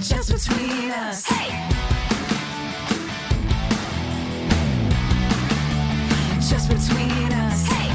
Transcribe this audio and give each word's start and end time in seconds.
Just 0.00 0.32
between 0.32 0.90
us. 0.90 1.26
Hey! 1.26 1.48
Just 6.40 6.68
between 6.68 7.32
us. 7.32 7.66
Hey! 7.66 7.90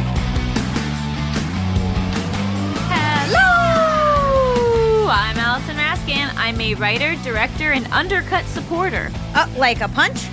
Hello! 3.36 5.10
I'm 5.10 5.38
Allison 5.38 5.76
Raskin. 5.78 6.32
I'm 6.36 6.62
a 6.62 6.76
writer, 6.76 7.16
director, 7.24 7.72
and 7.72 7.88
undercut 7.88 8.46
supporter. 8.46 9.12
Uh, 9.34 9.48
like 9.58 9.82
a 9.82 9.88
punch? 9.90 10.28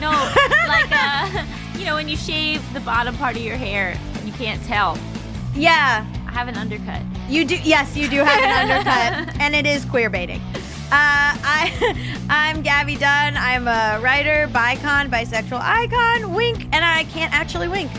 No, 0.00 0.10
like, 0.68 0.90
a, 0.92 1.46
you 1.78 1.86
know, 1.86 1.94
when 1.94 2.08
you 2.08 2.16
shave 2.18 2.60
the 2.74 2.80
bottom 2.80 3.16
part 3.16 3.36
of 3.36 3.42
your 3.42 3.56
hair 3.56 3.98
and 4.16 4.26
you 4.28 4.32
can't 4.34 4.62
tell. 4.64 4.98
Yeah, 5.54 6.06
I 6.26 6.32
have 6.32 6.48
an 6.48 6.56
undercut. 6.56 7.00
you 7.28 7.44
do. 7.46 7.56
Yes, 7.62 7.96
you 7.96 8.08
do 8.10 8.18
have 8.18 8.42
an 8.42 8.70
undercut, 8.70 9.40
and 9.40 9.54
it 9.54 9.64
is 9.66 9.84
queer 9.86 10.10
baiting. 10.10 10.42
Uh, 10.90 11.34
I, 11.42 12.16
I'm 12.28 12.62
Gaby 12.62 12.96
Dunn. 12.96 13.36
I'm 13.36 13.66
a 13.66 14.00
writer, 14.02 14.48
bicon, 14.52 15.10
bisexual 15.10 15.60
icon, 15.60 16.34
wink, 16.34 16.64
and 16.72 16.84
I 16.84 17.04
can't 17.04 17.32
actually 17.32 17.68
wink. 17.68 17.90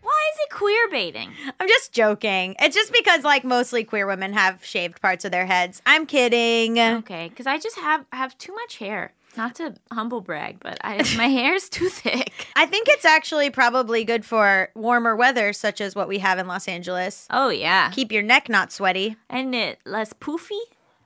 Why 0.00 0.30
is 0.32 0.38
it 0.40 0.50
queer 0.50 0.88
baiting? 0.90 1.30
I'm 1.60 1.68
just 1.68 1.92
joking. 1.92 2.56
It's 2.60 2.74
just 2.74 2.92
because 2.92 3.24
like 3.24 3.44
mostly 3.44 3.84
queer 3.84 4.06
women 4.06 4.32
have 4.32 4.64
shaved 4.64 5.02
parts 5.02 5.24
of 5.24 5.32
their 5.32 5.46
heads. 5.46 5.82
I'm 5.84 6.06
kidding. 6.06 6.78
Okay, 6.78 7.28
because 7.28 7.46
I 7.46 7.58
just 7.58 7.76
have 7.78 8.06
have 8.12 8.38
too 8.38 8.54
much 8.54 8.78
hair. 8.78 9.12
Not 9.38 9.54
to 9.54 9.74
humble 9.90 10.20
brag, 10.20 10.58
but 10.60 10.76
I, 10.84 10.96
my 11.16 11.28
hair 11.28 11.54
is 11.54 11.68
too 11.70 11.88
thick. 11.88 12.32
I 12.56 12.66
think 12.66 12.88
it's 12.90 13.04
actually 13.06 13.48
probably 13.50 14.04
good 14.04 14.24
for 14.24 14.68
warmer 14.74 15.14
weather, 15.16 15.52
such 15.52 15.80
as 15.80 15.94
what 15.94 16.08
we 16.08 16.18
have 16.18 16.38
in 16.38 16.46
Los 16.48 16.68
Angeles. 16.68 17.26
Oh 17.30 17.48
yeah, 17.48 17.90
Keep 17.92 18.12
your 18.12 18.22
neck 18.22 18.48
not 18.50 18.72
sweaty, 18.72 19.16
and 19.30 19.54
it 19.54 19.78
less 19.86 20.12
poofy. 20.12 20.58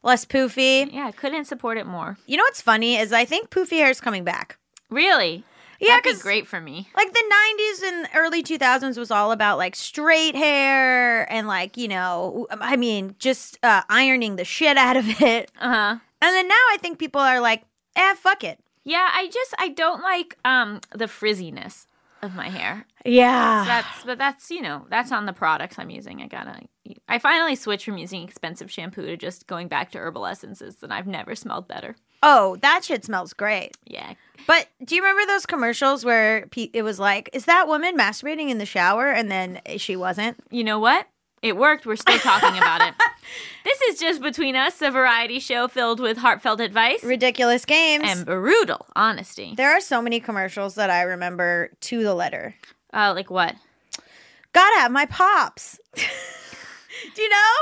less 0.03 0.25
poofy. 0.25 0.91
Yeah, 0.93 1.07
I 1.07 1.13
couldn't 1.13 1.45
support 1.45 1.77
it 1.79 1.87
more. 1.87 2.17
You 2.27 2.39
know 2.39 2.43
what's 2.45 2.61
funny 2.63 2.97
is 2.97 3.13
I 3.13 3.25
think 3.25 3.51
poofy 3.51 3.77
hair 3.77 3.91
is 3.91 4.01
coming 4.01 4.25
back. 4.25 4.59
Really? 4.91 5.45
Yeah, 5.79 5.97
That'd 6.01 6.17
be 6.19 6.23
great 6.23 6.47
for 6.47 6.61
me. 6.61 6.89
Like 6.97 7.13
the 7.13 7.25
90s 7.59 7.83
and 7.89 8.09
early 8.15 8.43
2000s 8.43 8.97
was 8.97 9.11
all 9.11 9.33
about 9.33 9.59
like 9.59 9.75
straight 9.77 10.37
hair 10.37 11.31
and 11.31 11.49
like, 11.49 11.77
you 11.77 11.89
know, 11.89 12.47
I 12.53 12.77
mean, 12.77 13.17
just 13.19 13.59
uh, 13.65 13.83
ironing 13.91 14.37
the 14.37 14.45
shit 14.45 14.77
out 14.77 14.97
of 14.97 15.21
it. 15.21 15.51
Uh 15.61 15.69
huh. 15.69 15.97
And 16.23 16.35
then 16.37 16.47
now 16.47 16.55
I 16.71 16.77
think 16.81 16.99
people 17.01 17.21
are 17.21 17.41
like, 17.41 17.65
eh, 17.97 18.15
fuck 18.15 18.45
it. 18.45 18.61
Yeah, 18.85 19.09
I 19.13 19.27
just 19.29 19.55
I 19.59 19.69
don't 19.69 20.03
like 20.03 20.37
um 20.45 20.81
the 20.95 21.07
frizziness 21.07 21.87
of 22.23 22.35
my 22.35 22.49
hair. 22.49 22.87
Yeah. 23.05 23.65
That's 23.67 24.05
but 24.05 24.19
that's 24.19 24.51
you 24.51 24.63
know 24.63 24.87
that's 24.91 25.13
on 25.13 25.27
the 25.27 25.33
products 25.33 25.79
I'm 25.79 25.91
using. 25.91 26.23
I 26.23 26.27
gotta. 26.27 26.61
I 27.09 27.19
finally 27.19 27.55
switched 27.55 27.85
from 27.85 27.97
using 27.99 28.23
expensive 28.23 28.71
shampoo 28.71 29.07
to 29.07 29.17
just 29.17 29.47
going 29.47 29.69
back 29.69 29.91
to 29.93 29.99
herbal 29.99 30.27
essences, 30.27 30.77
and 30.83 30.93
I've 30.93 31.07
never 31.07 31.35
smelled 31.35 31.69
better. 31.69 31.95
oh, 32.25 32.57
that 32.63 32.85
shit 32.85 33.05
smells 33.05 33.33
great. 33.33 33.77
Yeah, 33.85 34.15
But 34.47 34.69
do 34.85 34.95
you 34.95 35.03
remember 35.03 35.27
those 35.27 35.45
commercials 35.47 36.05
where 36.05 36.47
it 36.55 36.83
was 36.83 36.99
like, 37.01 37.31
is 37.33 37.45
that 37.47 37.67
woman 37.69 37.97
masturbating 37.99 38.49
in 38.49 38.59
the 38.59 38.67
shower? 38.67 39.11
And 39.11 39.31
then 39.31 39.61
she 39.77 39.97
wasn't. 39.97 40.39
you 40.51 40.63
know 40.65 40.79
what? 40.79 41.07
It 41.43 41.57
worked. 41.57 41.85
We're 41.87 41.97
still 41.97 42.19
talking 42.19 42.57
about 42.57 42.81
it. 42.83 42.95
This 43.65 43.81
is 43.83 44.01
just 44.01 44.21
between 44.21 44.57
us, 44.57 44.83
a 44.83 44.91
variety 44.91 45.39
show 45.39 45.69
filled 45.69 46.01
with 46.01 46.19
heartfelt 46.19 46.61
advice 46.61 47.05
Ridiculous 47.05 47.65
games. 47.65 48.03
and 48.05 48.27
brutal 48.27 48.87
honesty. 48.97 49.55
there 49.57 49.71
are 49.71 49.81
so 49.81 50.03
many 50.03 50.19
commercials 50.19 50.75
that 50.75 50.91
I 50.91 51.03
remember 51.03 51.71
to 51.83 52.03
the 52.03 52.13
letter. 52.13 52.57
Uh, 52.93 53.13
like 53.15 53.31
what? 53.31 53.55
Gotta 54.53 54.81
have 54.81 54.91
my 54.91 55.07
pops. 55.07 55.79
do 55.95 57.23
you 57.23 57.29
know? 57.29 57.55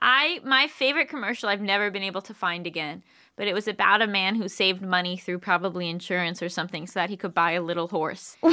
I 0.00 0.40
my 0.42 0.66
favorite 0.68 1.08
commercial 1.10 1.50
I've 1.50 1.60
never 1.60 1.90
been 1.90 2.02
able 2.02 2.22
to 2.22 2.34
find 2.34 2.66
again, 2.66 3.02
but 3.36 3.48
it 3.48 3.54
was 3.54 3.66
about 3.68 4.02
a 4.02 4.06
man 4.06 4.34
who 4.34 4.48
saved 4.48 4.82
money 4.82 5.16
through 5.16 5.38
probably 5.38 5.88
insurance 5.88 6.42
or 6.42 6.48
something 6.48 6.86
so 6.86 7.00
that 7.00 7.10
he 7.10 7.16
could 7.16 7.34
buy 7.34 7.52
a 7.52 7.62
little 7.62 7.88
horse. 7.88 8.36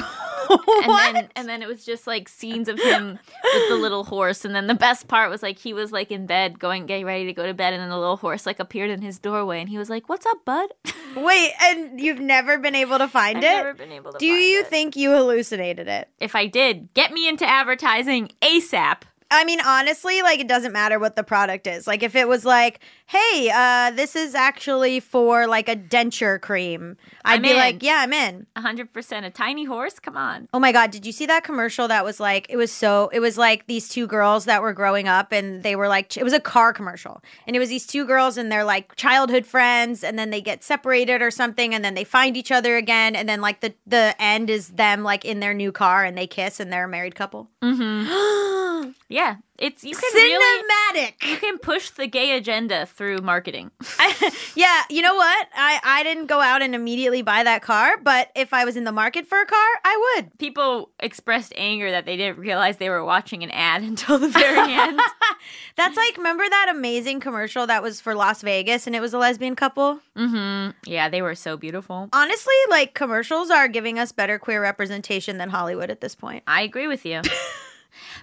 And 0.52 1.16
then 1.16 1.30
and 1.36 1.48
then 1.48 1.62
it 1.62 1.68
was 1.68 1.86
just 1.86 2.08
like 2.08 2.28
scenes 2.28 2.68
of 2.70 2.80
him 2.80 3.20
with 3.54 3.70
the 3.70 3.76
little 3.76 4.04
horse 4.04 4.44
and 4.46 4.56
then 4.56 4.66
the 4.66 4.74
best 4.74 5.08
part 5.08 5.30
was 5.30 5.44
like 5.44 5.60
he 5.60 5.74
was 5.74 5.92
like 5.92 6.10
in 6.10 6.26
bed 6.26 6.58
going 6.58 6.88
getting 6.88 7.06
ready 7.06 7.26
to 7.26 7.34
go 7.34 7.46
to 7.46 7.54
bed 7.54 7.74
and 7.74 7.82
then 7.84 7.90
the 7.90 7.98
little 8.00 8.18
horse 8.18 8.48
like 8.48 8.60
appeared 8.60 8.90
in 8.90 9.00
his 9.04 9.20
doorway 9.20 9.60
and 9.60 9.70
he 9.70 9.78
was 9.78 9.92
like, 9.92 10.10
"What's 10.10 10.26
up, 10.26 10.44
bud?" 10.46 10.70
Wait, 11.16 11.52
and 11.62 12.00
you've 12.02 12.20
never 12.20 12.58
been 12.58 12.74
able 12.74 12.98
to 12.98 13.08
find 13.08 13.38
I've 13.38 13.44
it? 13.44 13.48
never 13.58 13.74
been 13.76 13.92
able 13.92 14.14
to 14.14 14.18
Do 14.18 14.26
you 14.26 14.62
it. 14.62 14.68
think 14.68 14.96
you 14.96 15.12
hallucinated 15.12 15.88
it? 15.88 16.08
if 16.20 16.36
I 16.36 16.48
did, 16.48 16.92
get 16.96 17.14
me 17.14 17.30
into 17.30 17.48
advertising 17.48 18.32
ASAP. 18.42 19.04
I 19.32 19.46
mean, 19.46 19.62
honestly, 19.62 20.22
like 20.24 20.40
it 20.40 20.48
doesn't 20.48 20.72
matter 20.72 20.98
what 20.98 21.16
the 21.16 21.24
product 21.24 21.68
is. 21.68 21.86
Like 21.86 22.02
if 22.02 22.16
it 22.16 22.28
was 22.28 22.46
like, 22.46 22.80
"Hey, 23.06 23.52
uh, 23.54 23.92
this 23.92 24.16
is 24.16 24.34
actually 24.34 25.00
for 25.00 25.46
like 25.46 25.70
a 25.70 25.76
denture 25.76 26.42
cream," 26.42 26.98
I'd 27.24 27.36
I'm 27.36 27.42
be 27.44 27.52
in. 27.52 27.56
like, 27.58 27.84
"Yeah, 27.84 28.00
I'm 28.02 28.14
in." 28.14 28.48
100% 28.58 29.26
a 29.26 29.30
tiny 29.30 29.66
horse? 29.66 30.00
Come 30.00 30.18
on. 30.18 30.48
Oh 30.52 30.60
my 30.60 30.72
god, 30.72 30.90
did 30.90 31.06
you 31.06 31.12
see 31.12 31.28
that 31.28 31.44
commercial 31.44 31.88
that 31.88 32.04
was 32.04 32.20
like 32.20 32.48
it 32.50 32.58
was 32.58 32.72
so 32.72 33.10
it 33.14 33.20
was 33.20 33.38
like 33.38 33.68
these 33.68 33.88
two 33.88 34.08
girls 34.08 34.46
that 34.46 34.64
were 34.64 34.74
growing 34.74 35.08
up 35.08 35.32
and 35.32 35.62
they 35.62 35.76
were 35.76 35.88
like 35.88 36.18
it 36.18 36.24
was 36.24 36.34
a 36.34 36.40
car 36.40 36.74
commercial. 36.74 37.22
And 37.46 37.56
it 37.56 37.60
was 37.60 37.70
these 37.70 37.86
two 37.86 38.06
girls 38.06 38.36
and 38.36 38.52
they're 38.52 38.64
like 38.64 38.96
childhood 38.96 39.46
friends 39.46 40.04
and 40.04 40.18
then 40.18 40.32
they 40.32 40.42
get 40.42 40.64
separated 40.64 41.22
or 41.22 41.30
something 41.30 41.76
and 41.76 41.86
then 41.86 41.94
they 41.94 42.04
find 42.04 42.36
each 42.36 42.52
other 42.52 42.78
again 42.78 43.16
and 43.16 43.30
then 43.30 43.42
like 43.42 43.60
the 43.60 43.76
the 43.86 44.16
end 44.20 44.50
is 44.50 44.70
them 44.70 45.04
like 45.04 45.24
in 45.24 45.40
their 45.40 45.54
new 45.54 45.72
car 45.72 46.04
and 46.04 46.18
they 46.18 46.26
kiss 46.26 46.60
and 46.60 46.74
they're 46.74 46.86
a 46.86 46.90
married 46.90 47.14
couple. 47.14 47.48
Mm 47.64 48.08
Yeah, 49.10 49.19
it's 49.58 49.84
you 49.84 49.94
can 49.96 50.10
really 50.14 50.64
Cinematic. 50.64 51.30
you 51.30 51.38
can 51.38 51.58
push 51.58 51.90
the 51.90 52.08
gay 52.08 52.38
agenda 52.38 52.86
through 52.86 53.18
marketing. 53.18 53.72
yeah, 54.56 54.84
you 54.90 55.02
know 55.02 55.16
what? 55.16 55.48
I 55.54 55.80
I 55.84 56.04
didn't 56.04 56.28
go 56.28 56.40
out 56.40 56.62
and 56.62 56.74
immediately 56.74 57.22
buy 57.22 57.44
that 57.44 57.62
car, 57.62 57.98
but 58.02 58.30
if 58.36 58.54
I 58.54 58.64
was 58.64 58.78
in 58.78 58.86
the 58.86 58.92
market 58.92 59.28
for 59.28 59.40
a 59.40 59.46
car, 59.46 59.68
I 59.84 60.14
would. 60.16 60.38
People 60.38 60.92
expressed 61.02 61.52
anger 61.58 61.92
that 61.92 62.06
they 62.06 62.16
didn't 62.16 62.40
realize 62.40 62.78
they 62.78 62.90
were 62.90 63.04
watching 63.04 63.44
an 63.44 63.52
ad 63.52 63.84
until 63.92 64.18
the 64.18 64.30
very 64.30 64.74
end. 64.74 65.00
That's 65.76 65.98
like 65.98 66.16
remember 66.18 66.44
that 66.50 66.68
amazing 66.70 67.20
commercial 67.20 67.68
that 67.68 67.84
was 67.84 68.00
for 68.00 68.16
Las 68.16 68.42
Vegas 68.42 68.88
and 68.88 68.96
it 68.96 69.02
was 69.02 69.14
a 69.14 69.18
lesbian 69.18 69.56
couple? 69.56 70.00
hmm 70.16 70.70
Yeah, 70.86 71.10
they 71.10 71.22
were 71.22 71.36
so 71.36 71.58
beautiful. 71.58 72.10
Honestly, 72.14 72.54
like 72.70 72.94
commercials 72.94 73.50
are 73.50 73.68
giving 73.68 74.00
us 74.00 74.12
better 74.12 74.40
queer 74.40 74.62
representation 74.62 75.38
than 75.38 75.50
Hollywood 75.50 75.90
at 75.90 76.00
this 76.02 76.16
point. 76.16 76.44
I 76.48 76.62
agree 76.62 76.88
with 76.88 77.06
you. 77.06 77.22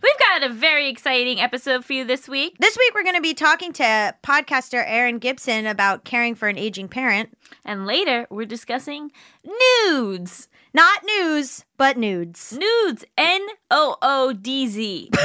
We've 0.03 0.19
got 0.19 0.43
a 0.51 0.53
very 0.53 0.89
exciting 0.89 1.41
episode 1.41 1.85
for 1.85 1.93
you 1.93 2.05
this 2.05 2.29
week. 2.29 2.57
This 2.59 2.77
week 2.77 2.95
we're 2.95 3.03
going 3.03 3.17
to 3.17 3.21
be 3.23 3.35
talking 3.35 3.73
to 3.75 4.15
podcaster 4.23 4.83
Erin 4.87 5.19
Gibson 5.19 5.67
about 5.67 6.05
caring 6.05 6.35
for 6.35 6.49
an 6.49 6.59
aging 6.59 6.89
parent. 6.89 7.37
And 7.65 7.87
later, 7.87 8.27
we're 8.31 8.47
discussing 8.47 9.13
nudes. 9.45 10.49
Not 10.75 11.05
news, 11.05 11.65
but 11.79 11.97
nudes. 11.97 12.53
Nudes. 12.53 13.05
N 13.17 13.47
O 13.71 13.97
O 14.03 14.33
D 14.35 14.67
Z. 14.69 15.11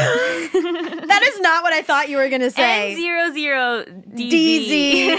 That 1.12 1.24
is 1.24 1.42
not 1.42 1.62
what 1.64 1.74
I 1.74 1.82
thought 1.82 2.08
you 2.08 2.16
were 2.18 2.30
going 2.30 2.42
to 2.42 2.52
say. 2.52 2.92
N 2.92 2.96
zero 2.98 3.32
zero 3.34 3.84
D. 4.16 4.30
Z. 4.32 4.70
Z, 4.70 5.16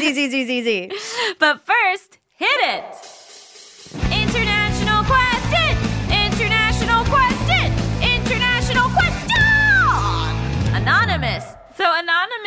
Z, 0.00 0.14
Z, 0.14 0.30
Z, 0.30 0.44
Z, 0.44 0.62
Z. 0.62 0.90
But 1.38 1.62
first, 1.64 2.18
hit 2.36 2.48
it. 2.60 2.84
International 4.12 4.59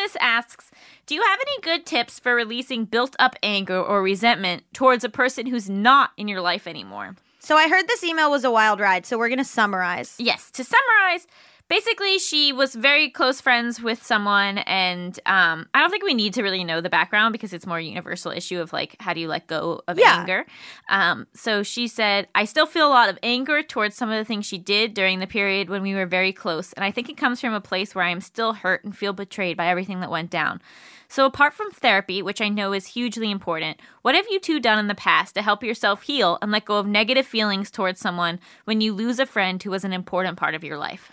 Anonymous 0.03 0.17
asks, 0.19 0.69
do 1.05 1.15
you 1.15 1.21
have 1.21 1.39
any 1.39 1.61
good 1.61 1.85
tips 1.85 2.19
for 2.19 2.35
releasing 2.35 2.83
built 2.83 3.15
up 3.19 3.37
anger 3.41 3.81
or 3.81 4.03
resentment 4.03 4.63
towards 4.73 5.05
a 5.05 5.09
person 5.09 5.45
who's 5.45 5.69
not 5.69 6.11
in 6.17 6.27
your 6.27 6.41
life 6.41 6.67
anymore? 6.67 7.15
So 7.39 7.55
I 7.55 7.69
heard 7.69 7.87
this 7.87 8.03
email 8.03 8.29
was 8.29 8.43
a 8.43 8.51
wild 8.51 8.81
ride, 8.81 9.05
so 9.05 9.17
we're 9.17 9.29
going 9.29 9.37
to 9.37 9.45
summarize. 9.45 10.15
Yes, 10.19 10.51
to 10.51 10.65
summarize, 10.65 11.25
basically 11.73 12.19
she 12.19 12.53
was 12.53 12.75
very 12.75 13.09
close 13.09 13.41
friends 13.41 13.81
with 13.81 14.03
someone 14.03 14.59
and 14.59 15.19
um, 15.25 15.67
i 15.73 15.79
don't 15.79 15.89
think 15.89 16.03
we 16.03 16.13
need 16.13 16.31
to 16.31 16.43
really 16.43 16.63
know 16.63 16.81
the 16.81 16.89
background 16.89 17.31
because 17.31 17.51
it's 17.51 17.65
more 17.65 17.79
a 17.79 17.83
universal 17.83 18.31
issue 18.31 18.61
of 18.61 18.71
like 18.71 18.95
how 18.99 19.11
do 19.11 19.19
you 19.19 19.27
let 19.27 19.47
go 19.47 19.81
of 19.87 19.97
Yeah. 19.97 20.19
anger? 20.19 20.45
Um, 20.87 21.25
so 21.33 21.63
she 21.63 21.87
said 21.87 22.27
i 22.35 22.45
still 22.45 22.67
feel 22.67 22.87
a 22.87 22.93
lot 22.99 23.09
of 23.09 23.17
anger 23.23 23.63
towards 23.63 23.95
some 23.95 24.11
of 24.11 24.19
the 24.19 24.23
things 24.23 24.45
she 24.45 24.59
did 24.59 24.93
during 24.93 25.17
the 25.17 25.25
period 25.25 25.67
when 25.67 25.81
we 25.81 25.95
were 25.95 26.05
very 26.05 26.31
close 26.31 26.73
and 26.73 26.85
i 26.85 26.91
think 26.91 27.09
it 27.09 27.17
comes 27.17 27.41
from 27.41 27.55
a 27.55 27.61
place 27.61 27.95
where 27.95 28.05
i 28.05 28.09
am 28.09 28.21
still 28.21 28.53
hurt 28.53 28.83
and 28.83 28.95
feel 28.95 29.11
betrayed 29.13 29.57
by 29.57 29.65
everything 29.65 29.99
that 30.01 30.11
went 30.11 30.29
down. 30.29 30.61
So 31.07 31.25
apart 31.25 31.53
from 31.55 31.71
therapy 31.71 32.21
which 32.21 32.39
i 32.39 32.49
know 32.49 32.73
is 32.73 32.85
hugely 32.97 33.31
important 33.31 33.79
what 34.03 34.13
have 34.13 34.27
you 34.29 34.39
two 34.39 34.59
done 34.59 34.77
in 34.77 34.87
the 34.89 34.95
past 35.09 35.33
to 35.33 35.41
help 35.41 35.63
yourself 35.63 36.03
heal 36.03 36.37
and 36.39 36.51
let 36.51 36.65
go 36.65 36.77
of 36.77 36.85
negative 36.85 37.25
feelings 37.25 37.71
towards 37.71 37.99
someone 37.99 38.39
when 38.65 38.79
you 38.79 38.93
lose 38.93 39.17
a 39.17 39.25
friend 39.25 39.63
who 39.63 39.71
was 39.71 39.83
an 39.83 39.93
important 39.93 40.37
part 40.37 40.53
of 40.53 40.63
your 40.63 40.77
life 40.77 41.11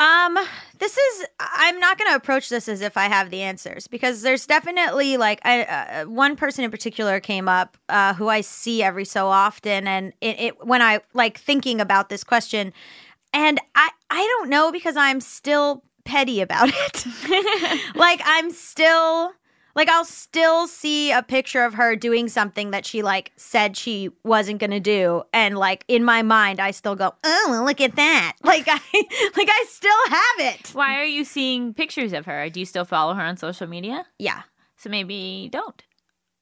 Um, 0.00 0.36
this 0.78 0.98
is 0.98 1.26
I'm 1.38 1.78
not 1.78 1.98
going 1.98 2.10
to 2.10 2.16
approach 2.16 2.48
this 2.48 2.68
as 2.68 2.80
if 2.80 2.96
I 2.96 3.04
have 3.04 3.30
the 3.30 3.42
answers 3.42 3.86
because 3.86 4.22
there's 4.22 4.44
definitely 4.44 5.16
like 5.16 5.40
I, 5.44 5.62
uh, 5.62 6.04
one 6.06 6.34
person 6.34 6.64
in 6.64 6.70
particular 6.72 7.20
came 7.20 7.48
up 7.48 7.76
uh, 7.88 8.14
who 8.14 8.28
I 8.28 8.40
see 8.40 8.82
every 8.82 9.04
so 9.04 9.28
often, 9.28 9.86
and 9.86 10.12
it, 10.20 10.40
it 10.40 10.66
when 10.66 10.82
I 10.82 11.00
like 11.12 11.38
thinking 11.38 11.80
about 11.80 12.08
this 12.08 12.24
question, 12.24 12.72
and 13.32 13.60
I 13.76 13.90
I 14.10 14.36
don't 14.38 14.50
know 14.50 14.72
because 14.72 14.96
I'm 14.96 15.20
still 15.20 15.84
petty 16.04 16.40
about 16.40 16.70
it. 16.72 17.06
like 17.94 18.20
I'm 18.24 18.50
still 18.50 19.32
like 19.74 19.88
I'll 19.88 20.04
still 20.04 20.66
see 20.66 21.10
a 21.10 21.22
picture 21.22 21.64
of 21.64 21.74
her 21.74 21.96
doing 21.96 22.28
something 22.28 22.70
that 22.70 22.86
she 22.86 23.02
like 23.02 23.32
said 23.36 23.76
she 23.76 24.10
wasn't 24.24 24.60
going 24.60 24.70
to 24.70 24.80
do 24.80 25.22
and 25.32 25.56
like 25.58 25.84
in 25.88 26.04
my 26.04 26.22
mind 26.22 26.60
I 26.60 26.70
still 26.70 26.94
go, 26.96 27.14
"Oh, 27.24 27.62
look 27.64 27.80
at 27.80 27.96
that." 27.96 28.36
Like 28.44 28.66
I 28.68 28.80
like 29.36 29.48
I 29.50 29.64
still 29.68 30.08
have 30.10 30.54
it. 30.54 30.70
Why 30.74 30.98
are 31.00 31.04
you 31.04 31.24
seeing 31.24 31.74
pictures 31.74 32.12
of 32.12 32.26
her? 32.26 32.48
Do 32.50 32.60
you 32.60 32.66
still 32.66 32.84
follow 32.84 33.14
her 33.14 33.22
on 33.22 33.36
social 33.36 33.66
media? 33.66 34.06
Yeah. 34.18 34.42
So 34.76 34.90
maybe 34.90 35.48
don't. 35.50 35.82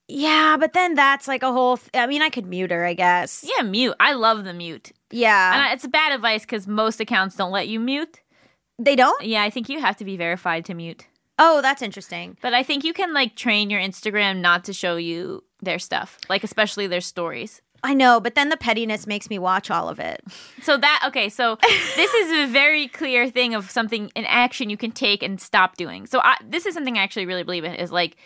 Yeah, 0.09 0.57
but 0.59 0.73
then 0.75 0.95
that's 0.95 1.27
like 1.29 1.43
a 1.43 1.53
whole 1.53 1.79
th- 1.79 1.91
I 1.95 2.07
mean, 2.07 2.21
I 2.21 2.29
could 2.29 2.45
mute 2.47 2.71
her, 2.71 2.85
I 2.85 2.93
guess. 2.93 3.45
Yeah, 3.57 3.63
mute. 3.63 3.95
I 3.99 4.13
love 4.13 4.45
the 4.45 4.53
mute. 4.53 4.93
Yeah. 5.11 5.55
And 5.55 5.73
it's 5.73 5.87
bad 5.87 6.13
advice 6.13 6.43
because 6.43 6.67
most 6.67 7.01
accounts 7.01 7.37
don't 7.37 7.53
let 7.53 7.69
you 7.69 7.81
mute. 7.81 8.21
they 8.79 8.97
don't? 8.97 9.25
Yeah, 9.25 9.43
I 9.43 9.49
think 9.51 9.69
you 9.71 9.81
have 9.81 9.97
to 9.99 10.05
be 10.05 10.17
verified 10.19 10.65
to 10.67 10.75
mute. 10.75 11.07
Oh, 11.39 11.61
that's 11.63 11.83
interesting. 11.83 12.37
But 12.43 12.55
I 12.55 12.63
think 12.63 12.85
you 12.85 12.93
can 12.93 13.13
like 13.15 13.37
train 13.37 13.71
your 13.71 13.81
Instagram 13.81 14.41
not 14.41 14.65
to 14.65 14.73
show 14.73 14.97
you 14.97 15.45
their 15.61 15.79
stuff, 15.79 16.19
like 16.29 16.45
especially 16.45 16.87
their 16.87 17.01
stories. 17.01 17.63
I 17.85 17.95
know, 17.95 18.21
but 18.21 18.37
then 18.37 18.49
the 18.49 18.57
pettiness 18.57 19.09
makes 19.09 19.29
me 19.29 19.41
watch 19.41 19.69
all 19.71 19.89
of 19.89 19.99
it. 19.99 20.23
So 20.63 20.77
that 20.77 21.03
okay, 21.09 21.29
so 21.29 21.59
this 21.97 22.15
is 22.15 22.49
a 22.49 22.53
very 22.53 22.87
clear 22.87 23.29
thing 23.29 23.53
of 23.55 23.69
something 23.69 24.13
an 24.15 24.25
action 24.27 24.71
you 24.71 24.77
can 24.77 24.93
take 24.93 25.25
and 25.25 25.41
stop 25.41 25.77
doing. 25.77 26.07
So 26.07 26.21
I, 26.23 26.37
this 26.49 26.67
is 26.67 26.75
something 26.75 26.97
I 26.97 27.03
actually 27.03 27.27
really 27.27 27.43
believe 27.43 27.65
in 27.65 27.75
is 27.75 27.91
like 27.91 28.17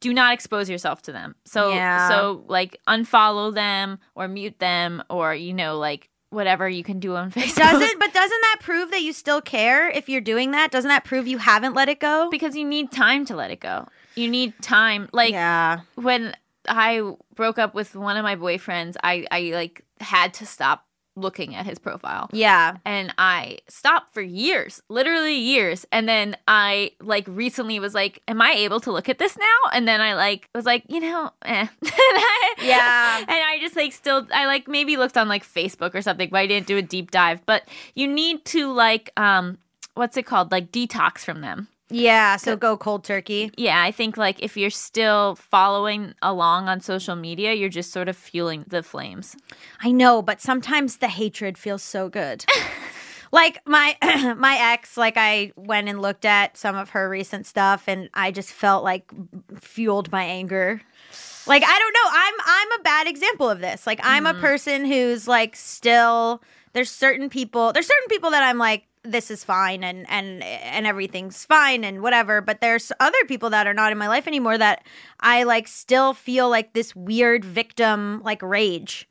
do 0.00 0.12
not 0.12 0.34
expose 0.34 0.68
yourself 0.68 1.02
to 1.02 1.12
them. 1.12 1.36
So 1.44 1.70
Yeah. 1.70 2.08
so 2.08 2.44
like 2.48 2.80
unfollow 2.88 3.54
them 3.54 4.00
or 4.16 4.26
mute 4.26 4.58
them 4.58 5.04
or 5.08 5.34
you 5.36 5.52
know 5.52 5.78
like 5.78 6.08
whatever 6.32 6.68
you 6.68 6.82
can 6.82 6.98
do 6.98 7.14
on 7.14 7.30
Facebook. 7.32 7.56
Doesn't 7.56 7.98
but 7.98 8.12
doesn't 8.12 8.40
that 8.40 8.58
prove 8.60 8.90
that 8.90 9.02
you 9.02 9.12
still 9.12 9.40
care 9.40 9.88
if 9.88 10.08
you're 10.08 10.20
doing 10.20 10.52
that? 10.52 10.70
Doesn't 10.70 10.88
that 10.88 11.04
prove 11.04 11.26
you 11.26 11.38
haven't 11.38 11.74
let 11.74 11.88
it 11.88 12.00
go? 12.00 12.28
because 12.30 12.56
you 12.56 12.64
need 12.64 12.90
time 12.90 13.24
to 13.26 13.36
let 13.36 13.50
it 13.50 13.60
go. 13.60 13.86
You 14.14 14.28
need 14.28 14.54
time 14.60 15.08
like 15.12 15.32
yeah. 15.32 15.80
when 15.94 16.34
I 16.68 17.14
broke 17.34 17.58
up 17.58 17.74
with 17.74 17.94
one 17.94 18.16
of 18.16 18.22
my 18.22 18.36
boyfriends, 18.36 18.96
I 19.02 19.26
I 19.30 19.40
like 19.54 19.84
had 20.00 20.34
to 20.34 20.46
stop 20.46 20.86
looking 21.14 21.54
at 21.54 21.66
his 21.66 21.78
profile. 21.78 22.28
Yeah. 22.32 22.76
and 22.84 23.12
I 23.18 23.58
stopped 23.68 24.14
for 24.14 24.22
years, 24.22 24.82
literally 24.88 25.36
years. 25.36 25.84
And 25.92 26.08
then 26.08 26.36
I 26.48 26.92
like 27.00 27.24
recently 27.28 27.78
was 27.78 27.94
like, 27.94 28.22
"Am 28.28 28.40
I 28.40 28.52
able 28.52 28.80
to 28.80 28.92
look 28.92 29.08
at 29.08 29.18
this 29.18 29.36
now?" 29.36 29.70
And 29.72 29.86
then 29.86 30.00
I 30.00 30.14
like 30.14 30.48
was 30.54 30.64
like, 30.64 30.84
you 30.88 31.00
know, 31.00 31.30
eh. 31.44 31.66
Yeah. 32.62 33.18
And 33.18 33.30
I 33.30 33.58
just 33.60 33.76
like 33.76 33.92
still, 33.92 34.26
I 34.32 34.46
like 34.46 34.68
maybe 34.68 34.96
looked 34.96 35.16
on 35.16 35.28
like 35.28 35.44
Facebook 35.44 35.94
or 35.94 36.02
something, 36.02 36.28
but 36.30 36.38
I 36.38 36.46
didn't 36.46 36.66
do 36.66 36.76
a 36.76 36.82
deep 36.82 37.10
dive. 37.10 37.44
But 37.46 37.68
you 37.94 38.06
need 38.06 38.44
to 38.46 38.72
like, 38.72 39.10
um, 39.16 39.58
what's 39.94 40.16
it 40.16 40.24
called? 40.24 40.52
Like 40.52 40.70
detox 40.70 41.18
from 41.20 41.40
them. 41.40 41.68
Yeah, 41.92 42.36
so 42.36 42.56
go 42.56 42.76
cold 42.76 43.04
turkey. 43.04 43.50
Yeah, 43.56 43.82
I 43.82 43.90
think 43.90 44.16
like 44.16 44.42
if 44.42 44.56
you're 44.56 44.70
still 44.70 45.36
following 45.36 46.14
along 46.22 46.68
on 46.68 46.80
social 46.80 47.16
media, 47.16 47.52
you're 47.52 47.68
just 47.68 47.92
sort 47.92 48.08
of 48.08 48.16
fueling 48.16 48.64
the 48.66 48.82
flames. 48.82 49.36
I 49.80 49.92
know, 49.92 50.22
but 50.22 50.40
sometimes 50.40 50.96
the 50.96 51.08
hatred 51.08 51.58
feels 51.58 51.82
so 51.82 52.08
good. 52.08 52.44
like 53.32 53.60
my 53.66 53.96
my 54.38 54.56
ex, 54.58 54.96
like 54.96 55.14
I 55.16 55.52
went 55.56 55.88
and 55.88 56.00
looked 56.00 56.24
at 56.24 56.56
some 56.56 56.76
of 56.76 56.90
her 56.90 57.08
recent 57.08 57.46
stuff 57.46 57.84
and 57.88 58.08
I 58.14 58.30
just 58.30 58.50
felt 58.50 58.84
like 58.84 59.10
fueled 59.60 60.10
my 60.12 60.24
anger. 60.24 60.80
Like 61.46 61.64
I 61.64 61.78
don't 61.78 61.92
know, 61.94 62.10
I'm 62.12 62.34
I'm 62.44 62.80
a 62.80 62.82
bad 62.82 63.06
example 63.06 63.50
of 63.50 63.60
this. 63.60 63.86
Like 63.86 64.00
I'm 64.02 64.26
a 64.26 64.32
mm-hmm. 64.32 64.40
person 64.40 64.84
who's 64.84 65.26
like 65.26 65.56
still 65.56 66.42
there's 66.72 66.90
certain 66.90 67.28
people, 67.28 67.72
there's 67.72 67.86
certain 67.86 68.08
people 68.08 68.30
that 68.30 68.42
I'm 68.42 68.58
like 68.58 68.84
this 69.04 69.30
is 69.30 69.42
fine 69.42 69.82
and 69.82 70.08
and 70.08 70.42
and 70.44 70.86
everything's 70.86 71.44
fine 71.44 71.82
and 71.82 72.02
whatever 72.02 72.40
but 72.40 72.60
there's 72.60 72.92
other 73.00 73.18
people 73.26 73.50
that 73.50 73.66
are 73.66 73.74
not 73.74 73.90
in 73.90 73.98
my 73.98 74.06
life 74.06 74.28
anymore 74.28 74.56
that 74.56 74.84
i 75.20 75.42
like 75.42 75.66
still 75.66 76.14
feel 76.14 76.48
like 76.48 76.72
this 76.72 76.94
weird 76.94 77.44
victim 77.44 78.22
like 78.22 78.40
rage. 78.42 79.08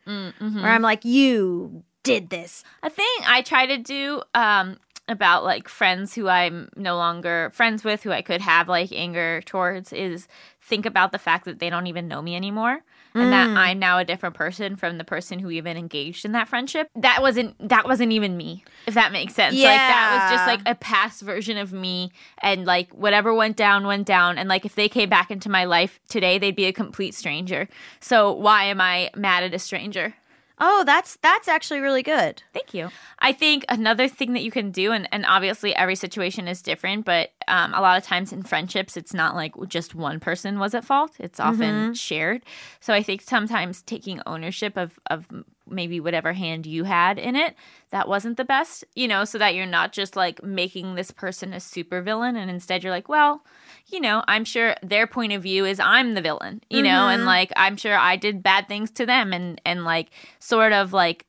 Where 0.63 0.71
i'm 0.71 0.81
like 0.81 1.03
you 1.03 1.83
did 2.03 2.29
this. 2.29 2.63
A 2.83 2.89
thing 2.89 3.05
I 3.25 3.41
try 3.41 3.65
to 3.65 3.77
do 3.77 4.21
um, 4.33 4.77
about 5.07 5.43
like 5.43 5.67
friends 5.67 6.15
who 6.15 6.27
I'm 6.27 6.69
no 6.75 6.95
longer 6.95 7.51
friends 7.53 7.83
with, 7.83 8.03
who 8.03 8.11
I 8.11 8.21
could 8.21 8.41
have 8.41 8.67
like 8.67 8.91
anger 8.91 9.41
towards, 9.45 9.93
is 9.93 10.27
think 10.61 10.85
about 10.85 11.11
the 11.11 11.19
fact 11.19 11.45
that 11.45 11.59
they 11.59 11.69
don't 11.69 11.87
even 11.87 12.07
know 12.07 12.21
me 12.21 12.35
anymore. 12.35 12.83
And 13.13 13.33
that 13.33 13.49
mm. 13.49 13.57
I'm 13.57 13.79
now 13.79 13.97
a 13.97 14.05
different 14.05 14.35
person 14.35 14.75
from 14.75 14.97
the 14.97 15.03
person 15.03 15.39
who 15.39 15.49
even 15.49 15.77
engaged 15.77 16.23
in 16.23 16.31
that 16.31 16.47
friendship. 16.47 16.89
That 16.95 17.21
wasn't 17.21 17.69
that 17.69 17.85
wasn't 17.85 18.11
even 18.13 18.37
me, 18.37 18.63
if 18.87 18.93
that 18.93 19.11
makes 19.11 19.35
sense. 19.35 19.55
Like 19.55 19.63
that 19.63 20.11
was 20.13 20.37
just 20.37 20.47
like 20.47 20.61
a 20.65 20.75
past 20.75 21.21
version 21.21 21.57
of 21.57 21.73
me 21.73 22.11
and 22.41 22.65
like 22.65 22.91
whatever 22.93 23.33
went 23.33 23.57
down 23.57 23.85
went 23.85 24.07
down 24.07 24.37
and 24.37 24.47
like 24.47 24.65
if 24.65 24.75
they 24.75 24.87
came 24.87 25.09
back 25.09 25.31
into 25.31 25.49
my 25.49 25.65
life 25.65 25.99
today, 26.07 26.37
they'd 26.37 26.55
be 26.55 26.65
a 26.65 26.73
complete 26.73 27.13
stranger. 27.13 27.67
So 27.99 28.31
why 28.31 28.65
am 28.65 28.79
I 28.79 29.09
mad 29.15 29.43
at 29.43 29.53
a 29.53 29.59
stranger? 29.59 30.15
Oh 30.61 30.83
that's 30.85 31.17
that's 31.17 31.49
actually 31.49 31.79
really 31.81 32.03
good 32.03 32.41
Thank 32.53 32.73
you. 32.73 32.89
I 33.19 33.31
think 33.31 33.65
another 33.69 34.07
thing 34.07 34.33
that 34.33 34.43
you 34.43 34.51
can 34.51 34.71
do, 34.71 34.91
and, 34.91 35.07
and 35.11 35.25
obviously 35.25 35.75
every 35.75 35.95
situation 35.95 36.47
is 36.47 36.61
different, 36.61 37.05
but 37.05 37.31
um, 37.47 37.73
a 37.73 37.81
lot 37.81 37.97
of 37.97 38.03
times 38.03 38.33
in 38.33 38.43
friendships, 38.43 38.97
it's 38.97 39.13
not 39.13 39.35
like 39.35 39.53
just 39.67 39.95
one 39.95 40.19
person 40.19 40.59
was 40.59 40.73
at 40.73 40.83
fault. 40.83 41.11
It's 41.19 41.39
often 41.39 41.93
shared. 41.93 42.43
So 42.79 42.93
I 42.93 43.03
think 43.03 43.21
sometimes 43.21 43.81
taking 43.83 44.21
ownership 44.25 44.77
of, 44.77 44.99
of 45.07 45.27
maybe 45.67 45.99
whatever 45.99 46.33
hand 46.33 46.65
you 46.65 46.83
had 46.83 47.17
in 47.17 47.35
it 47.35 47.55
that 47.91 48.07
wasn't 48.07 48.37
the 48.37 48.45
best, 48.45 48.83
you 48.95 49.07
know, 49.07 49.23
so 49.23 49.37
that 49.37 49.55
you're 49.55 49.65
not 49.65 49.93
just 49.93 50.15
like 50.15 50.43
making 50.43 50.95
this 50.95 51.11
person 51.11 51.53
a 51.53 51.57
supervillain 51.57 52.35
and 52.35 52.49
instead 52.49 52.83
you're 52.83 52.91
like, 52.91 53.09
well, 53.09 53.43
you 53.91 53.99
know, 53.99 54.23
I'm 54.27 54.45
sure 54.45 54.75
their 54.81 55.07
point 55.07 55.33
of 55.33 55.43
view 55.43 55.65
is 55.65 55.79
I'm 55.79 56.13
the 56.13 56.21
villain, 56.21 56.61
you 56.69 56.81
know, 56.81 57.07
and 57.07 57.25
like 57.25 57.51
I'm 57.55 57.77
sure 57.77 57.97
I 57.97 58.15
did 58.15 58.41
bad 58.43 58.67
things 58.67 58.91
to 58.91 59.05
them 59.05 59.33
and 59.33 59.59
and 59.65 59.83
like 59.83 60.09
sort 60.39 60.73
of 60.73 60.93
like 60.93 61.25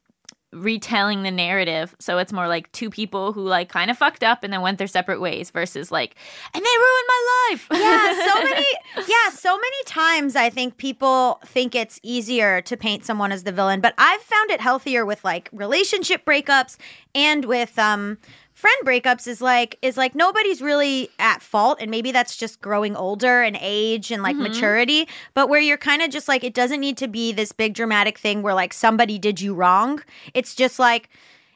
retelling 0.52 1.22
the 1.22 1.30
narrative. 1.30 1.96
So 1.98 2.18
it's 2.18 2.32
more 2.32 2.46
like 2.46 2.70
two 2.72 2.90
people 2.90 3.32
who 3.32 3.42
like 3.42 3.70
kind 3.70 3.90
of 3.90 3.96
fucked 3.96 4.22
up 4.22 4.44
and 4.44 4.52
then 4.52 4.60
went 4.60 4.76
their 4.78 4.86
separate 4.86 5.20
ways 5.20 5.50
versus 5.50 5.90
like 5.90 6.14
and 6.54 6.62
they 6.62 6.68
ruined 6.68 7.08
my 7.08 7.48
life. 7.50 7.68
Yeah 7.72 8.02
so 8.26 8.44
many 8.44 8.64
yeah 9.08 9.30
so 9.30 9.56
many 9.56 9.84
times 9.86 10.36
i 10.36 10.50
think 10.50 10.76
people 10.76 11.40
think 11.46 11.74
it's 11.74 11.98
easier 12.02 12.60
to 12.62 12.76
paint 12.76 13.04
someone 13.04 13.32
as 13.32 13.44
the 13.44 13.52
villain 13.52 13.80
but 13.80 13.94
i've 13.98 14.20
found 14.22 14.50
it 14.50 14.60
healthier 14.60 15.04
with 15.04 15.24
like 15.24 15.48
relationship 15.52 16.24
breakups 16.24 16.76
and 17.14 17.44
with 17.44 17.78
um 17.78 18.18
friend 18.62 18.76
breakups 18.84 19.26
is 19.26 19.40
like 19.40 19.76
is 19.82 19.96
like 19.96 20.14
nobody's 20.14 20.62
really 20.62 21.08
at 21.18 21.42
fault 21.42 21.78
and 21.80 21.90
maybe 21.90 22.12
that's 22.12 22.36
just 22.36 22.60
growing 22.60 22.94
older 22.94 23.42
and 23.42 23.58
age 23.60 24.12
and 24.12 24.22
like 24.22 24.36
mm-hmm. 24.36 24.44
maturity 24.44 25.08
but 25.34 25.48
where 25.48 25.60
you're 25.60 25.76
kind 25.76 26.00
of 26.00 26.10
just 26.10 26.28
like 26.28 26.44
it 26.44 26.54
doesn't 26.54 26.78
need 26.78 26.96
to 26.96 27.08
be 27.08 27.32
this 27.32 27.50
big 27.50 27.74
dramatic 27.74 28.18
thing 28.18 28.40
where 28.40 28.54
like 28.54 28.72
somebody 28.72 29.18
did 29.18 29.40
you 29.40 29.52
wrong. 29.52 30.02
It's 30.32 30.54
just 30.54 30.78
like 30.78 31.08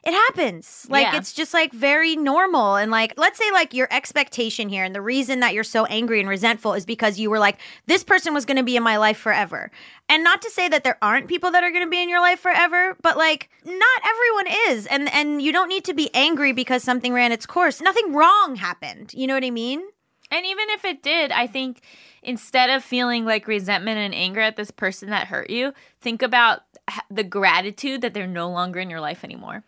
it 0.07 0.13
happens. 0.13 0.87
Like 0.89 1.03
Yeah. 1.03 1.17
it's 1.19 1.33
just 1.33 1.53
like 1.53 1.73
very 1.73 2.15
normal. 2.15 2.77
And 2.77 2.93
like, 2.93 3.15
let's 3.17 3.39
say 3.39 3.51
like 3.51 3.75
your 3.75 3.89
expectation 3.91 4.69
here 4.69 4.85
and 4.85 4.95
the 4.95 5.01
reason 5.01 5.41
that 5.41 5.53
you're 5.53 5.65
so 5.65 5.85
angry 5.87 6.21
and 6.21 6.29
resentful 6.29 6.75
is 6.75 6.87
because 6.87 7.19
you 7.19 7.29
were 7.29 7.41
like, 7.41 7.59
this 7.87 8.05
person 8.05 8.33
was 8.33 8.45
going 8.45 8.57
to 8.57 8.63
be 8.63 8.77
in 8.77 8.85
my 8.85 8.99
life 8.99 9.19
forever. 9.19 9.71
And 10.09 10.23
not 10.23 10.43
to 10.43 10.51
say 10.51 10.69
that 10.69 10.85
there 10.85 10.97
aren't 11.03 11.27
people 11.27 11.51
that 11.51 11.65
are 11.65 11.71
going 11.73 11.85
to 11.85 11.91
be 11.91 12.01
in 12.01 12.09
your 12.09 12.21
life 12.21 12.39
forever, 12.39 12.97
but 13.03 13.17
like 13.17 13.51
not 13.65 14.01
everyone 14.05 14.47
is. 14.69 14.87
And 14.87 15.13
and 15.13 15.43
you 15.43 15.53
don't 15.53 15.69
need 15.69 15.85
to 15.87 15.95
be 15.95 16.09
angry 16.15 16.53
because 16.53 16.85
something 16.85 17.13
ran 17.13 17.33
its 17.33 17.45
course. 17.45 17.81
Nothing 17.81 18.13
wrong 18.15 18.55
happened. 18.55 19.13
You 19.13 19.27
know 19.27 19.35
what 19.35 19.45
I 19.45 19.51
mean? 19.51 19.83
And 20.31 20.47
even 20.47 20.71
if 20.71 20.85
it 20.85 21.03
did, 21.03 21.33
I 21.33 21.49
think 21.49 21.83
instead 22.23 22.71
of 22.71 22.85
feeling 22.85 23.25
like 23.25 23.47
resentment 23.49 23.99
and 23.99 24.15
anger 24.15 24.41
at 24.41 24.57
this 24.57 24.71
person 24.71 25.11
that 25.11 25.27
hurt 25.29 25.51
you, 25.51 25.73
think 26.01 26.23
about 26.23 26.61
the 27.11 27.25
gratitude 27.25 28.01
that 28.03 28.15
they're 28.15 28.27
no 28.27 28.49
longer 28.51 28.79
in 28.81 28.91
your 28.91 29.01
life 29.01 29.25
anymore. 29.25 29.65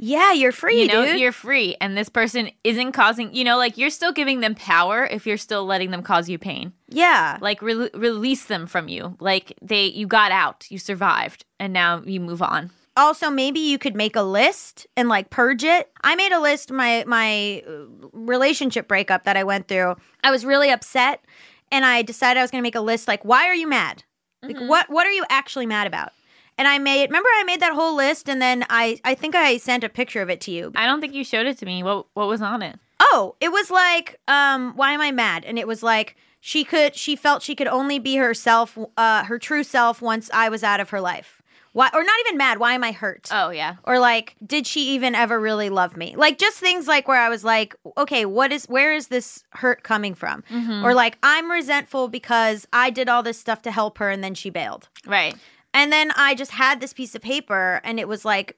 Yeah, 0.00 0.32
you're 0.32 0.52
free, 0.52 0.82
You 0.82 0.86
know, 0.88 1.04
dude. 1.06 1.18
you're 1.18 1.32
free, 1.32 1.76
and 1.80 1.96
this 1.96 2.08
person 2.08 2.50
isn't 2.62 2.92
causing. 2.92 3.34
You 3.34 3.42
know, 3.44 3.56
like 3.58 3.76
you're 3.76 3.90
still 3.90 4.12
giving 4.12 4.40
them 4.40 4.54
power 4.54 5.04
if 5.04 5.26
you're 5.26 5.36
still 5.36 5.66
letting 5.66 5.90
them 5.90 6.02
cause 6.02 6.28
you 6.28 6.38
pain. 6.38 6.72
yeah. 6.88 7.36
Like 7.40 7.60
re- 7.62 7.90
release 7.94 8.44
them 8.44 8.66
from 8.66 8.88
you. 8.88 9.16
Like 9.20 9.58
they, 9.60 9.86
you 9.86 10.06
got 10.06 10.30
out, 10.30 10.66
you 10.70 10.78
survived, 10.78 11.44
and 11.58 11.72
now 11.72 12.00
you 12.04 12.20
move 12.20 12.42
on. 12.42 12.70
also 12.96 13.30
maybe 13.30 13.60
you 13.60 13.78
could 13.78 13.94
make 13.96 14.16
a 14.16 14.22
list 14.22 14.86
and 14.96 15.08
like 15.08 15.30
purge 15.30 15.62
it 15.62 15.88
i 16.02 16.16
made 16.16 16.32
a 16.32 16.40
list 16.40 16.72
my 16.72 17.04
my 17.06 17.62
uh, 17.64 17.84
relationship 18.12 18.88
breakup 18.88 19.22
that 19.22 19.36
i 19.36 19.44
went 19.44 19.68
through 19.68 19.94
i 20.24 20.30
was 20.32 20.44
really 20.44 20.68
upset 20.70 21.24
and 21.70 21.84
i 21.84 22.02
decided 22.02 22.40
i 22.40 22.42
was 22.42 22.50
going 22.50 22.60
to 22.60 22.66
make 22.66 22.74
a 22.74 22.80
list 22.80 23.06
like 23.06 23.24
why 23.24 23.46
are 23.46 23.54
you 23.54 23.68
mad 23.68 24.02
like 24.42 24.58
what 24.72 24.90
what 24.90 25.06
are 25.06 25.12
you 25.12 25.24
actually 25.30 25.64
mad 25.66 25.86
about 25.86 26.10
and 26.58 26.68
i 26.68 26.78
made 26.78 27.06
remember 27.08 27.28
i 27.38 27.44
made 27.44 27.60
that 27.60 27.72
whole 27.72 27.94
list 27.96 28.28
and 28.28 28.42
then 28.42 28.64
i 28.68 29.00
i 29.04 29.14
think 29.14 29.34
i 29.34 29.56
sent 29.56 29.82
a 29.84 29.88
picture 29.88 30.20
of 30.20 30.28
it 30.28 30.40
to 30.42 30.50
you 30.50 30.72
I 30.76 30.86
don't 30.86 31.00
think 31.00 31.14
you 31.14 31.24
showed 31.24 31.46
it 31.46 31.56
to 31.58 31.66
me. 31.66 31.82
What 31.82 32.06
what 32.14 32.28
was 32.28 32.42
on 32.42 32.60
it? 32.62 32.78
oh 33.00 33.36
it 33.40 33.50
was 33.52 33.70
like 33.70 34.18
um 34.28 34.72
why 34.76 34.92
am 34.92 35.00
i 35.00 35.10
mad 35.12 35.44
and 35.44 35.58
it 35.58 35.66
was 35.68 35.82
like 35.82 36.16
she 36.40 36.64
could 36.64 36.94
she 36.96 37.14
felt 37.16 37.42
she 37.42 37.54
could 37.54 37.68
only 37.68 37.98
be 37.98 38.16
herself 38.16 38.76
uh 38.96 39.24
her 39.24 39.38
true 39.38 39.62
self 39.64 40.02
once 40.02 40.28
i 40.34 40.48
was 40.48 40.62
out 40.64 40.80
of 40.80 40.90
her 40.90 41.00
life 41.00 41.40
Why 41.72 41.90
or 41.94 42.02
not 42.02 42.18
even 42.26 42.36
mad, 42.38 42.58
why 42.58 42.72
am 42.74 42.82
I 42.82 42.92
hurt? 42.92 43.28
Oh 43.30 43.50
yeah. 43.50 43.76
or 43.84 43.98
like 44.00 44.34
did 44.44 44.66
she 44.66 44.94
even 44.96 45.14
ever 45.14 45.38
really 45.38 45.70
love 45.70 45.96
me 45.96 46.14
like 46.16 46.38
just 46.38 46.58
things 46.58 46.88
like 46.88 47.06
where 47.06 47.20
i 47.20 47.28
was 47.28 47.44
like 47.44 47.76
okay 47.96 48.24
what 48.24 48.50
is 48.52 48.64
where 48.66 48.92
is 48.92 49.08
this 49.08 49.44
hurt 49.50 49.82
coming 49.84 50.14
from 50.14 50.42
or 50.84 50.92
like 50.94 51.18
i'm 51.22 51.48
resentful 51.50 52.08
because 52.08 52.66
i 52.72 52.90
did 52.90 53.08
all 53.08 53.22
this 53.22 53.38
stuff 53.38 53.62
to 53.62 53.70
help 53.70 53.98
her 53.98 54.10
and 54.10 54.24
then 54.24 54.34
she 54.34 54.50
bailed 54.50 54.88
Right. 55.06 55.36
And 55.78 55.92
then 55.92 56.10
i 56.16 56.34
just 56.34 56.50
had 56.50 56.80
this 56.80 56.92
piece 56.92 57.14
of 57.14 57.22
paper 57.22 57.80
and 57.84 57.98
it 58.00 58.08
was 58.08 58.24
like 58.24 58.56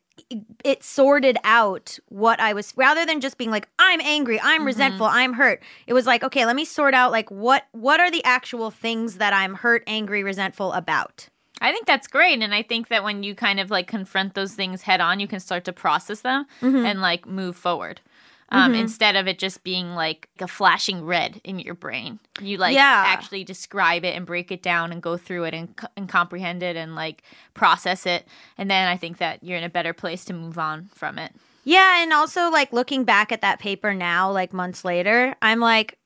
it 0.65 0.83
sorted 0.85 1.37
out 1.45 1.99
what 2.09 2.39
i 2.41 2.53
was 2.53 2.73
rather 2.77 3.05
than 3.07 3.21
just 3.21 3.39
being 3.39 3.51
like 3.51 3.69
i'm 3.79 4.01
angry 4.01 4.39
i'm 4.43 4.65
resentful 4.67 5.07
i'm 5.07 5.33
hurt 5.35 5.63
it 5.87 5.95
was 5.95 6.07
like 6.07 6.23
okay 6.23 6.45
let 6.47 6.57
me 6.57 6.65
sort 6.65 6.95
out 6.95 7.11
like 7.11 7.31
what 7.31 7.65
what 7.73 8.01
are 8.01 8.11
the 8.11 8.25
actual 8.25 8.71
things 8.71 9.17
that 9.17 9.33
i'm 9.33 9.55
hurt 9.55 9.83
angry 9.87 10.23
resentful 10.23 10.73
about 10.73 11.29
I 11.63 11.73
think 11.73 11.85
that's 11.87 12.07
great. 12.09 12.41
And 12.41 12.55
I 12.55 12.63
think 12.63 12.89
that 12.89 13.05
when 13.05 13.23
you 13.23 13.35
kind 13.35 13.61
of 13.61 13.71
like 13.71 13.87
confront 13.87 14.33
those 14.33 14.55
things 14.55 14.81
head 14.81 15.03
on, 15.03 15.21
you 15.21 15.29
can 15.29 15.41
start 15.41 15.63
to 15.67 15.75
process 15.75 16.23
them 16.23 16.47
Mm-hmm. 16.63 16.87
and 16.87 17.03
like 17.03 17.27
move 17.27 17.55
forward. 17.55 18.01
Um, 18.53 18.75
Instead 18.75 19.15
of 19.15 19.29
it 19.29 19.39
just 19.39 19.63
being 19.63 19.95
like 19.95 20.29
a 20.41 20.49
flashing 20.49 21.05
red 21.05 21.41
in 21.45 21.61
your 21.61 21.75
brain, 21.75 22.19
you 22.41 22.57
like 22.57 22.75
Yeah. 22.75 23.05
actually 23.07 23.45
describe 23.45 24.05
it 24.05 24.17
and 24.17 24.27
break 24.27 24.51
it 24.51 24.63
down 24.63 24.91
and 24.91 25.01
go 25.01 25.17
through 25.17 25.45
it 25.45 25.55
and, 25.55 25.79
and 25.97 26.09
comprehend 26.09 26.63
it 26.63 26.75
and 26.75 26.97
like 26.97 27.23
process 27.55 28.07
it. 28.07 28.27
And 28.59 28.69
then 28.71 28.89
I 28.89 28.97
think 28.97 29.19
that 29.19 29.45
you're 29.45 29.57
in 29.59 29.63
a 29.65 29.69
better 29.69 29.93
place 29.93 30.25
to 30.27 30.33
move 30.33 30.59
on 30.59 30.91
from 30.95 31.19
it. 31.19 31.33
Yeah, 31.65 32.03
and 32.03 32.13
also 32.13 32.51
like 32.51 32.73
looking 32.73 33.05
back 33.05 33.31
at 33.31 33.43
that 33.43 33.61
paper 33.61 33.95
now, 33.95 34.33
like 34.33 34.53
months 34.53 34.85
later, 34.85 35.37
I'm 35.41 35.61
like, 35.61 35.97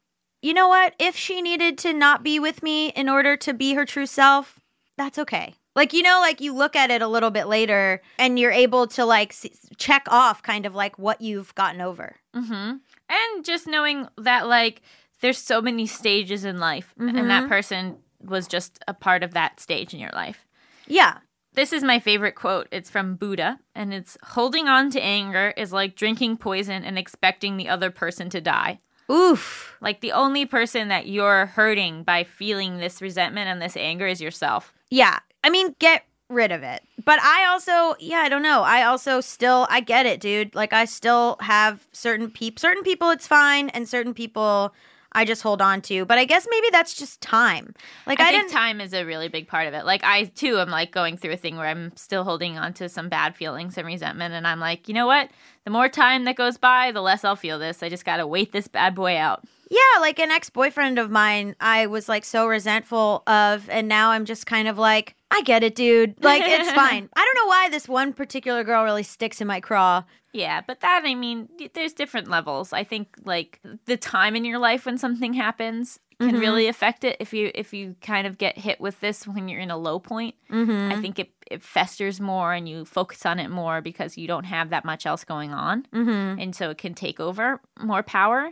you 0.42 0.52
know 0.52 0.68
what? 0.68 0.94
If 0.98 1.16
she 1.16 1.40
needed 1.40 1.78
to 1.78 1.94
not 1.94 2.22
be 2.22 2.38
with 2.38 2.62
me 2.62 2.88
in 2.88 3.08
order 3.08 3.36
to 3.38 3.54
be 3.54 3.72
her 3.74 3.86
true 3.86 4.04
self, 4.06 4.60
that's 4.98 5.18
okay. 5.18 5.54
Like, 5.74 5.92
you 5.92 6.02
know, 6.02 6.18
like 6.20 6.40
you 6.40 6.54
look 6.54 6.76
at 6.76 6.90
it 6.90 7.02
a 7.02 7.08
little 7.08 7.30
bit 7.30 7.46
later 7.46 8.00
and 8.18 8.38
you're 8.38 8.52
able 8.52 8.86
to 8.88 9.04
like 9.04 9.30
s- 9.32 9.46
check 9.76 10.06
off 10.08 10.42
kind 10.42 10.66
of 10.66 10.74
like 10.74 10.98
what 10.98 11.20
you've 11.20 11.54
gotten 11.54 11.80
over. 11.80 12.16
hmm 12.34 12.74
And 13.08 13.44
just 13.44 13.66
knowing 13.66 14.08
that, 14.18 14.46
like, 14.46 14.82
there's 15.20 15.38
so 15.38 15.60
many 15.62 15.86
stages 15.86 16.44
in 16.44 16.58
life, 16.58 16.92
and 16.98 17.30
that 17.30 17.48
person 17.48 17.96
was 18.20 18.46
just 18.46 18.78
a 18.88 18.94
part 18.94 19.22
of 19.22 19.32
that 19.34 19.58
stage 19.60 19.94
in 19.94 20.00
your 20.00 20.10
life. 20.12 20.46
Yeah. 20.86 21.18
This 21.54 21.72
is 21.72 21.84
my 21.84 21.98
favorite 22.00 22.34
quote. 22.34 22.66
It's 22.72 22.90
from 22.90 23.14
Buddha, 23.16 23.58
and 23.74 23.94
it's 23.94 24.18
holding 24.22 24.66
on 24.68 24.90
to 24.90 25.00
anger 25.02 25.54
is 25.56 25.72
like 25.72 25.94
drinking 25.96 26.38
poison 26.38 26.84
and 26.84 26.98
expecting 26.98 27.56
the 27.56 27.68
other 27.68 27.90
person 27.90 28.28
to 28.30 28.40
die. 28.40 28.80
Oof. 29.10 29.76
Like, 29.80 30.00
the 30.00 30.12
only 30.12 30.46
person 30.46 30.88
that 30.88 31.06
you're 31.06 31.46
hurting 31.46 32.02
by 32.04 32.24
feeling 32.24 32.78
this 32.78 33.00
resentment 33.02 33.48
and 33.48 33.60
this 33.62 33.76
anger 33.76 34.06
is 34.06 34.20
yourself. 34.20 34.72
Yeah. 34.90 35.18
I 35.44 35.50
mean, 35.50 35.74
get 35.78 36.04
rid 36.28 36.52
of 36.52 36.62
it. 36.62 36.82
But 37.04 37.20
I 37.20 37.46
also, 37.46 37.94
yeah, 38.00 38.18
I 38.18 38.28
don't 38.28 38.42
know. 38.42 38.62
I 38.62 38.84
also 38.84 39.20
still, 39.20 39.66
I 39.70 39.80
get 39.80 40.06
it, 40.06 40.20
dude. 40.20 40.54
Like, 40.54 40.72
I 40.72 40.86
still 40.86 41.36
have 41.40 41.86
certain 41.92 42.30
people, 42.30 42.60
certain 42.60 42.82
people 42.82 43.10
it's 43.10 43.26
fine, 43.26 43.68
and 43.68 43.88
certain 43.88 44.14
people 44.14 44.74
I 45.14 45.24
just 45.24 45.42
hold 45.42 45.62
on 45.62 45.80
to. 45.82 46.04
But 46.04 46.18
I 46.18 46.24
guess 46.24 46.46
maybe 46.50 46.66
that's 46.72 46.94
just 46.94 47.20
time. 47.20 47.74
Like, 48.06 48.20
I, 48.20 48.30
I, 48.30 48.32
think 48.32 48.50
time 48.50 48.80
is 48.80 48.92
a 48.92 49.04
really 49.04 49.28
big 49.28 49.46
part 49.46 49.68
of 49.68 49.74
it. 49.74 49.84
Like 49.86 50.02
I 50.02 50.24
too 50.24 50.58
am 50.58 50.70
like 50.70 50.90
going 50.90 51.16
through 51.16 51.32
a 51.32 51.36
thing 51.36 51.56
where 51.56 51.68
I'm 51.68 51.96
still 51.96 52.24
holding 52.24 52.58
on 52.58 52.72
to 52.74 52.88
some 52.88 53.08
bad 53.08 53.36
feelings 53.36 53.78
and 53.78 53.86
resentment 53.86 54.34
and 54.34 54.46
I'm 54.46 54.58
like, 54.58 54.88
you 54.88 54.94
know 54.94 55.06
what? 55.06 55.30
The 55.64 55.70
more 55.70 55.88
time 55.88 56.24
that 56.24 56.36
goes 56.36 56.58
by, 56.58 56.90
the 56.90 57.00
less 57.00 57.24
I'll 57.24 57.36
feel 57.36 57.58
this. 57.58 57.82
I 57.82 57.88
just 57.88 58.04
gotta 58.04 58.26
wait 58.26 58.50
this 58.50 58.66
bad 58.66 58.94
boy 58.94 59.16
out. 59.16 59.44
Yeah, 59.70 60.00
like 60.00 60.18
an 60.18 60.30
ex 60.30 60.50
boyfriend 60.50 60.98
of 60.98 61.10
mine, 61.10 61.56
I 61.60 61.86
was 61.86 62.08
like 62.08 62.24
so 62.24 62.46
resentful 62.46 63.22
of, 63.26 63.68
and 63.70 63.88
now 63.88 64.10
I'm 64.10 64.24
just 64.24 64.46
kind 64.46 64.68
of 64.68 64.78
like, 64.78 65.14
I 65.30 65.42
get 65.42 65.62
it, 65.62 65.74
dude. 65.74 66.22
Like, 66.22 66.42
it's 66.44 66.70
fine. 66.74 67.08
I 67.16 67.24
don't 67.24 67.44
know 67.44 67.48
why 67.48 67.68
this 67.70 67.88
one 67.88 68.12
particular 68.12 68.64
girl 68.64 68.84
really 68.84 69.02
sticks 69.02 69.40
in 69.40 69.46
my 69.46 69.60
craw. 69.60 70.04
Yeah, 70.32 70.62
but 70.66 70.80
that 70.80 71.02
I 71.04 71.14
mean, 71.14 71.48
there's 71.74 71.92
different 71.92 72.28
levels. 72.28 72.72
I 72.72 72.82
think 72.82 73.16
like 73.24 73.60
the 73.86 73.96
time 73.96 74.34
in 74.34 74.44
your 74.44 74.58
life 74.58 74.84
when 74.84 74.98
something 74.98 75.32
happens 75.32 76.00
can 76.18 76.30
mm-hmm. 76.30 76.38
really 76.38 76.66
affect 76.66 77.04
it. 77.04 77.16
If 77.20 77.32
you 77.32 77.52
if 77.54 77.72
you 77.72 77.94
kind 78.00 78.26
of 78.26 78.36
get 78.36 78.58
hit 78.58 78.80
with 78.80 78.98
this 79.00 79.26
when 79.26 79.48
you're 79.48 79.60
in 79.60 79.70
a 79.70 79.76
low 79.76 79.98
point, 79.98 80.34
I 80.50 80.54
mm-hmm. 80.54 81.00
think 81.00 81.18
it 81.18 81.33
it 81.50 81.62
festers 81.62 82.20
more 82.20 82.52
and 82.52 82.68
you 82.68 82.84
focus 82.84 83.26
on 83.26 83.38
it 83.38 83.48
more 83.48 83.80
because 83.80 84.16
you 84.16 84.26
don't 84.26 84.44
have 84.44 84.70
that 84.70 84.84
much 84.84 85.06
else 85.06 85.24
going 85.24 85.52
on, 85.52 85.86
mm-hmm. 85.92 86.40
and 86.40 86.54
so 86.54 86.70
it 86.70 86.78
can 86.78 86.94
take 86.94 87.20
over 87.20 87.60
more 87.80 88.02
power. 88.02 88.50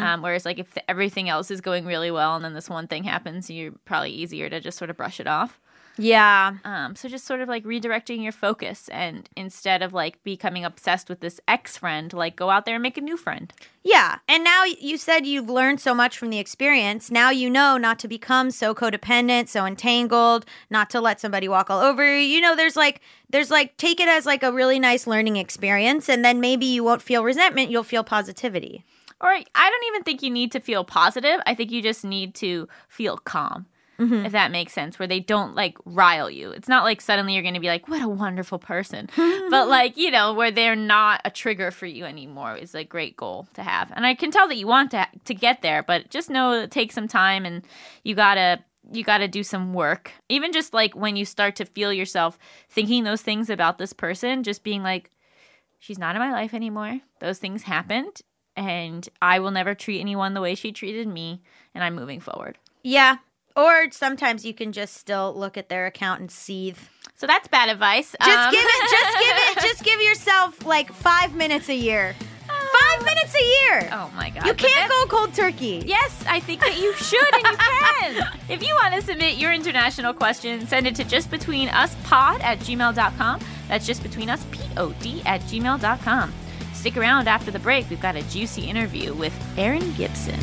Um, 0.00 0.22
whereas 0.22 0.44
like 0.44 0.58
if 0.58 0.76
everything 0.88 1.28
else 1.28 1.50
is 1.50 1.60
going 1.60 1.84
really 1.84 2.10
well 2.10 2.36
and 2.36 2.44
then 2.44 2.54
this 2.54 2.70
one 2.70 2.86
thing 2.86 3.04
happens, 3.04 3.50
you're 3.50 3.72
probably 3.84 4.10
easier 4.10 4.48
to 4.50 4.60
just 4.60 4.78
sort 4.78 4.90
of 4.90 4.96
brush 4.96 5.20
it 5.20 5.26
off. 5.26 5.60
Yeah. 5.98 6.56
Um, 6.64 6.96
so 6.96 7.08
just 7.08 7.26
sort 7.26 7.40
of 7.40 7.48
like 7.48 7.64
redirecting 7.64 8.22
your 8.22 8.32
focus 8.32 8.88
and 8.88 9.28
instead 9.36 9.82
of 9.82 9.92
like 9.92 10.22
becoming 10.24 10.64
obsessed 10.64 11.08
with 11.08 11.20
this 11.20 11.40
ex 11.46 11.76
friend, 11.76 12.12
like 12.12 12.36
go 12.36 12.50
out 12.50 12.64
there 12.64 12.76
and 12.76 12.82
make 12.82 12.96
a 12.96 13.02
new 13.02 13.16
friend. 13.16 13.52
Yeah. 13.82 14.18
And 14.28 14.42
now 14.44 14.64
you 14.64 14.96
said 14.96 15.26
you've 15.26 15.50
learned 15.50 15.80
so 15.80 15.94
much 15.94 16.16
from 16.16 16.30
the 16.30 16.38
experience. 16.38 17.10
Now 17.10 17.30
you 17.30 17.50
know 17.50 17.76
not 17.76 17.98
to 18.00 18.08
become 18.08 18.50
so 18.50 18.74
codependent, 18.74 19.48
so 19.48 19.66
entangled, 19.66 20.46
not 20.70 20.90
to 20.90 21.00
let 21.00 21.20
somebody 21.20 21.48
walk 21.48 21.70
all 21.70 21.80
over 21.80 22.04
you. 22.04 22.20
You 22.20 22.40
know, 22.40 22.56
there's 22.56 22.76
like, 22.76 23.00
there's 23.28 23.50
like, 23.50 23.76
take 23.76 24.00
it 24.00 24.08
as 24.08 24.26
like 24.26 24.42
a 24.42 24.52
really 24.52 24.78
nice 24.78 25.06
learning 25.06 25.36
experience. 25.36 26.08
And 26.08 26.24
then 26.24 26.40
maybe 26.40 26.66
you 26.66 26.84
won't 26.84 27.02
feel 27.02 27.24
resentment, 27.24 27.70
you'll 27.70 27.84
feel 27.84 28.04
positivity. 28.04 28.84
Or 29.20 29.28
I 29.28 29.70
don't 29.70 29.86
even 29.88 30.02
think 30.02 30.22
you 30.22 30.30
need 30.30 30.50
to 30.52 30.60
feel 30.60 30.82
positive. 30.82 31.40
I 31.46 31.54
think 31.54 31.70
you 31.70 31.82
just 31.82 32.04
need 32.04 32.34
to 32.36 32.68
feel 32.88 33.18
calm. 33.18 33.66
Mm-hmm. 34.00 34.26
If 34.26 34.32
that 34.32 34.50
makes 34.50 34.72
sense, 34.72 34.98
where 34.98 35.06
they 35.06 35.20
don't 35.20 35.54
like 35.54 35.76
rile 35.84 36.30
you. 36.30 36.50
It's 36.52 36.68
not 36.68 36.84
like 36.84 37.00
suddenly 37.00 37.34
you're 37.34 37.42
going 37.42 37.54
to 37.54 37.60
be 37.60 37.68
like, 37.68 37.86
what 37.86 38.02
a 38.02 38.08
wonderful 38.08 38.58
person. 38.58 39.10
but 39.16 39.68
like, 39.68 39.96
you 39.96 40.10
know, 40.10 40.32
where 40.32 40.50
they're 40.50 40.74
not 40.74 41.20
a 41.24 41.30
trigger 41.30 41.70
for 41.70 41.86
you 41.86 42.06
anymore 42.06 42.56
is 42.56 42.74
a 42.74 42.82
great 42.82 43.16
goal 43.16 43.46
to 43.54 43.62
have. 43.62 43.92
And 43.94 44.06
I 44.06 44.14
can 44.14 44.30
tell 44.30 44.48
that 44.48 44.56
you 44.56 44.66
want 44.66 44.90
to 44.92 45.06
to 45.24 45.34
get 45.34 45.62
there, 45.62 45.82
but 45.82 46.08
just 46.10 46.30
know 46.30 46.52
it 46.52 46.70
takes 46.70 46.94
some 46.94 47.08
time 47.08 47.44
and 47.44 47.62
you 48.02 48.14
got 48.14 48.34
to 48.34 48.60
you 48.92 49.04
got 49.04 49.18
to 49.18 49.28
do 49.28 49.42
some 49.42 49.74
work. 49.74 50.12
Even 50.28 50.52
just 50.52 50.72
like 50.72 50.94
when 50.94 51.16
you 51.16 51.24
start 51.24 51.56
to 51.56 51.64
feel 51.64 51.92
yourself 51.92 52.38
thinking 52.68 53.04
those 53.04 53.22
things 53.22 53.50
about 53.50 53.78
this 53.78 53.92
person, 53.92 54.42
just 54.42 54.64
being 54.64 54.82
like, 54.82 55.10
she's 55.78 55.98
not 55.98 56.16
in 56.16 56.20
my 56.20 56.32
life 56.32 56.54
anymore. 56.54 57.00
Those 57.20 57.38
things 57.38 57.64
happened, 57.64 58.22
and 58.56 59.08
I 59.20 59.38
will 59.38 59.50
never 59.50 59.74
treat 59.74 60.00
anyone 60.00 60.34
the 60.34 60.40
way 60.40 60.54
she 60.54 60.72
treated 60.72 61.06
me, 61.06 61.42
and 61.74 61.84
I'm 61.84 61.94
moving 61.94 62.20
forward. 62.20 62.58
Yeah. 62.82 63.18
Or 63.56 63.90
sometimes 63.90 64.44
you 64.44 64.54
can 64.54 64.72
just 64.72 64.94
still 64.94 65.34
look 65.36 65.56
at 65.56 65.68
their 65.68 65.86
account 65.86 66.20
and 66.20 66.30
seethe. 66.30 66.78
So 67.16 67.26
that's 67.26 67.48
bad 67.48 67.68
advice. 67.68 68.14
Just 68.24 68.38
Um, 68.38 68.50
give 68.52 68.64
it, 68.64 68.90
just 68.90 69.18
give 69.18 69.36
it, 69.36 69.58
just 69.68 69.84
give 69.84 70.00
yourself 70.02 70.64
like 70.64 70.92
five 70.92 71.34
minutes 71.34 71.68
a 71.68 71.74
year. 71.74 72.14
Five 72.48 73.04
minutes 73.04 73.34
a 73.34 73.44
year. 73.44 73.88
Oh 73.92 74.10
my 74.16 74.30
god. 74.30 74.44
you 74.46 74.54
can't 74.54 74.90
go 74.90 75.04
cold 75.06 75.34
turkey. 75.34 75.82
Yes, 75.86 76.24
I 76.28 76.40
think 76.40 76.60
that 76.60 76.78
you 76.80 76.92
should 76.94 77.34
and 77.34 77.42
you 77.46 77.56
can. 77.58 78.38
if 78.48 78.62
you 78.66 78.74
want 78.74 78.94
to 78.94 79.02
submit 79.02 79.36
your 79.38 79.52
international 79.52 80.12
question, 80.14 80.66
send 80.66 80.86
it 80.86 80.94
to 80.96 81.04
justbetweenuspod 81.04 82.42
at 82.42 82.58
gmail.com. 82.60 83.40
That's 83.68 83.88
justbetweenuspod 83.88 85.22
at 85.26 85.40
gmail.com. 85.42 86.32
Stick 86.74 86.96
around 86.96 87.28
after 87.28 87.50
the 87.50 87.58
break. 87.58 87.88
We've 87.90 88.00
got 88.00 88.16
a 88.16 88.22
juicy 88.24 88.62
interview 88.62 89.12
with 89.14 89.34
Erin 89.58 89.92
Gibson. 89.94 90.38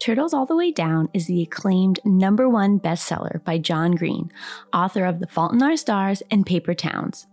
Turtles 0.00 0.34
All 0.34 0.46
the 0.46 0.56
Way 0.56 0.72
Down 0.72 1.08
is 1.14 1.26
the 1.26 1.42
acclaimed 1.42 2.00
number 2.04 2.48
one 2.48 2.80
bestseller 2.80 3.44
by 3.44 3.58
John 3.58 3.92
Green, 3.92 4.32
author 4.72 5.04
of 5.04 5.20
The 5.20 5.28
Fault 5.28 5.52
in 5.52 5.62
Our 5.62 5.76
Stars 5.76 6.24
and 6.28 6.44
Paper 6.44 6.74
Towns. 6.74 7.28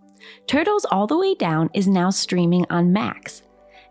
Turtles 0.45 0.85
All 0.85 1.07
the 1.07 1.17
Way 1.17 1.33
Down 1.33 1.71
is 1.73 1.87
now 1.87 2.11
streaming 2.11 2.67
on 2.69 2.93
Max. 2.93 3.41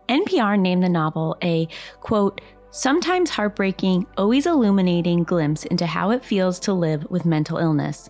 NPR 0.07 0.57
named 0.57 0.83
the 0.83 0.87
novel 0.87 1.35
a, 1.43 1.67
quote, 1.99 2.39
sometimes 2.71 3.29
heartbreaking, 3.29 4.07
always 4.15 4.45
illuminating 4.45 5.23
glimpse 5.23 5.65
into 5.65 5.85
how 5.85 6.11
it 6.11 6.23
feels 6.23 6.57
to 6.61 6.71
live 6.71 7.05
with 7.09 7.25
mental 7.25 7.57
illness. 7.57 8.09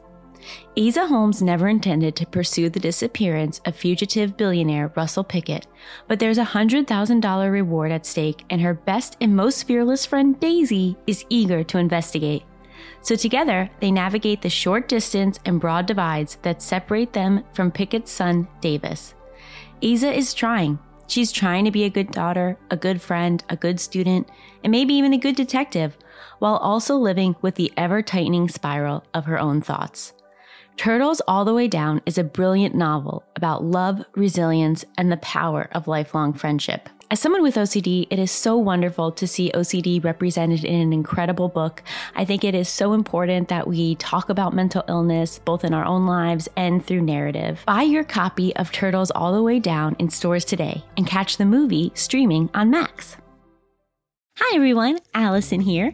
Aza 0.75 1.07
Holmes 1.07 1.41
never 1.41 1.67
intended 1.67 2.15
to 2.15 2.25
pursue 2.25 2.69
the 2.69 2.79
disappearance 2.79 3.61
of 3.65 3.75
fugitive 3.75 4.35
billionaire 4.35 4.91
Russell 4.95 5.23
Pickett, 5.23 5.67
but 6.07 6.19
there's 6.19 6.37
a 6.37 6.45
$100,000 6.45 7.51
reward 7.51 7.91
at 7.91 8.05
stake, 8.05 8.43
and 8.49 8.61
her 8.61 8.73
best 8.73 9.17
and 9.21 9.35
most 9.35 9.63
fearless 9.63 10.05
friend 10.05 10.39
Daisy 10.39 10.97
is 11.05 11.25
eager 11.29 11.63
to 11.63 11.77
investigate. 11.77 12.43
So 13.01 13.15
together, 13.15 13.69
they 13.79 13.91
navigate 13.91 14.41
the 14.41 14.49
short 14.49 14.87
distance 14.87 15.39
and 15.45 15.59
broad 15.59 15.85
divides 15.85 16.37
that 16.41 16.61
separate 16.61 17.13
them 17.13 17.43
from 17.53 17.71
Pickett's 17.71 18.11
son, 18.11 18.47
Davis. 18.61 19.13
Aza 19.81 20.13
is 20.13 20.33
trying. 20.33 20.79
She's 21.07 21.31
trying 21.31 21.65
to 21.65 21.71
be 21.71 21.83
a 21.83 21.89
good 21.89 22.11
daughter, 22.11 22.57
a 22.71 22.77
good 22.77 23.01
friend, 23.01 23.43
a 23.49 23.55
good 23.57 23.79
student, 23.79 24.29
and 24.63 24.71
maybe 24.71 24.93
even 24.93 25.13
a 25.13 25.17
good 25.17 25.35
detective, 25.35 25.97
while 26.39 26.55
also 26.57 26.95
living 26.95 27.35
with 27.41 27.55
the 27.55 27.71
ever 27.77 28.01
tightening 28.01 28.47
spiral 28.47 29.03
of 29.13 29.25
her 29.25 29.37
own 29.37 29.61
thoughts. 29.61 30.13
Turtles 30.77 31.21
All 31.27 31.45
the 31.45 31.53
Way 31.53 31.67
Down 31.67 32.01
is 32.05 32.17
a 32.17 32.23
brilliant 32.23 32.75
novel 32.75 33.23
about 33.35 33.63
love, 33.63 34.03
resilience, 34.15 34.83
and 34.97 35.11
the 35.11 35.17
power 35.17 35.69
of 35.71 35.87
lifelong 35.87 36.33
friendship. 36.33 36.89
As 37.11 37.19
someone 37.19 37.43
with 37.43 37.55
OCD, 37.55 38.07
it 38.09 38.17
is 38.17 38.31
so 38.31 38.57
wonderful 38.57 39.11
to 39.11 39.27
see 39.27 39.51
OCD 39.53 40.03
represented 40.03 40.63
in 40.63 40.81
an 40.81 40.91
incredible 40.91 41.47
book. 41.47 41.83
I 42.15 42.25
think 42.25 42.43
it 42.43 42.55
is 42.55 42.67
so 42.67 42.93
important 42.93 43.49
that 43.49 43.67
we 43.67 43.95
talk 43.95 44.29
about 44.29 44.55
mental 44.55 44.83
illness 44.89 45.39
both 45.45 45.63
in 45.63 45.75
our 45.75 45.85
own 45.85 46.07
lives 46.07 46.49
and 46.57 46.83
through 46.83 47.01
narrative. 47.01 47.63
Buy 47.67 47.83
your 47.83 48.03
copy 48.03 48.55
of 48.55 48.71
Turtles 48.71 49.11
All 49.11 49.31
the 49.31 49.43
Way 49.43 49.59
Down 49.59 49.95
in 49.99 50.09
stores 50.09 50.43
today 50.43 50.83
and 50.97 51.05
catch 51.05 51.37
the 51.37 51.45
movie 51.45 51.91
streaming 51.93 52.49
on 52.55 52.71
Max. 52.71 53.15
Hi 54.39 54.55
everyone, 54.55 54.97
Allison 55.13 55.61
here. 55.61 55.93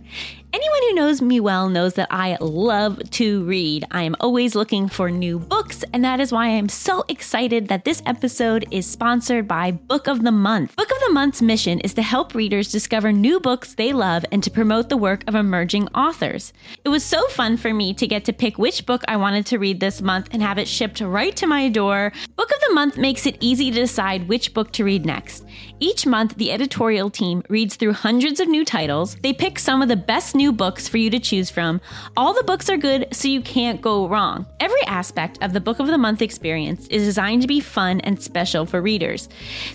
Anyone 0.51 0.81
who 0.81 0.95
knows 0.95 1.21
me 1.21 1.39
well 1.39 1.69
knows 1.69 1.93
that 1.93 2.07
I 2.09 2.35
love 2.41 3.07
to 3.11 3.43
read. 3.43 3.85
I 3.91 4.01
am 4.01 4.15
always 4.19 4.55
looking 4.55 4.89
for 4.89 5.11
new 5.11 5.37
books, 5.37 5.83
and 5.93 6.03
that 6.03 6.19
is 6.19 6.31
why 6.31 6.45
I 6.45 6.57
am 6.57 6.69
so 6.69 7.05
excited 7.07 7.67
that 7.67 7.85
this 7.85 8.01
episode 8.07 8.65
is 8.71 8.87
sponsored 8.87 9.47
by 9.47 9.69
Book 9.69 10.07
of 10.07 10.23
the 10.23 10.31
Month. 10.31 10.75
Book 10.75 10.89
of 10.89 10.97
the 11.05 11.13
Month's 11.13 11.43
mission 11.43 11.79
is 11.81 11.93
to 11.93 12.01
help 12.01 12.33
readers 12.33 12.71
discover 12.71 13.11
new 13.11 13.39
books 13.39 13.75
they 13.75 13.93
love 13.93 14.25
and 14.31 14.41
to 14.41 14.49
promote 14.49 14.89
the 14.89 14.97
work 14.97 15.23
of 15.27 15.35
emerging 15.35 15.87
authors. 15.89 16.51
It 16.83 16.89
was 16.89 17.03
so 17.03 17.27
fun 17.27 17.55
for 17.55 17.71
me 17.71 17.93
to 17.93 18.07
get 18.07 18.25
to 18.25 18.33
pick 18.33 18.57
which 18.57 18.87
book 18.87 19.03
I 19.07 19.17
wanted 19.17 19.45
to 19.47 19.59
read 19.59 19.79
this 19.79 20.01
month 20.01 20.29
and 20.31 20.41
have 20.41 20.57
it 20.57 20.67
shipped 20.67 20.99
right 20.99 21.35
to 21.35 21.45
my 21.45 21.69
door. 21.69 22.11
Book 22.35 22.49
of 22.49 22.61
the 22.67 22.73
Month 22.73 22.97
makes 22.97 23.27
it 23.27 23.37
easy 23.39 23.69
to 23.69 23.81
decide 23.81 24.27
which 24.27 24.55
book 24.55 24.71
to 24.71 24.83
read 24.83 25.05
next. 25.05 25.45
Each 25.79 26.07
month, 26.07 26.35
the 26.37 26.51
editorial 26.51 27.11
team 27.11 27.43
reads 27.49 27.75
through 27.75 27.93
hundreds 27.93 28.39
of 28.39 28.47
new 28.47 28.65
titles. 28.65 29.15
They 29.21 29.31
pick 29.31 29.59
some 29.59 29.83
of 29.83 29.89
the 29.89 29.95
best 29.95 30.35
new 30.39 30.53
books 30.53 30.87
for 30.87 30.97
you 30.97 31.09
to 31.09 31.19
choose 31.19 31.49
from. 31.49 31.81
All 32.15 32.33
the 32.33 32.45
books 32.45 32.69
are 32.69 32.77
good, 32.77 33.09
so 33.11 33.27
you 33.27 33.41
can't 33.41 33.81
go 33.81 34.07
wrong. 34.07 34.47
Every 34.61 34.81
aspect 34.87 35.37
of 35.41 35.51
the 35.51 35.59
Book 35.59 35.79
of 35.79 35.87
the 35.87 35.97
Month 35.97 36.21
experience 36.21 36.87
is 36.87 37.03
designed 37.03 37.41
to 37.41 37.47
be 37.47 37.59
fun 37.59 37.99
and 37.99 38.23
special 38.23 38.65
for 38.65 38.81
readers. 38.81 39.27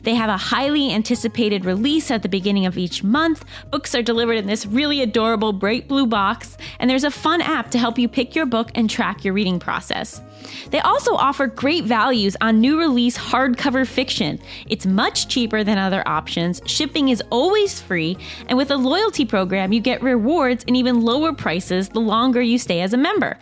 They 0.04 0.14
have 0.14 0.30
a 0.30 0.38
highly 0.38 0.90
anticipated 0.90 1.66
release 1.66 2.10
at 2.10 2.22
the 2.22 2.30
beginning 2.30 2.64
of 2.64 2.78
each 2.78 3.04
month. 3.04 3.44
Books 3.70 3.94
are 3.94 4.02
delivered 4.02 4.38
in 4.38 4.46
this 4.46 4.64
really 4.64 5.02
adorable 5.02 5.52
bright 5.52 5.86
blue 5.86 6.06
box, 6.06 6.56
and 6.78 6.88
there's 6.88 7.04
a 7.04 7.10
fun 7.10 7.42
app 7.42 7.70
to 7.72 7.78
help 7.78 7.98
you 7.98 8.08
pick 8.08 8.34
your 8.34 8.46
book 8.46 8.70
and 8.74 8.88
track 8.88 9.22
your 9.22 9.34
reading 9.34 9.60
process. 9.60 10.22
They 10.70 10.80
also 10.80 11.14
offer 11.14 11.46
great 11.46 11.84
values 11.84 12.36
on 12.40 12.60
new 12.60 12.78
release 12.78 13.16
hardcover 13.16 13.86
fiction. 13.86 14.40
It's 14.66 14.86
much 14.86 15.28
cheaper 15.28 15.64
than 15.64 15.78
other 15.78 16.06
options, 16.06 16.60
shipping 16.66 17.08
is 17.08 17.22
always 17.30 17.80
free, 17.80 18.16
and 18.48 18.56
with 18.56 18.70
a 18.70 18.76
loyalty 18.76 19.24
program, 19.24 19.72
you 19.72 19.80
get 19.80 20.02
rewards 20.02 20.64
and 20.66 20.76
even 20.76 21.00
lower 21.00 21.32
prices 21.32 21.88
the 21.88 22.00
longer 22.00 22.42
you 22.42 22.58
stay 22.58 22.80
as 22.80 22.92
a 22.92 22.96
member. 22.96 23.38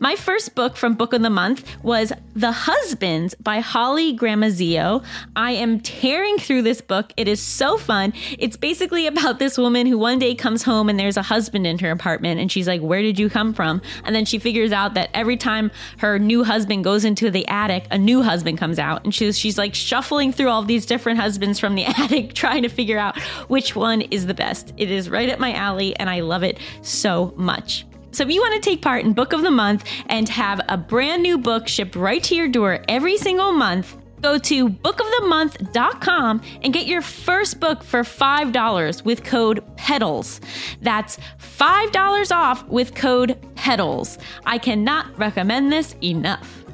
My 0.00 0.16
first 0.16 0.54
book 0.54 0.76
from 0.76 0.94
Book 0.94 1.12
of 1.12 1.22
the 1.22 1.30
Month 1.30 1.64
was 1.82 2.12
The 2.34 2.52
Husbands 2.52 3.34
by 3.34 3.60
Holly 3.60 4.16
Gramazio. 4.16 5.04
I 5.34 5.52
am 5.52 5.80
tearing 5.80 6.38
through 6.38 6.62
this 6.62 6.80
book. 6.80 7.12
It 7.16 7.28
is 7.28 7.42
so 7.42 7.78
fun. 7.78 8.12
It's 8.38 8.56
basically 8.56 9.06
about 9.06 9.38
this 9.38 9.58
woman 9.58 9.86
who 9.86 9.98
one 9.98 10.18
day 10.18 10.34
comes 10.34 10.62
home 10.62 10.88
and 10.88 10.98
there's 10.98 11.16
a 11.16 11.22
husband 11.22 11.66
in 11.66 11.78
her 11.78 11.90
apartment, 11.90 12.40
and 12.40 12.50
she's 12.50 12.68
like, 12.68 12.80
Where 12.80 13.02
did 13.02 13.18
you 13.18 13.28
come 13.28 13.54
from? 13.54 13.82
And 14.04 14.14
then 14.14 14.24
she 14.24 14.38
figures 14.38 14.72
out 14.72 14.94
that 14.94 15.10
every 15.14 15.36
time 15.36 15.70
her 15.98 16.18
new 16.18 16.35
husband 16.44 16.84
goes 16.84 17.04
into 17.04 17.30
the 17.30 17.46
attic, 17.48 17.86
a 17.90 17.98
new 17.98 18.22
husband 18.22 18.58
comes 18.58 18.78
out, 18.78 19.04
and 19.04 19.14
she's 19.14 19.38
she's 19.38 19.58
like 19.58 19.74
shuffling 19.74 20.32
through 20.32 20.48
all 20.48 20.62
these 20.62 20.86
different 20.86 21.18
husbands 21.18 21.58
from 21.58 21.74
the 21.74 21.84
attic, 21.86 22.34
trying 22.34 22.62
to 22.62 22.68
figure 22.68 22.98
out 22.98 23.18
which 23.48 23.76
one 23.76 24.02
is 24.02 24.26
the 24.26 24.34
best. 24.34 24.72
It 24.76 24.90
is 24.90 25.08
right 25.10 25.28
up 25.28 25.38
my 25.38 25.52
alley, 25.52 25.96
and 25.96 26.08
I 26.10 26.20
love 26.20 26.42
it 26.42 26.58
so 26.82 27.32
much. 27.36 27.86
So 28.12 28.22
if 28.24 28.30
you 28.30 28.40
want 28.40 28.54
to 28.54 28.70
take 28.70 28.80
part 28.80 29.04
in 29.04 29.12
Book 29.12 29.34
of 29.34 29.42
the 29.42 29.50
Month 29.50 29.84
and 30.06 30.26
have 30.30 30.60
a 30.68 30.78
brand 30.78 31.22
new 31.22 31.36
book 31.36 31.68
shipped 31.68 31.96
right 31.96 32.22
to 32.24 32.34
your 32.34 32.48
door 32.48 32.82
every 32.88 33.18
single 33.18 33.52
month, 33.52 33.94
go 34.20 34.38
to 34.38 34.68
bookofthemonth.com 34.68 36.42
and 36.62 36.72
get 36.72 36.86
your 36.86 37.02
first 37.02 37.60
book 37.60 37.82
for 37.82 38.02
$5 38.02 39.04
with 39.04 39.24
code 39.24 39.64
PEDALS. 39.76 40.40
That's 40.82 41.18
$5 41.38 42.34
off 42.34 42.66
with 42.68 42.94
code 42.94 43.38
PEDALS. 43.54 44.18
I 44.44 44.58
cannot 44.58 45.16
recommend 45.18 45.72
this 45.72 45.94
enough. 46.02 46.64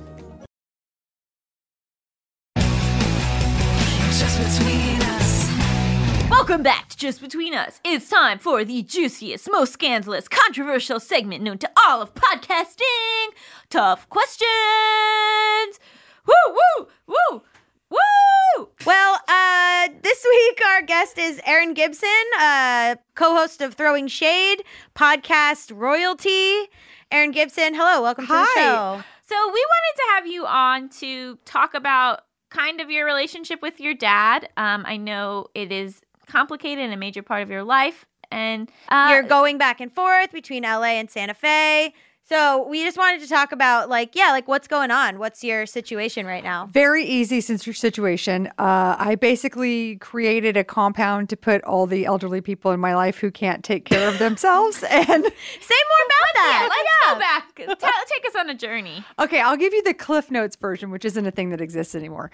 Just 4.11 4.39
between 4.39 5.03
us. 5.03 5.51
Welcome 6.31 6.63
back 6.63 6.89
to 6.91 6.97
Just 6.97 7.21
Between 7.21 7.55
Us. 7.55 7.81
It's 7.85 8.09
time 8.09 8.39
for 8.39 8.65
the 8.65 8.83
juiciest, 8.83 9.49
most 9.51 9.73
scandalous, 9.73 10.29
controversial 10.29 11.01
segment 11.01 11.43
known 11.43 11.59
to 11.59 11.71
all 11.87 12.01
of 12.03 12.15
podcasting. 12.15 13.29
Tough 13.71 14.09
questions. 14.09 14.49
Woo, 16.27 16.35
woo, 16.55 16.87
woo, 17.07 17.43
woo. 17.91 18.69
Well, 18.87 19.19
uh, 19.29 19.89
this 20.03 20.25
week 20.29 20.61
our 20.67 20.83
guest 20.83 21.19
is 21.19 21.41
Erin 21.45 21.75
Gibson, 21.75 22.09
uh, 22.39 22.97
co-host 23.15 23.61
of 23.61 23.75
Throwing 23.75 24.09
Shade 24.09 24.63
podcast 24.95 25.73
royalty. 25.77 26.69
Erin 27.11 27.33
Gibson, 27.33 27.75
hello, 27.75 28.03
welcome 28.03 28.27
to 28.27 28.33
the 28.33 28.47
show. 28.55 29.03
So 29.29 29.35
we 29.37 29.67
wanted 29.67 29.97
to 29.97 30.03
have 30.15 30.27
you 30.27 30.47
on 30.47 30.89
to 31.01 31.39
talk 31.45 31.75
about 31.75 32.23
kind 32.51 32.81
of 32.81 32.91
your 32.91 33.05
relationship 33.05 33.61
with 33.63 33.81
your 33.81 33.95
dad. 33.95 34.49
Um, 34.57 34.85
I 34.87 34.97
know 34.97 35.47
it 35.55 35.73
is 35.73 36.01
complicated 36.27 36.85
and 36.85 36.93
a 36.93 36.97
major 36.97 37.23
part 37.23 37.43
of 37.43 37.51
your 37.51 37.65
life, 37.65 38.07
and 38.31 38.71
uh, 38.89 39.09
You're 39.11 39.23
going 39.25 39.59
back 39.59 39.81
and 39.81 39.93
forth 39.93 40.33
between 40.33 40.63
LA 40.63 40.95
and 40.99 41.11
Santa 41.11 41.35
Fe. 41.35 41.93
So 42.33 42.67
we 42.67 42.83
just 42.83 42.97
wanted 42.97 43.21
to 43.21 43.29
talk 43.29 43.53
about 43.53 43.91
like, 43.91 44.17
yeah, 44.17 44.31
like 44.31 44.49
what's 44.49 44.67
going 44.67 44.91
on? 44.91 45.19
What's 45.19 45.45
your 45.45 45.67
situation 45.67 46.25
right 46.25 46.43
now? 46.43 46.71
Very 46.73 47.05
easy 47.05 47.43
since 47.43 47.67
your 47.67 47.75
situation. 47.75 48.47
Uh, 48.59 48.97
I 48.99 49.17
basically 49.17 49.97
created 49.97 50.57
a 50.57 50.65
compound 50.65 51.29
to 51.29 51.37
put 51.37 51.63
all 51.65 51.87
the 51.87 52.07
elderly 52.07 52.41
people 52.41 52.71
in 52.71 52.81
my 52.81 52.95
life 52.95 53.19
who 53.19 53.31
can't 53.31 53.63
take 53.63 53.85
care 53.85 54.09
of 54.09 54.19
themselves. 54.19 54.83
And 54.91 55.05
Say 55.05 55.11
more 55.13 56.07
about 56.07 56.33
Yeah, 56.35 56.41
that. 56.43 56.69
let's 56.71 57.13
go 57.13 57.19
back. 57.19 57.79
Tell, 57.79 57.93
take 58.09 58.25
us 58.27 58.35
on 58.35 58.49
a 58.49 58.55
journey. 58.55 59.05
okay, 59.19 59.41
I'll 59.43 59.59
give 59.59 59.75
you 59.75 59.83
the 59.83 59.93
Cliff 59.93 60.31
Notes 60.31 60.57
version, 60.57 60.91
which 60.91 61.05
isn't 61.05 61.27
a 61.27 61.31
thing 61.31 61.51
that 61.51 61.61
exists 61.61 61.95
anymore. 61.95 62.31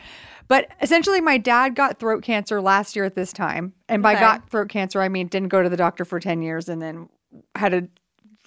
But 0.47 0.69
essentially, 0.81 1.21
my 1.21 1.39
dad 1.39 1.75
got 1.75 1.99
throat 1.99 2.23
cancer 2.23 2.61
last 2.61 2.95
year 2.95 3.05
at 3.05 3.17
this 3.17 3.33
time. 3.33 3.73
And 3.89 4.01
by 4.01 4.13
Okay. 4.13 4.21
got 4.21 4.49
throat 4.49 4.69
cancer, 4.69 5.01
I 5.01 5.09
mean 5.09 5.27
didn't 5.27 5.49
go 5.49 5.61
to 5.61 5.69
the 5.69 5.77
doctor 5.77 6.05
for 6.05 6.21
10 6.21 6.41
years 6.41 6.69
and 6.69 6.81
then 6.81 7.09
had 7.57 7.75
a 7.75 7.89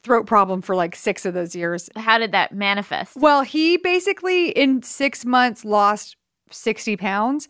throat 0.03 0.25
problem 0.25 0.61
for 0.61 0.75
like 0.75 0.95
six 0.95 1.25
of 1.25 1.33
those 1.33 1.55
years. 1.55 1.89
How 1.95 2.17
did 2.17 2.31
that 2.31 2.53
manifest? 2.53 3.15
Well, 3.15 3.43
he 3.43 3.77
basically 3.77 4.49
in 4.49 4.81
six 4.83 5.25
months 5.25 5.63
lost 5.63 6.15
60 6.49 6.97
pounds 6.97 7.47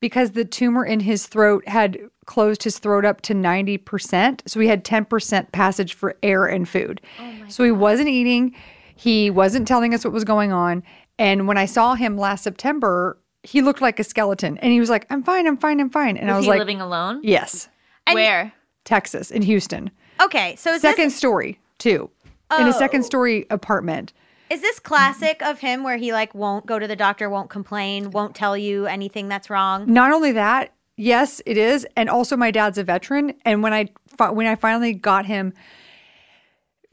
because 0.00 0.32
the 0.32 0.44
tumor 0.44 0.84
in 0.84 1.00
his 1.00 1.26
throat 1.26 1.66
had 1.68 1.98
closed 2.26 2.62
his 2.64 2.78
throat 2.78 3.04
up 3.04 3.20
to 3.22 3.34
90%. 3.34 4.40
So 4.46 4.58
he 4.60 4.66
had 4.66 4.84
10% 4.84 5.52
passage 5.52 5.94
for 5.94 6.16
air 6.22 6.44
and 6.46 6.68
food. 6.68 7.00
Oh 7.20 7.32
so 7.48 7.64
he 7.64 7.70
wasn't 7.70 8.08
eating, 8.08 8.54
he 8.96 9.30
wasn't 9.30 9.68
telling 9.68 9.94
us 9.94 10.04
what 10.04 10.12
was 10.12 10.24
going 10.24 10.52
on. 10.52 10.82
And 11.18 11.46
when 11.46 11.56
I 11.58 11.66
saw 11.66 11.94
him 11.94 12.16
last 12.16 12.42
September, 12.42 13.18
he 13.44 13.62
looked 13.62 13.80
like 13.80 14.00
a 14.00 14.04
skeleton 14.04 14.58
and 14.58 14.72
he 14.72 14.80
was 14.80 14.90
like, 14.90 15.06
I'm 15.10 15.22
fine, 15.22 15.46
I'm 15.46 15.56
fine, 15.56 15.80
I'm 15.80 15.90
fine. 15.90 16.16
And 16.16 16.30
I 16.30 16.34
Was 16.34 16.38
was 16.40 16.44
he 16.46 16.50
like, 16.50 16.58
living 16.58 16.80
alone? 16.80 17.20
Yes, 17.22 17.68
And- 18.06 18.14
Where? 18.14 18.52
Texas, 18.84 19.30
in 19.30 19.42
Houston. 19.42 19.92
Okay, 20.20 20.56
so 20.56 20.76
Second 20.78 21.06
this 21.06 21.16
story, 21.16 21.60
too. 21.82 22.10
In 22.58 22.66
a 22.66 22.68
Oh. 22.68 22.72
second 22.78 23.02
story 23.04 23.46
apartment. 23.50 24.12
is 24.50 24.60
this 24.60 24.78
classic 24.78 25.40
of 25.42 25.60
him 25.60 25.82
where 25.82 25.96
he 25.96 26.12
like 26.12 26.34
won't 26.34 26.66
go 26.66 26.78
to 26.78 26.86
the 26.86 26.94
doctor, 26.96 27.30
won't 27.30 27.48
complain, 27.48 28.10
won't 28.10 28.34
tell 28.34 28.54
you 28.56 28.84
anything 28.86 29.26
that's 29.28 29.48
wrong? 29.48 29.90
Not 29.90 30.12
only 30.12 30.32
that, 30.32 30.74
yes, 30.98 31.40
it 31.46 31.56
is, 31.56 31.86
and 31.96 32.10
also 32.10 32.36
my 32.36 32.50
dad's 32.50 32.76
a 32.76 32.84
veteran. 32.84 33.32
And 33.46 33.62
when 33.62 33.72
I 33.72 33.88
when 34.30 34.46
I 34.46 34.54
finally 34.54 34.92
got 34.92 35.24
him 35.24 35.54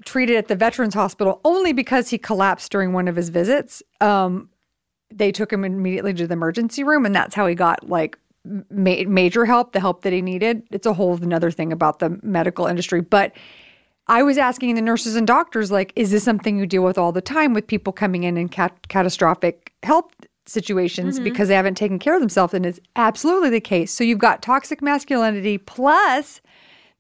treated 0.06 0.38
at 0.38 0.48
the 0.48 0.56
Veterans 0.56 0.94
Hospital, 0.94 1.42
only 1.44 1.74
because 1.74 2.10
he 2.10 2.18
collapsed 2.18 2.72
during 2.72 2.94
one 2.94 3.10
of 3.10 3.18
his 3.18 3.28
visits, 3.28 3.84
um, 4.00 4.48
they 5.14 5.30
took 5.32 5.52
him 5.52 5.66
immediately 5.66 6.14
to 6.14 6.28
the 6.28 6.34
emergency 6.34 6.86
room, 6.86 7.06
and 7.06 7.14
that's 7.14 7.36
how 7.36 7.46
he 7.46 7.56
got 7.56 7.90
like 7.90 8.18
ma- 8.46 9.04
major 9.06 9.44
help, 9.44 9.74
the 9.74 9.82
help 9.82 10.04
that 10.04 10.14
he 10.14 10.22
needed. 10.22 10.64
It's 10.72 10.86
a 10.88 10.94
whole 10.94 11.22
another 11.22 11.52
thing 11.52 11.74
about 11.74 12.00
the 12.00 12.18
medical 12.24 12.68
industry, 12.68 13.02
but. 13.02 13.34
I 14.10 14.24
was 14.24 14.40
asking 14.40 14.74
the 14.74 14.82
nurses 14.82 15.16
and 15.16 15.28
doctors, 15.28 15.72
like, 15.72 15.94
is 15.96 16.10
this 16.10 16.24
something 16.24 16.58
you 16.58 16.66
deal 16.66 16.84
with 16.84 16.98
all 16.98 17.12
the 17.12 17.22
time 17.22 17.54
with 17.54 17.68
people 17.68 17.94
coming 17.94 18.24
in 18.24 18.38
in 18.38 18.50
cat- 18.50 18.88
catastrophic 18.90 19.72
health 19.84 20.12
situations 20.48 21.16
mm-hmm. 21.16 21.26
because 21.26 21.48
they 21.48 21.54
haven't 21.54 21.76
taken 21.76 22.00
care 22.00 22.16
of 22.16 22.20
themselves? 22.20 22.56
And 22.56 22.66
it's 22.66 22.80
absolutely 22.96 23.52
the 23.52 23.62
case. 23.62 23.94
So 23.94 24.04
you've 24.04 24.18
got 24.20 24.42
toxic 24.42 24.82
masculinity 24.82 25.60
plus 25.60 26.42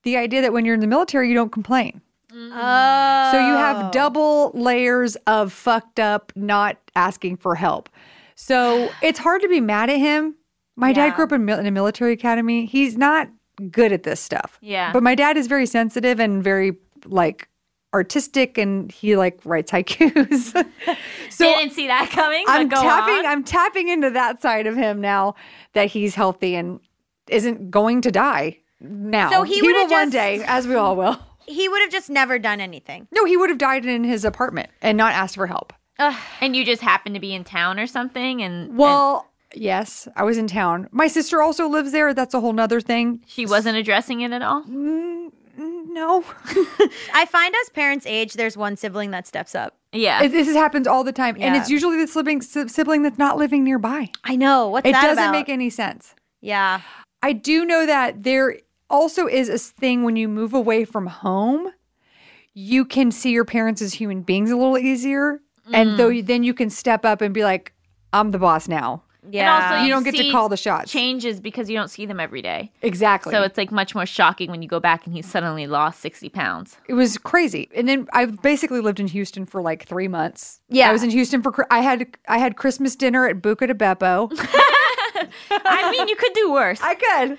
the 0.03 0.17
idea 0.17 0.41
that 0.41 0.53
when 0.53 0.65
you're 0.65 0.75
in 0.75 0.81
the 0.81 0.87
military, 0.87 1.29
you 1.29 1.35
don't 1.35 1.51
complain. 1.51 1.99
Oh, 2.31 3.29
So 3.31 3.39
you 3.39 3.53
have 3.55 3.87
oh. 3.87 3.91
double 3.91 4.51
layers 4.53 5.15
of 5.25 5.51
fucked 5.51 5.99
up, 5.99 6.31
not 6.35 6.77
asking 6.95 7.37
for 7.37 7.55
help. 7.55 7.89
So 8.35 8.89
it's 9.01 9.17
hard 9.17 9.41
to 9.41 9.49
be 9.49 9.59
mad 9.59 9.89
at 9.89 9.97
him. 9.97 10.35
My 10.75 10.93
dad 10.93 11.15
grew 11.15 11.25
up 11.25 11.31
in, 11.33 11.49
in 11.49 11.65
a 11.65 11.71
military 11.71 12.13
academy. 12.13 12.65
He's 12.65 12.95
not 12.95 13.29
good 13.71 13.91
at 13.91 14.03
this 14.03 14.19
stuff. 14.19 14.57
Yeah. 14.61 14.93
But 14.93 15.03
my 15.03 15.15
dad 15.15 15.35
is 15.35 15.47
very 15.47 15.65
sensitive 15.65 16.19
and 16.19 16.41
very 16.41 16.77
like 17.05 17.47
artistic 17.93 18.57
and 18.57 18.91
he 18.91 19.15
like 19.15 19.39
writes 19.45 19.71
haikus. 19.71 20.51
so 21.29 21.43
Didn't 21.45 21.73
see 21.73 21.87
that 21.87 22.09
coming. 22.11 22.43
I'm 22.47 22.69
go 22.69 22.81
tapping 22.81 23.15
on. 23.15 23.25
I'm 23.25 23.43
tapping 23.43 23.87
into 23.89 24.09
that 24.11 24.41
side 24.41 24.67
of 24.67 24.75
him 24.75 25.01
now 25.01 25.35
that 25.73 25.87
he's 25.87 26.15
healthy 26.15 26.55
and 26.55 26.79
isn't 27.29 27.71
going 27.71 28.01
to 28.01 28.11
die 28.11 28.57
now. 28.79 29.29
So 29.31 29.43
he 29.43 29.61
will 29.61 29.73
would've 29.73 29.91
one 29.91 30.09
day, 30.09 30.43
as 30.45 30.67
we 30.67 30.75
all 30.75 30.95
will. 30.95 31.19
He 31.49 31.67
would 31.67 31.81
have 31.81 31.89
just 31.89 32.11
never 32.11 32.37
done 32.37 32.61
anything. 32.61 33.07
No, 33.11 33.25
he 33.25 33.35
would 33.35 33.49
have 33.49 33.57
died 33.57 33.83
in 33.83 34.03
his 34.03 34.23
apartment 34.23 34.69
and 34.83 34.95
not 34.95 35.13
asked 35.13 35.33
for 35.33 35.47
help. 35.47 35.73
And 36.41 36.55
you 36.55 36.63
just 36.63 36.83
happened 36.83 37.15
to 37.15 37.19
be 37.19 37.33
in 37.33 37.43
town 37.43 37.79
or 37.79 37.87
something, 37.87 38.43
and 38.43 38.77
Well, 38.77 39.25
yes, 39.55 40.07
I 40.15 40.21
was 40.25 40.37
in 40.37 40.45
town. 40.45 40.87
My 40.91 41.07
sister 41.07 41.41
also 41.41 41.67
lives 41.67 41.91
there. 41.91 42.13
That's 42.13 42.35
a 42.35 42.39
whole 42.39 42.53
nother 42.53 42.79
thing. 42.79 43.23
she 43.25 43.47
wasn't 43.47 43.77
addressing 43.77 44.21
it 44.21 44.31
at 44.31 44.43
all. 44.43 44.63
Mm, 44.65 45.31
No, 45.59 46.23
I 47.13 47.25
find 47.29 47.53
as 47.63 47.69
parents 47.69 48.05
age, 48.05 48.33
there's 48.33 48.55
one 48.55 48.77
sibling 48.77 49.11
that 49.11 49.27
steps 49.27 49.53
up. 49.55 49.75
Yeah, 49.91 50.23
It- 50.23 50.29
this 50.31 50.47
happens 50.55 50.87
all 50.87 51.03
the 51.03 51.11
time, 51.11 51.35
and 51.39 51.55
it's 51.55 51.69
usually 51.69 51.97
the 51.97 52.07
sibling 52.07 52.41
sibling 52.41 53.01
that's 53.01 53.17
not 53.17 53.37
living 53.37 53.63
nearby. 53.63 54.09
I 54.23 54.35
know. 54.35 54.69
What's 54.69 54.87
it 54.87 54.93
that 54.93 55.01
doesn't 55.03 55.23
about? 55.23 55.31
make 55.31 55.49
any 55.49 55.69
sense. 55.69 56.15
yeah. 56.41 56.81
I 57.21 57.33
do 57.33 57.65
know 57.65 57.85
that 57.85 58.23
there 58.23 58.55
also 58.89 59.27
is 59.27 59.49
a 59.49 59.57
thing 59.59 60.03
when 60.03 60.15
you 60.15 60.29
move 60.29 60.53
away 60.53 60.85
from 60.85 61.07
home, 61.07 61.67
you 62.53 62.85
can 62.85 63.11
see 63.11 63.31
your 63.31 63.43
parents 63.43 63.81
as 63.81 63.93
human 63.93 64.21
beings 64.21 64.49
a 64.51 64.55
little 64.55 64.77
easier, 64.77 65.41
and 65.73 65.91
mm. 65.91 65.97
though 65.97 66.07
you- 66.07 66.23
then 66.23 66.43
you 66.43 66.53
can 66.53 66.69
step 66.69 67.03
up 67.03 67.21
and 67.21 67.33
be 67.33 67.43
like, 67.43 67.73
"I'm 68.13 68.31
the 68.31 68.39
boss 68.39 68.67
now." 68.69 69.03
Yeah. 69.31 69.55
and 69.55 69.73
also 69.73 69.83
You 69.85 69.89
don't 69.93 70.03
get 70.03 70.15
to 70.15 70.31
call 70.31 70.49
the 70.49 70.57
shots. 70.57 70.91
Changes 70.91 71.39
because 71.39 71.69
you 71.69 71.75
don't 71.77 71.89
see 71.89 72.05
them 72.05 72.19
every 72.19 72.41
day. 72.41 72.71
Exactly. 72.81 73.31
So 73.31 73.41
it's 73.43 73.57
like 73.57 73.71
much 73.71 73.93
more 73.95 74.05
shocking 74.05 74.49
when 74.51 74.61
you 74.61 74.67
go 74.67 74.79
back 74.79 75.05
and 75.05 75.13
he's 75.13 75.25
suddenly 75.29 75.67
lost 75.67 75.99
sixty 75.99 76.29
pounds. 76.29 76.77
it 76.87 76.93
was 76.93 77.17
crazy. 77.17 77.69
And 77.75 77.87
then 77.87 78.07
I 78.13 78.25
basically 78.25 78.79
lived 78.81 78.99
in 78.99 79.07
Houston 79.07 79.45
for 79.45 79.61
like 79.61 79.85
three 79.87 80.07
months. 80.07 80.59
Yeah. 80.69 80.89
I 80.89 80.93
was 80.93 81.03
in 81.03 81.09
Houston 81.09 81.41
for. 81.41 81.65
I 81.71 81.79
had 81.81 82.07
I 82.27 82.37
had 82.37 82.55
Christmas 82.57 82.95
dinner 82.95 83.27
at 83.27 83.41
Buca 83.41 83.67
di 83.67 83.73
Beppo. 83.73 84.29
I 85.51 85.91
mean, 85.91 86.07
you 86.07 86.15
could 86.15 86.33
do 86.33 86.51
worse. 86.51 86.79
I 86.81 86.95
could 86.95 87.37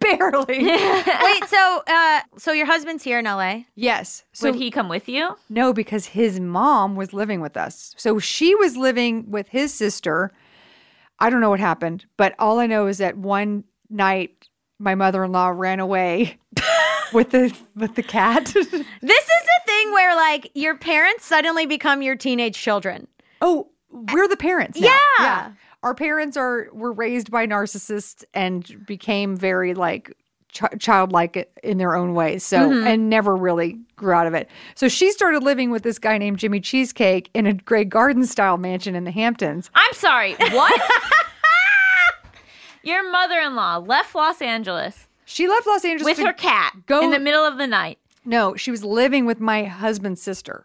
barely. 0.00 0.58
Wait, 0.66 1.44
so 1.46 1.82
uh 1.86 2.20
so 2.36 2.52
your 2.52 2.66
husband's 2.66 3.02
here 3.02 3.18
in 3.18 3.24
LA? 3.24 3.60
yes. 3.74 4.24
So 4.32 4.50
Would 4.50 4.60
he 4.60 4.70
come 4.70 4.88
with 4.88 5.08
you? 5.08 5.36
No, 5.48 5.72
because 5.72 6.06
his 6.06 6.40
mom 6.40 6.94
was 6.96 7.12
living 7.12 7.40
with 7.40 7.56
us. 7.56 7.94
So 7.96 8.18
she 8.18 8.54
was 8.54 8.76
living 8.76 9.30
with 9.30 9.48
his 9.48 9.72
sister. 9.72 10.32
I 11.18 11.30
don't 11.30 11.40
know 11.40 11.50
what 11.50 11.60
happened, 11.60 12.04
but 12.16 12.34
all 12.38 12.58
I 12.58 12.66
know 12.66 12.86
is 12.86 12.98
that 12.98 13.16
one 13.16 13.64
night 13.88 14.48
my 14.78 14.94
mother-in-law 14.94 15.48
ran 15.48 15.80
away 15.80 16.38
with 17.12 17.30
the 17.30 17.56
with 17.74 17.94
the 17.94 18.02
cat. 18.02 18.44
This 18.54 18.72
is 18.72 18.80
the 18.80 19.60
thing 19.66 19.92
where 19.92 20.14
like 20.16 20.50
your 20.54 20.76
parents 20.76 21.24
suddenly 21.24 21.66
become 21.66 22.02
your 22.02 22.16
teenage 22.16 22.58
children. 22.58 23.06
oh, 23.40 23.68
we're 23.90 24.28
the 24.28 24.36
parents. 24.36 24.78
now. 24.78 24.98
Yeah. 25.18 25.52
Our 25.82 25.94
parents 25.94 26.36
are 26.36 26.68
were 26.72 26.92
raised 26.92 27.30
by 27.30 27.46
narcissists 27.46 28.24
and 28.34 28.84
became 28.86 29.36
very 29.36 29.72
like 29.74 30.12
ch- 30.56 30.78
childlike 30.78 31.50
in 31.62 31.78
their 31.78 31.94
own 31.94 32.14
ways. 32.14 32.44
So 32.44 32.70
mm-hmm. 32.70 32.86
and 32.86 33.10
never 33.10 33.36
really 33.36 33.78
grew 33.96 34.12
out 34.12 34.26
of 34.26 34.34
it. 34.34 34.48
So 34.74 34.88
she 34.88 35.10
started 35.12 35.42
living 35.42 35.70
with 35.70 35.82
this 35.82 35.98
guy 35.98 36.18
named 36.18 36.38
Jimmy 36.38 36.60
Cheesecake 36.60 37.30
in 37.34 37.46
a 37.46 37.54
Grey 37.54 37.84
Garden 37.84 38.26
style 38.26 38.56
mansion 38.56 38.94
in 38.94 39.04
the 39.04 39.10
Hamptons. 39.10 39.70
I'm 39.74 39.92
sorry. 39.92 40.34
What? 40.34 40.80
Your 42.82 43.10
mother-in-law 43.10 43.78
left 43.78 44.14
Los 44.14 44.40
Angeles 44.40 45.08
She 45.24 45.48
left 45.48 45.66
Los 45.66 45.84
Angeles 45.84 46.16
with 46.16 46.24
her 46.24 46.32
cat 46.32 46.72
go- 46.86 47.02
in 47.02 47.10
the 47.10 47.18
middle 47.18 47.44
of 47.44 47.58
the 47.58 47.66
night. 47.66 47.98
No, 48.24 48.54
she 48.56 48.70
was 48.70 48.84
living 48.84 49.26
with 49.26 49.40
my 49.40 49.64
husband's 49.64 50.22
sister 50.22 50.64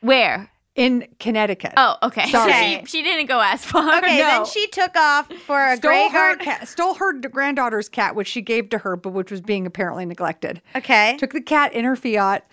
Where? 0.00 0.49
In 0.76 1.06
Connecticut. 1.18 1.72
Oh, 1.76 1.96
okay. 2.04 2.26
Sorry. 2.30 2.52
She, 2.52 2.84
she 2.86 3.02
didn't 3.02 3.26
go 3.26 3.40
as 3.40 3.64
far. 3.64 3.98
Okay, 3.98 4.18
No. 4.18 4.24
then 4.26 4.46
she 4.46 4.66
took 4.68 4.96
off 4.96 5.32
for 5.46 5.60
a 5.60 5.76
Stole 5.76 5.90
gray 5.90 6.08
her, 6.08 6.36
cat, 6.36 6.68
stole 6.68 6.94
her 6.94 7.12
granddaughter's 7.14 7.88
cat, 7.88 8.14
which 8.14 8.28
she 8.28 8.40
gave 8.40 8.70
to 8.70 8.78
her, 8.78 8.96
but 8.96 9.10
which 9.10 9.30
was 9.30 9.40
being 9.40 9.66
apparently 9.66 10.06
neglected. 10.06 10.62
Okay. 10.76 11.16
Took 11.18 11.32
the 11.32 11.40
cat 11.40 11.72
in 11.72 11.84
her 11.84 11.96
Fiat, 11.96 12.46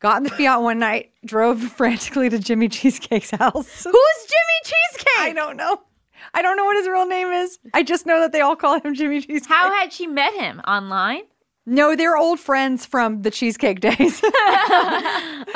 got 0.00 0.16
in 0.18 0.24
the 0.24 0.30
Fiat 0.30 0.62
one 0.62 0.78
night, 0.78 1.10
drove 1.24 1.60
frantically 1.72 2.28
to 2.28 2.38
Jimmy 2.38 2.68
Cheesecake's 2.68 3.30
house. 3.30 3.84
Who's 3.84 3.92
Jimmy 3.92 4.60
Cheesecake? 4.64 5.06
I 5.18 5.32
don't 5.34 5.56
know. 5.56 5.80
I 6.34 6.42
don't 6.42 6.56
know 6.56 6.64
what 6.64 6.76
his 6.76 6.86
real 6.86 7.06
name 7.06 7.28
is. 7.28 7.58
I 7.72 7.82
just 7.82 8.04
know 8.06 8.20
that 8.20 8.32
they 8.32 8.40
all 8.40 8.54
call 8.54 8.78
him 8.80 8.94
Jimmy 8.94 9.20
Cheesecake. 9.20 9.48
How 9.48 9.72
had 9.72 9.92
she 9.92 10.06
met 10.06 10.34
him 10.34 10.60
online? 10.60 11.22
No, 11.66 11.94
they're 11.94 12.16
old 12.16 12.40
friends 12.40 12.86
from 12.86 13.22
the 13.22 13.30
cheesecake 13.30 13.80
days. 13.80 14.22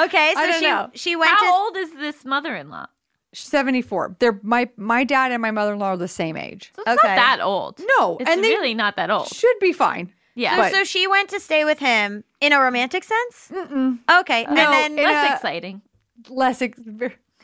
Okay, 0.00 0.32
so 0.34 0.40
I 0.40 0.46
don't 0.48 0.60
she 0.60 0.66
know. 0.66 0.90
she 0.94 1.16
went 1.16 1.30
How 1.30 1.38
to 1.44 1.56
old 1.56 1.76
is 1.76 1.92
this 1.94 2.24
mother-in-law? 2.24 2.86
74. 3.32 4.16
They're 4.18 4.40
my 4.42 4.68
my 4.76 5.04
dad 5.04 5.30
and 5.32 5.40
my 5.40 5.50
mother-in-law 5.52 5.86
are 5.90 5.96
the 5.96 6.08
same 6.08 6.36
age. 6.36 6.72
So 6.74 6.82
it's 6.82 6.98
Okay. 6.98 7.08
not 7.08 7.16
that 7.16 7.40
old. 7.40 7.80
No, 7.98 8.16
it's 8.18 8.28
and 8.28 8.40
really 8.40 8.74
not 8.74 8.96
that 8.96 9.10
old. 9.10 9.28
Should 9.28 9.58
be 9.60 9.72
fine. 9.72 10.12
Yeah. 10.34 10.56
but- 10.56 10.72
so 10.72 10.82
she 10.84 11.06
went 11.06 11.28
to 11.30 11.38
stay 11.40 11.64
with 11.64 11.78
him 11.78 12.24
in 12.40 12.52
a 12.52 12.58
romantic 12.60 13.04
sense. 13.04 13.50
Mm-mm. 13.52 13.98
Okay, 14.20 14.44
and 14.44 14.54
No, 14.56 14.70
then 14.70 14.98
in 14.98 15.04
Less 15.04 15.30
a- 15.30 15.34
exciting. 15.34 15.82
Less 16.28 16.60
ex- 16.62 16.80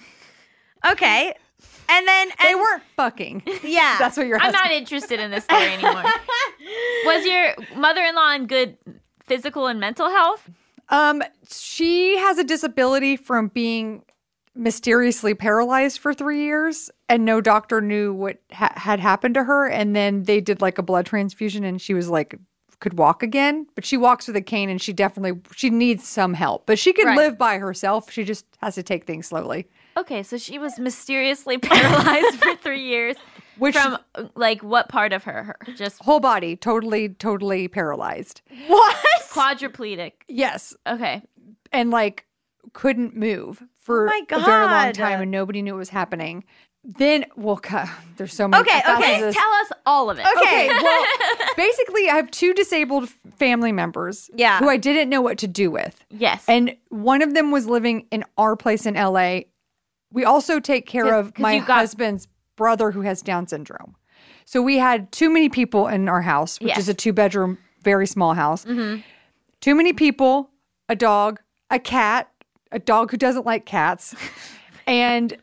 okay, 0.90 1.35
and 1.90 2.07
then 2.09 2.29
and, 2.31 2.48
they 2.48 2.55
weren't 2.55 2.83
fucking. 2.96 3.42
Yeah, 3.62 3.96
That's 3.98 4.16
what 4.16 4.26
you're 4.26 4.38
I'm 4.40 4.55
asking. 4.55 4.61
not 4.62 4.70
interested 4.72 5.20
in 5.20 5.31
this 5.31 5.44
story 5.44 5.72
anymore. 5.72 6.03
Was 7.05 7.24
your 7.26 7.55
mother-in-law 7.76 8.35
in 8.35 8.46
good 8.46 8.76
physical 9.24 9.66
and 9.66 9.79
mental 9.81 10.09
health? 10.09 10.48
Um, 10.88 11.22
she 11.50 12.16
has 12.18 12.38
a 12.38 12.44
disability 12.44 13.16
from 13.16 13.48
being 13.48 14.03
mysteriously 14.55 15.35
paralyzed 15.35 15.98
for 16.00 16.12
three 16.12 16.42
years, 16.42 16.90
and 17.09 17.24
no 17.24 17.40
doctor 17.40 17.81
knew 17.81 18.12
what 18.12 18.38
ha- 18.53 18.72
had 18.76 18.98
happened 19.00 19.35
to 19.35 19.44
her. 19.44 19.68
And 19.68 19.94
then 19.94 20.24
they 20.24 20.40
did 20.40 20.61
like 20.61 20.79
a 20.79 20.83
blood 20.83 21.07
transfusion, 21.07 21.64
and 21.64 21.81
she 21.81 21.94
was 21.94 22.09
like 22.09 22.35
could 22.81 22.98
walk 22.98 23.22
again. 23.22 23.66
But 23.74 23.85
she 23.85 23.96
walks 23.96 24.26
with 24.26 24.37
a 24.37 24.40
cane, 24.42 24.68
and 24.70 24.81
she 24.81 24.92
definitely 24.92 25.40
she 25.55 25.70
needs 25.70 26.07
some 26.09 26.35
help. 26.35 26.66
But 26.66 26.79
she 26.79 26.92
can 26.92 27.07
Right. 27.07 27.16
live 27.16 27.38
by 27.38 27.59
herself. 27.59 28.11
She 28.11 28.24
just 28.24 28.44
has 28.61 28.74
to 28.74 28.83
take 28.83 29.05
things 29.07 29.26
slowly. 29.26 29.68
Okay, 29.96 30.22
so 30.22 30.37
she 30.38 30.59
was 30.59 30.79
mysteriously 30.79 31.59
paralyzed 31.62 32.37
for 32.37 32.55
three 32.57 32.85
years. 32.87 33.16
Which 33.59 33.76
From 33.76 33.98
like 34.35 34.62
what 34.62 34.88
part 34.88 35.12
of 35.12 35.24
her? 35.24 35.42
her 35.42 35.72
just 35.74 36.03
whole 36.03 36.20
body 36.20 36.57
totally 36.57 37.11
totally 37.11 37.68
paralyzed. 37.68 38.40
what? 38.68 38.96
quadriplegic. 39.31 40.12
Yes, 40.29 40.74
Okay. 40.87 41.22
and 41.72 41.90
like 41.90 42.24
couldn't 42.72 43.16
move 43.16 43.62
for 43.81 44.05
oh 44.09 44.11
my 44.11 44.22
a 44.37 44.40
very 44.44 44.64
long 44.66 44.92
time 44.92 45.20
and 45.22 45.31
nobody 45.31 45.61
knew 45.62 45.72
what 45.74 45.79
was 45.79 45.88
happening. 45.90 46.44
Then, 46.83 47.26
well, 47.37 47.59
ca- 47.59 47.94
there's 48.16 48.33
so 48.33 48.48
many. 48.48 48.62
Okay, 48.62 48.81
okay. 48.88 49.20
this. 49.20 49.35
Tell 49.37 49.53
us 49.53 49.68
all 49.85 50.09
of 50.09 50.18
it. 50.18 50.26
Okay. 50.38 50.68
well, 50.83 51.07
basically, 51.57 52.09
I 52.09 52.16
have 52.16 52.31
two 52.31 52.55
disabled 52.55 53.11
family 53.37 53.72
members 53.72 54.31
Yeah. 54.35 54.59
who 54.59 54.68
I 54.70 54.79
didn't 54.79 55.11
know 55.11 55.20
what 55.20 55.37
to 55.38 55.46
do 55.46 55.70
with. 55.70 56.03
Yes. 56.09 56.42
And 56.48 56.74
one 56.88 57.20
of 57.20 57.35
them 57.35 57.50
was 57.50 57.66
living 57.66 58.07
in 58.11 58.24
our 58.38 58.57
place 58.57 58.87
in 58.87 58.94
LA. 58.94 59.40
We 60.12 60.25
also 60.25 60.61
take 60.61 60.87
care 60.87 61.14
of 61.14 61.38
my 61.38 61.59
got- 61.61 61.79
husband's 61.81 62.27
brother 62.57 62.90
who 62.90 63.01
has 63.03 63.23
Down 63.23 63.46
syndrome. 63.46 63.96
So 64.44 64.61
we 64.61 64.79
had 64.79 65.11
too 65.12 65.31
many 65.31 65.49
people 65.49 65.87
in 65.87 66.09
our 66.09 66.23
house, 66.23 66.59
which 66.61 66.68
Yes. 66.70 66.79
is 66.79 66.88
a 66.88 66.94
two 66.94 67.12
bedroom, 67.12 67.59
very 67.83 68.07
small 68.07 68.35
house. 68.35 68.64
Mm-hmm. 68.64 69.01
Too 69.61 69.75
many 69.75 69.92
people, 69.92 70.51
a 70.88 70.96
dog, 70.96 71.40
a 71.70 71.79
cat, 71.79 72.29
a 72.73 72.79
dog 72.79 73.11
who 73.12 73.16
doesn't 73.16 73.46
like 73.46 73.64
cats. 73.66 74.14
and 74.87 75.37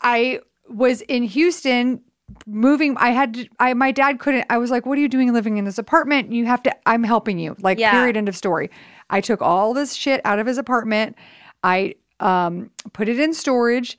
I 0.00 0.40
was 0.68 1.02
in 1.02 1.24
Houston 1.24 2.00
moving 2.46 2.94
I 2.98 3.10
had 3.10 3.34
to, 3.34 3.48
I 3.58 3.72
my 3.74 3.90
dad 3.90 4.18
couldn't 4.18 4.44
I 4.50 4.58
was 4.58 4.70
like 4.70 4.84
what 4.84 4.98
are 4.98 5.00
you 5.00 5.08
doing 5.08 5.32
living 5.32 5.56
in 5.56 5.64
this 5.64 5.78
apartment 5.78 6.30
you 6.30 6.44
have 6.44 6.62
to 6.64 6.76
I'm 6.86 7.02
helping 7.02 7.38
you 7.38 7.56
like 7.60 7.78
Yeah. 7.78 7.90
period 7.90 8.18
end 8.18 8.28
of 8.28 8.36
story 8.36 8.70
I 9.08 9.22
took 9.22 9.40
all 9.40 9.72
this 9.72 9.94
shit 9.94 10.20
out 10.26 10.38
of 10.38 10.46
his 10.46 10.58
apartment 10.58 11.16
I 11.64 11.94
um 12.20 12.70
put 12.92 13.08
it 13.08 13.18
in 13.20 13.32
storage 13.32 13.98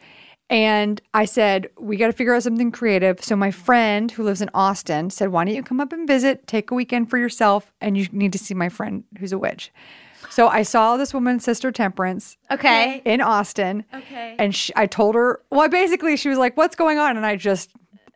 and 0.49 0.99
I 1.13 1.25
said 1.25 1.69
we 1.79 1.95
got 1.97 2.07
to 2.07 2.13
figure 2.13 2.33
out 2.33 2.43
something 2.43 2.71
creative 2.71 3.23
so 3.23 3.35
my 3.35 3.51
friend 3.51 4.09
who 4.11 4.23
lives 4.23 4.41
in 4.41 4.49
Austin 4.53 5.09
said 5.09 5.29
why 5.29 5.45
don't 5.45 5.53
you 5.55 5.63
come 5.63 5.79
up 5.79 5.93
and 5.93 6.07
visit 6.07 6.47
take 6.47 6.71
a 6.71 6.75
weekend 6.75 7.09
for 7.09 7.17
yourself 7.17 7.71
and 7.81 7.97
you 7.97 8.07
need 8.11 8.33
to 8.33 8.39
see 8.39 8.53
my 8.53 8.69
friend 8.69 9.03
who's 9.19 9.31
a 9.31 9.37
witch 9.37 9.71
so 10.29 10.47
I 10.47 10.63
saw 10.63 10.97
this 10.97 11.13
woman 11.13 11.39
sister 11.39 11.71
Temperance 11.71 12.37
Okay. 12.51 13.01
in 13.05 13.21
Austin 13.21 13.85
Okay. 13.93 14.35
and 14.37 14.53
she, 14.53 14.71
I 14.75 14.85
told 14.85 15.15
her, 15.15 15.41
well, 15.49 15.67
basically, 15.69 16.15
she 16.17 16.29
was 16.29 16.37
like, 16.37 16.55
"What's 16.55 16.75
going 16.75 16.97
on?" 16.99 17.17
And 17.17 17.25
I 17.25 17.35
just 17.35 17.71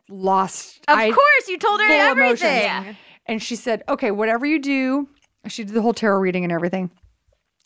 lost. 0.08 0.78
Of 0.88 0.96
I, 0.96 1.10
course, 1.10 1.48
you 1.48 1.58
told 1.58 1.80
her 1.80 1.86
everything. 1.90 2.58
Yeah. 2.60 2.94
And 3.26 3.42
she 3.42 3.56
said, 3.56 3.82
"Okay, 3.88 4.10
whatever 4.10 4.46
you 4.46 4.58
do," 4.60 5.08
she 5.48 5.64
did 5.64 5.74
the 5.74 5.82
whole 5.82 5.94
tarot 5.94 6.18
reading 6.18 6.44
and 6.44 6.52
everything. 6.52 6.90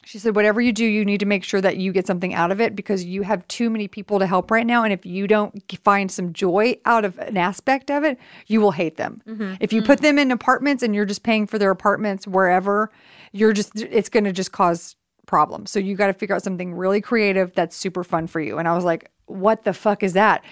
She 0.09 0.19
said, 0.19 0.35
"Whatever 0.35 0.63
you 0.63 0.73
do, 0.73 0.87
you 0.87 1.05
need 1.05 1.21
to 1.21 1.27
make 1.27 1.45
sure 1.45 1.61
that 1.61 1.77
you 1.77 1.93
get 1.93 2.07
something 2.07 2.33
out 2.33 2.51
of 2.51 2.63
it 2.63 2.75
because 2.75 3.05
you 3.05 3.21
have 3.25 3.47
too 3.47 3.69
many 3.69 3.89
people 3.89 4.19
to 4.21 4.27
help 4.27 4.51
right 4.51 4.67
now, 4.67 4.83
and 4.83 4.91
if 4.91 5.05
you 5.05 5.27
don't 5.27 5.63
find 5.85 6.11
some 6.11 6.33
joy 6.33 6.79
out 6.87 7.05
of 7.05 7.19
an 7.19 7.37
aspect 7.37 7.91
of 7.91 8.05
it, 8.05 8.19
you 8.47 8.63
will 8.63 8.71
hate 8.71 8.97
them. 8.97 9.21
Mm-hmm. 9.29 9.57
If 9.61 9.71
you 9.71 9.83
put 9.83 9.99
mm-hmm. 9.99 10.05
them 10.07 10.19
in 10.19 10.31
apartments 10.31 10.83
and 10.83 10.95
you're 10.95 11.05
just 11.05 11.25
paying 11.25 11.47
for 11.47 11.59
their 11.59 11.71
apartments 11.71 12.27
wherever, 12.27 12.91
you're 13.33 13.53
just 13.53 13.79
it's 13.83 14.09
going 14.09 14.25
to 14.25 14.33
just 14.33 14.51
cause." 14.51 14.97
problems. 15.27 15.71
So 15.71 15.79
you 15.79 15.95
got 15.95 16.07
to 16.07 16.15
figure 16.15 16.35
out 16.35 16.43
something 16.43 16.73
really 16.73 17.03
creative 17.03 17.53
that's 17.53 17.77
super 17.77 18.03
fun 18.03 18.29
for 18.29 18.41
you. 18.41 18.57
And 18.57 18.67
I 18.67 18.75
was 18.75 18.83
like, 18.83 19.11
what 19.27 19.65
the 19.65 19.75
fuck 19.75 20.03
is 20.03 20.15
that? 20.15 20.43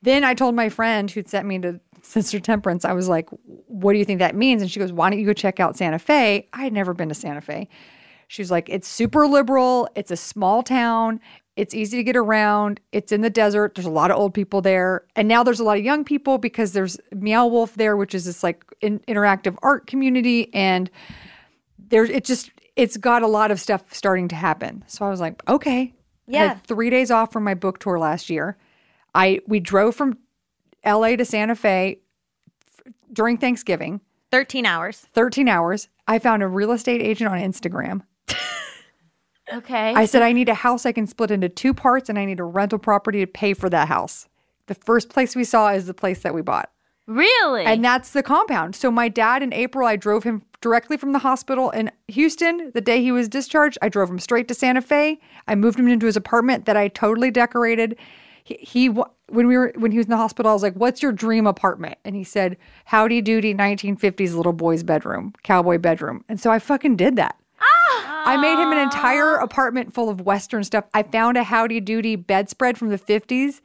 Then 0.00 0.22
I 0.22 0.32
told 0.32 0.54
my 0.54 0.68
friend 0.68 1.10
who'd 1.10 1.28
sent 1.28 1.44
me 1.44 1.58
to 1.58 1.80
Sister 2.02 2.38
Temperance, 2.38 2.84
I 2.84 2.92
was 2.92 3.08
like, 3.08 3.28
what 3.66 3.94
do 3.94 3.98
you 3.98 4.04
think 4.04 4.20
that 4.20 4.36
means? 4.36 4.62
And 4.62 4.70
she 4.70 4.78
goes, 4.78 4.92
why 4.92 5.10
don't 5.10 5.18
you 5.18 5.26
go 5.26 5.32
check 5.32 5.58
out 5.58 5.76
Santa 5.76 5.98
Fe? 5.98 6.48
I 6.52 6.62
had 6.62 6.72
never 6.72 6.94
been 6.94 7.08
to 7.08 7.16
Santa 7.16 7.40
Fe. 7.40 7.68
She's 8.32 8.50
like, 8.50 8.70
it's 8.70 8.88
super 8.88 9.26
liberal. 9.26 9.86
It's 9.94 10.10
a 10.10 10.16
small 10.16 10.62
town. 10.62 11.20
It's 11.54 11.74
easy 11.74 11.98
to 11.98 12.02
get 12.02 12.16
around. 12.16 12.80
It's 12.90 13.12
in 13.12 13.20
the 13.20 13.28
desert. 13.28 13.74
There's 13.74 13.84
a 13.84 13.90
lot 13.90 14.10
of 14.10 14.16
old 14.16 14.32
people 14.32 14.62
there. 14.62 15.04
And 15.16 15.28
now 15.28 15.42
there's 15.42 15.60
a 15.60 15.64
lot 15.64 15.76
of 15.76 15.84
young 15.84 16.02
people 16.02 16.38
because 16.38 16.72
there's 16.72 16.98
Meow 17.14 17.46
Wolf 17.46 17.74
there, 17.74 17.94
which 17.94 18.14
is 18.14 18.24
this 18.24 18.42
like 18.42 18.64
in- 18.80 19.00
interactive 19.00 19.58
art 19.62 19.86
community. 19.86 20.48
And 20.54 20.90
there's, 21.90 22.08
it 22.08 22.24
just, 22.24 22.50
it's 22.74 22.96
got 22.96 23.20
a 23.20 23.26
lot 23.26 23.50
of 23.50 23.60
stuff 23.60 23.92
starting 23.92 24.28
to 24.28 24.34
happen. 24.34 24.82
So 24.86 25.04
I 25.04 25.10
was 25.10 25.20
like, 25.20 25.46
okay. 25.46 25.92
Yeah. 26.26 26.54
three 26.66 26.88
days 26.88 27.10
off 27.10 27.34
from 27.34 27.44
my 27.44 27.52
book 27.52 27.80
tour 27.80 27.98
last 27.98 28.30
year. 28.30 28.56
I, 29.14 29.40
we 29.46 29.60
drove 29.60 29.94
from 29.94 30.16
LA 30.86 31.16
to 31.16 31.26
Santa 31.26 31.54
Fe 31.54 31.98
f- 32.78 32.94
during 33.12 33.36
Thanksgiving. 33.36 34.00
13 34.30 34.64
hours. 34.64 35.06
13 35.12 35.48
hours. 35.48 35.88
I 36.08 36.18
found 36.18 36.42
a 36.42 36.48
real 36.48 36.72
estate 36.72 37.02
agent 37.02 37.30
on 37.30 37.38
Instagram. 37.38 38.00
Okay. 39.52 39.94
I 39.94 40.04
said, 40.04 40.22
I 40.22 40.32
need 40.32 40.48
a 40.48 40.54
house 40.54 40.86
I 40.86 40.92
can 40.92 41.06
split 41.06 41.30
into 41.30 41.48
two 41.48 41.74
parts 41.74 42.08
and 42.08 42.18
I 42.18 42.24
need 42.24 42.40
a 42.40 42.44
rental 42.44 42.78
property 42.78 43.20
to 43.20 43.26
pay 43.26 43.54
for 43.54 43.68
that 43.70 43.88
house. 43.88 44.28
The 44.66 44.74
first 44.74 45.08
place 45.08 45.34
we 45.34 45.44
saw 45.44 45.68
is 45.70 45.86
the 45.86 45.94
place 45.94 46.20
that 46.22 46.34
we 46.34 46.42
bought. 46.42 46.70
really? 47.06 47.64
And 47.64 47.84
that's 47.84 48.10
the 48.10 48.22
compound. 48.22 48.76
So 48.76 48.90
my 48.90 49.08
dad 49.08 49.42
in 49.42 49.52
April, 49.52 49.86
I 49.86 49.96
drove 49.96 50.22
him 50.22 50.42
directly 50.60 50.96
from 50.96 51.12
the 51.12 51.18
hospital 51.18 51.70
in 51.70 51.90
Houston. 52.08 52.70
The 52.72 52.80
day 52.80 53.02
he 53.02 53.10
was 53.10 53.28
discharged, 53.28 53.76
I 53.82 53.88
drove 53.88 54.08
him 54.08 54.20
straight 54.20 54.46
to 54.48 54.54
Santa 54.54 54.80
Fe. 54.80 55.18
I 55.48 55.54
moved 55.56 55.78
him 55.78 55.88
into 55.88 56.06
his 56.06 56.16
apartment 56.16 56.64
that 56.66 56.76
I 56.76 56.88
totally 56.88 57.30
decorated. 57.32 57.96
He, 58.44 58.54
he 58.60 58.88
when 58.88 59.46
we 59.48 59.56
were 59.56 59.72
when 59.76 59.92
he 59.92 59.98
was 59.98 60.06
in 60.06 60.10
the 60.10 60.16
hospital, 60.16 60.50
I 60.50 60.52
was 60.52 60.62
like, 60.62 60.74
"What's 60.74 61.02
your 61.02 61.12
dream 61.12 61.46
apartment?" 61.46 61.96
And 62.04 62.14
he 62.16 62.24
said, 62.24 62.56
"Howdy 62.86 63.22
doody 63.22 63.54
1950s 63.54 64.34
little 64.34 64.52
boy's 64.52 64.82
bedroom, 64.82 65.32
cowboy 65.42 65.78
bedroom." 65.78 66.24
And 66.28 66.40
so 66.40 66.50
I 66.50 66.58
fucking 66.58 66.96
did 66.96 67.16
that. 67.16 67.36
I 68.24 68.36
made 68.36 68.60
him 68.62 68.72
an 68.72 68.78
entire 68.78 69.36
apartment 69.36 69.94
full 69.94 70.08
of 70.08 70.20
Western 70.20 70.64
stuff. 70.64 70.84
I 70.94 71.02
found 71.02 71.36
a 71.36 71.44
Howdy 71.44 71.80
Doody 71.80 72.16
bedspread 72.16 72.78
from 72.78 72.88
the 72.90 72.98
50s 72.98 73.60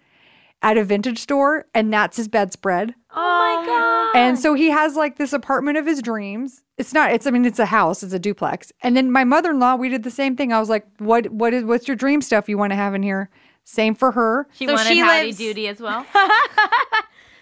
at 0.61 0.77
a 0.77 0.83
vintage 0.83 1.19
store, 1.19 1.65
and 1.75 1.93
that's 1.93 2.17
his 2.17 2.27
bedspread. 2.27 2.95
oh 3.15 3.15
my 3.15 3.65
god. 3.65 4.19
And 4.19 4.39
so 4.39 4.53
he 4.55 4.69
has 4.71 4.95
like 4.95 5.17
this 5.17 5.33
apartment 5.33 5.77
of 5.77 5.85
his 5.85 6.01
dreams. 6.01 6.63
It's 6.77 6.93
not, 6.93 7.11
it's, 7.11 7.27
I 7.27 7.31
mean, 7.31 7.45
it's 7.45 7.59
a 7.59 7.65
house, 7.67 8.01
it's 8.03 8.13
a 8.13 8.19
duplex. 8.19 8.71
And 8.81 8.97
then 8.97 9.11
my 9.11 9.23
mother 9.23 9.51
in 9.51 9.59
law, 9.59 9.75
we 9.75 9.89
did 9.89 10.03
the 10.03 10.11
same 10.11 10.35
thing. 10.35 10.51
I 10.53 10.59
was 10.59 10.69
like, 10.69 10.85
what, 10.97 11.27
what 11.31 11.53
is, 11.53 11.63
what's 11.63 11.87
your 11.87 11.95
dream 11.97 12.21
stuff 12.21 12.49
you 12.49 12.57
want 12.57 12.71
to 12.71 12.75
have 12.77 12.95
in 12.95 13.03
here? 13.03 13.29
Same 13.63 13.93
for 13.95 14.11
her. 14.13 14.47
She 14.53 14.65
So 14.65 14.73
wanted 14.73 14.87
she 14.87 14.99
howdy 14.99 15.25
lives- 15.27 15.37
doody 15.39 15.67
as 15.67 15.79
well. 15.79 16.05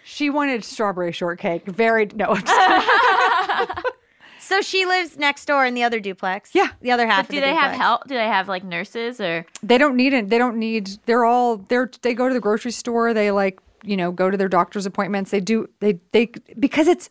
She 0.07 0.29
wanted 0.29 0.63
strawberry 0.63 1.11
shortcake. 1.11 1.65
Very, 1.65 2.05
no. 2.13 2.27
I'm 4.51 4.59
just- 4.61 4.69
So 4.71 4.77
she 4.77 4.85
lives 4.85 5.17
next 5.17 5.45
door 5.45 5.65
in 5.65 5.73
the 5.73 5.83
other 5.83 5.99
duplex. 5.99 6.51
Yeah. 6.53 6.69
The 6.81 6.91
other 6.91 7.07
half 7.07 7.27
But 7.27 7.31
do 7.33 7.39
the 7.39 7.47
they 7.47 7.53
have 7.53 7.73
help? 7.73 8.07
Do 8.07 8.15
they 8.15 8.27
have 8.27 8.47
like 8.47 8.63
nurses 8.63 9.19
or? 9.19 9.45
they 9.63 9.77
don't 9.77 9.95
need 9.95 10.13
it. 10.13 10.29
They 10.29 10.37
don't 10.37 10.57
need, 10.57 10.89
they're 11.05 11.25
all, 11.25 11.57
they're, 11.57 11.89
they 12.01 12.13
go 12.13 12.27
to 12.27 12.33
the 12.33 12.39
grocery 12.39 12.71
store. 12.71 13.13
They 13.13 13.31
like, 13.31 13.59
you 13.83 13.95
know, 13.97 14.11
go 14.11 14.29
to 14.31 14.37
their 14.37 14.49
doctor's 14.49 14.85
appointments. 14.85 15.31
They 15.31 15.39
do, 15.39 15.67
they, 15.79 15.99
they, 16.11 16.31
because 16.59 16.87
it's 16.87 17.09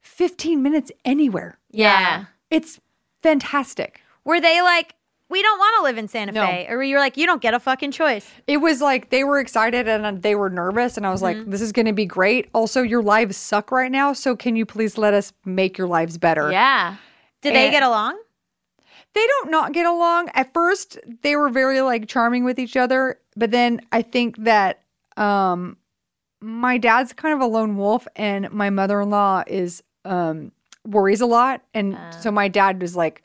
15 0.00 0.62
minutes 0.62 0.90
anywhere. 1.04 1.58
Yeah. 1.70 2.26
It's 2.50 2.80
fantastic. 3.22 4.00
Were 4.24 4.40
they 4.40 4.62
like, 4.62 4.94
we 5.32 5.42
don't 5.42 5.58
want 5.58 5.74
to 5.78 5.82
live 5.84 5.98
in 5.98 6.08
Santa 6.08 6.30
No. 6.32 6.46
Fe? 6.46 6.66
Or 6.68 6.76
were 6.76 6.82
you 6.82 6.98
like, 6.98 7.16
you 7.16 7.24
don't 7.26 7.40
get 7.40 7.54
a 7.54 7.58
fucking 7.58 7.90
choice? 7.90 8.30
It 8.46 8.58
was 8.58 8.82
like 8.82 9.08
they 9.08 9.24
were 9.24 9.40
excited 9.40 9.88
and 9.88 10.22
they 10.22 10.34
were 10.34 10.50
nervous, 10.50 10.98
and 10.98 11.06
I 11.06 11.10
was 11.10 11.22
like, 11.22 11.38
"This 11.46 11.62
is 11.62 11.72
going 11.72 11.86
to 11.86 11.92
be 11.94 12.04
great." 12.04 12.50
Also, 12.52 12.82
your 12.82 13.02
lives 13.02 13.36
suck 13.38 13.72
right 13.72 13.90
now, 13.90 14.12
so 14.12 14.36
can 14.36 14.54
you 14.56 14.66
please 14.66 14.98
let 14.98 15.14
us 15.14 15.32
make 15.44 15.78
your 15.78 15.88
lives 15.88 16.18
better? 16.18 16.52
Yeah. 16.52 16.96
Did 17.40 17.54
they 17.54 17.70
get 17.70 17.82
along? 17.82 18.18
They 19.14 19.26
don't 19.26 19.50
not 19.50 19.72
get 19.72 19.86
along. 19.86 20.28
At 20.34 20.52
first, 20.52 20.98
they 21.22 21.34
were 21.34 21.48
very 21.48 21.80
like 21.80 22.08
charming 22.08 22.44
with 22.44 22.58
each 22.58 22.76
other, 22.76 23.18
but 23.34 23.50
then 23.50 23.80
I 23.90 24.02
think 24.02 24.36
that 24.44 24.82
um 25.16 25.76
my 26.40 26.76
dad's 26.76 27.12
kind 27.12 27.34
of 27.34 27.40
a 27.40 27.46
lone 27.46 27.76
wolf, 27.78 28.06
and 28.16 28.50
my 28.52 28.68
mother 28.68 29.00
in 29.00 29.10
law 29.10 29.44
is 29.46 29.82
um 30.04 30.52
worries 30.86 31.20
a 31.20 31.26
lot, 31.26 31.62
and 31.72 31.98
so 32.20 32.30
my 32.30 32.48
dad 32.48 32.80
was 32.82 32.96
like, 32.96 33.22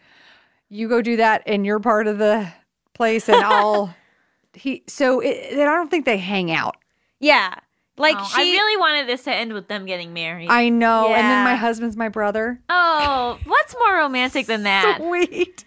"You 0.70 0.88
go 0.90 1.02
do 1.02 1.18
that, 1.18 1.44
and 1.46 1.66
you're 1.66 1.80
part 1.80 2.08
of 2.08 2.18
the 2.18 2.52
place, 2.94 3.28
and 3.30 3.44
I'll." 3.44 3.96
He 4.54 4.82
so 4.88 5.20
it, 5.20 5.54
I 5.54 5.66
don't 5.66 5.92
think 5.92 6.06
they 6.06 6.18
hang 6.18 6.50
out. 6.52 6.78
Yeah. 7.20 7.54
Like 7.96 8.16
Oh, 8.18 8.32
she 8.36 8.42
I 8.42 8.44
really 8.44 8.78
wanted 8.80 9.08
this 9.08 9.24
to 9.26 9.32
end 9.36 9.54
with 9.54 9.68
them 9.68 9.86
getting 9.86 10.14
married. 10.14 10.50
I 10.50 10.70
know. 10.70 11.10
And 11.14 11.28
then 11.30 11.44
my 11.44 11.54
husband's 11.56 11.96
my 11.96 12.10
brother. 12.10 12.60
oh, 12.68 13.38
what's 13.46 13.76
more 13.78 13.98
romantic 13.98 14.48
than 14.48 14.64
that? 14.64 14.98
Sweet. 15.02 15.64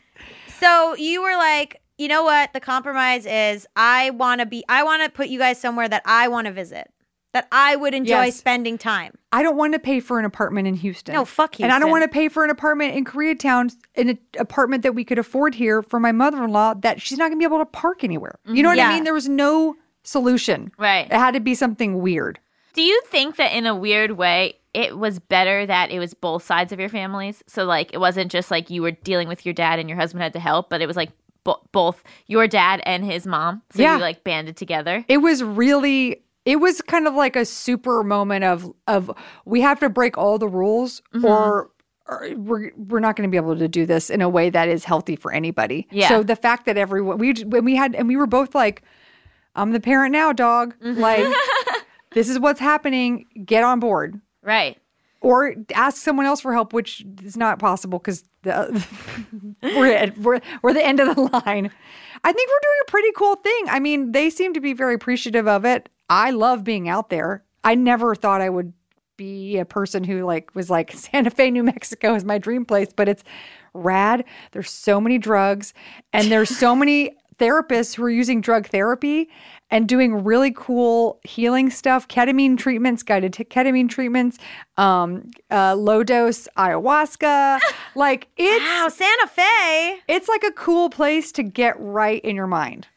So 0.58 0.96
you 0.96 1.22
were 1.22 1.36
like, 1.36 1.80
you 1.98 2.08
know 2.08 2.24
what? 2.24 2.52
The 2.52 2.58
compromise 2.58 3.26
is 3.26 3.64
I 3.76 4.10
want 4.10 4.40
to 4.40 4.46
be 4.46 4.64
I 4.68 4.82
want 4.82 5.04
to 5.04 5.08
put 5.10 5.28
you 5.28 5.38
guys 5.38 5.60
somewhere 5.60 5.88
that 5.88 6.02
I 6.04 6.26
want 6.26 6.48
to 6.48 6.52
visit. 6.52 6.90
That 7.32 7.46
I 7.52 7.76
would 7.76 7.94
enjoy 7.94 8.24
Yes. 8.24 8.36
spending 8.36 8.76
time. 8.76 9.14
I 9.30 9.42
don't 9.44 9.56
want 9.56 9.72
to 9.74 9.78
pay 9.78 10.00
for 10.00 10.18
an 10.18 10.24
apartment 10.24 10.66
in 10.66 10.74
Houston. 10.74 11.14
No, 11.14 11.24
fuck 11.24 11.58
you. 11.60 11.64
And 11.64 11.72
I 11.72 11.78
don't 11.78 11.90
want 11.90 12.02
to 12.02 12.08
pay 12.08 12.28
for 12.28 12.42
an 12.42 12.50
apartment 12.50 12.96
in 12.96 13.04
Koreatown, 13.04 13.72
an 13.96 14.18
apartment 14.38 14.82
that 14.82 14.96
we 14.96 15.04
could 15.04 15.18
afford 15.18 15.54
here 15.54 15.80
for 15.82 16.00
my 16.00 16.10
mother 16.10 16.42
in 16.42 16.50
law 16.50 16.74
that 16.74 17.00
she's 17.00 17.18
not 17.18 17.26
going 17.28 17.34
to 17.34 17.38
be 17.38 17.44
able 17.44 17.58
to 17.60 17.66
park 17.66 18.02
anywhere. 18.02 18.40
You 18.46 18.64
know 18.64 18.68
what 18.70 18.78
Yeah. 18.78 18.88
I 18.90 18.94
mean? 18.94 19.04
There 19.04 19.14
was 19.14 19.28
no 19.28 19.76
solution. 20.02 20.72
Right. 20.78 21.06
It 21.06 21.12
had 21.12 21.34
to 21.34 21.40
be 21.40 21.54
something 21.54 22.00
weird. 22.00 22.40
Do 22.72 22.82
you 22.82 23.00
think 23.06 23.36
that 23.36 23.52
in 23.52 23.66
a 23.66 23.74
weird 23.76 24.12
way 24.12 24.54
it 24.74 24.96
was 24.98 25.18
better 25.18 25.66
that 25.66 25.90
it 25.90 25.98
was 25.98 26.14
both 26.14 26.44
sides 26.44 26.72
of 26.72 26.80
your 26.80 26.88
families? 26.88 27.42
So 27.46 27.64
like 27.64 27.92
it 27.94 27.98
wasn't 27.98 28.32
just 28.32 28.50
like 28.50 28.70
you 28.70 28.82
were 28.82 28.92
dealing 28.92 29.28
with 29.28 29.44
your 29.46 29.52
dad 29.52 29.78
and 29.78 29.88
your 29.88 29.98
husband 29.98 30.22
had 30.22 30.32
to 30.32 30.40
help, 30.40 30.68
but 30.70 30.80
it 30.80 30.86
was 30.86 30.96
like 30.96 31.10
bo- 31.44 31.60
both 31.72 32.02
your 32.26 32.46
dad 32.48 32.80
and 32.86 33.04
his 33.04 33.26
mom. 33.26 33.62
So 33.72 33.82
Yeah. 33.82 33.94
you 33.96 34.00
like 34.00 34.24
banded 34.24 34.56
together. 34.56 35.04
It 35.08 35.18
was 35.18 35.42
really 35.44 36.22
it 36.50 36.56
was 36.56 36.80
kind 36.82 37.06
of 37.06 37.14
like 37.14 37.36
a 37.36 37.44
super 37.44 38.02
moment 38.02 38.44
of 38.44 38.72
of 38.88 39.10
we 39.44 39.60
have 39.60 39.78
to 39.80 39.88
break 39.88 40.18
all 40.18 40.38
the 40.38 40.48
rules 40.48 41.00
Mm-hmm. 41.14 41.24
or, 41.24 41.70
or 42.08 42.28
we're 42.36 42.72
we're 42.76 43.00
not 43.00 43.14
going 43.16 43.28
to 43.28 43.30
be 43.30 43.36
able 43.36 43.56
to 43.56 43.68
do 43.68 43.86
this 43.86 44.10
in 44.10 44.20
a 44.20 44.28
way 44.28 44.50
that 44.50 44.68
is 44.68 44.84
healthy 44.84 45.16
for 45.16 45.32
anybody. 45.32 45.86
Yeah. 45.92 46.08
So 46.08 46.22
the 46.22 46.36
fact 46.36 46.66
that 46.66 46.76
everyone 46.76 47.18
we 47.18 47.32
when 47.44 47.64
we 47.64 47.76
had 47.76 47.94
and 47.94 48.08
we 48.08 48.16
were 48.16 48.26
both 48.26 48.54
like 48.54 48.82
I'm 49.54 49.70
the 49.72 49.80
parent 49.80 50.12
now, 50.12 50.32
dog. 50.32 50.74
Mm-hmm. 50.82 51.00
Like 51.00 51.26
this 52.12 52.28
is 52.28 52.38
what's 52.38 52.60
happening. 52.60 53.26
Get 53.44 53.62
on 53.62 53.78
board. 53.80 54.20
Right. 54.42 54.76
Or 55.22 55.54
ask 55.74 55.98
someone 55.98 56.24
else 56.24 56.40
for 56.40 56.52
help, 56.54 56.72
which 56.72 57.04
is 57.22 57.36
not 57.36 57.58
possible 57.58 57.98
because 57.98 58.24
the 58.42 58.86
we're, 59.62 59.92
at, 59.92 60.16
we're 60.18 60.40
we're 60.62 60.72
the 60.72 60.84
end 60.84 60.98
of 60.98 61.14
the 61.14 61.20
line. 61.20 61.70
I 62.24 62.32
think 62.32 62.50
we're 62.50 62.60
doing 62.62 62.78
a 62.86 62.90
pretty 62.90 63.12
cool 63.16 63.36
thing. 63.36 63.64
I 63.68 63.80
mean, 63.80 64.12
they 64.12 64.30
seem 64.30 64.54
to 64.54 64.60
be 64.60 64.72
very 64.72 64.94
appreciative 64.94 65.46
of 65.46 65.64
it. 65.64 65.88
I 66.10 66.30
love 66.30 66.64
being 66.64 66.88
out 66.88 67.08
there. 67.08 67.44
I 67.64 67.76
never 67.76 68.14
thought 68.14 68.40
I 68.40 68.50
would 68.50 68.72
be 69.16 69.58
a 69.58 69.64
person 69.64 70.02
who 70.02 70.24
like 70.24 70.54
was 70.54 70.68
like 70.68 70.92
Santa 70.96 71.30
Fe, 71.30 71.50
New 71.50 71.62
Mexico 71.62 72.14
is 72.14 72.24
my 72.24 72.38
dream 72.38 72.64
place, 72.64 72.88
but 72.94 73.08
it's 73.08 73.22
rad. 73.72 74.24
There's 74.52 74.70
so 74.70 75.00
many 75.00 75.18
drugs 75.18 75.72
and 76.12 76.30
there's 76.32 76.50
so 76.50 76.74
many 76.74 77.16
therapists 77.38 77.94
who 77.94 78.04
are 78.04 78.10
using 78.10 78.40
drug 78.40 78.66
therapy 78.66 79.30
and 79.70 79.88
doing 79.88 80.24
really 80.24 80.52
cool 80.54 81.20
healing 81.22 81.70
stuff, 81.70 82.08
ketamine 82.08 82.58
treatments, 82.58 83.02
guided 83.02 83.32
t- 83.32 83.44
ketamine 83.44 83.88
treatments, 83.88 84.38
um, 84.76 85.30
uh, 85.50 85.74
low 85.74 86.02
dose 86.02 86.48
ayahuasca. 86.58 87.60
like 87.94 88.28
it's 88.36 88.64
Wow, 88.64 88.88
Santa 88.88 89.26
Fe. 89.28 90.00
it's 90.08 90.28
like 90.28 90.44
a 90.44 90.52
cool 90.52 90.90
place 90.90 91.32
to 91.32 91.42
get 91.42 91.78
right 91.78 92.22
in 92.24 92.36
your 92.36 92.46
mind. 92.48 92.88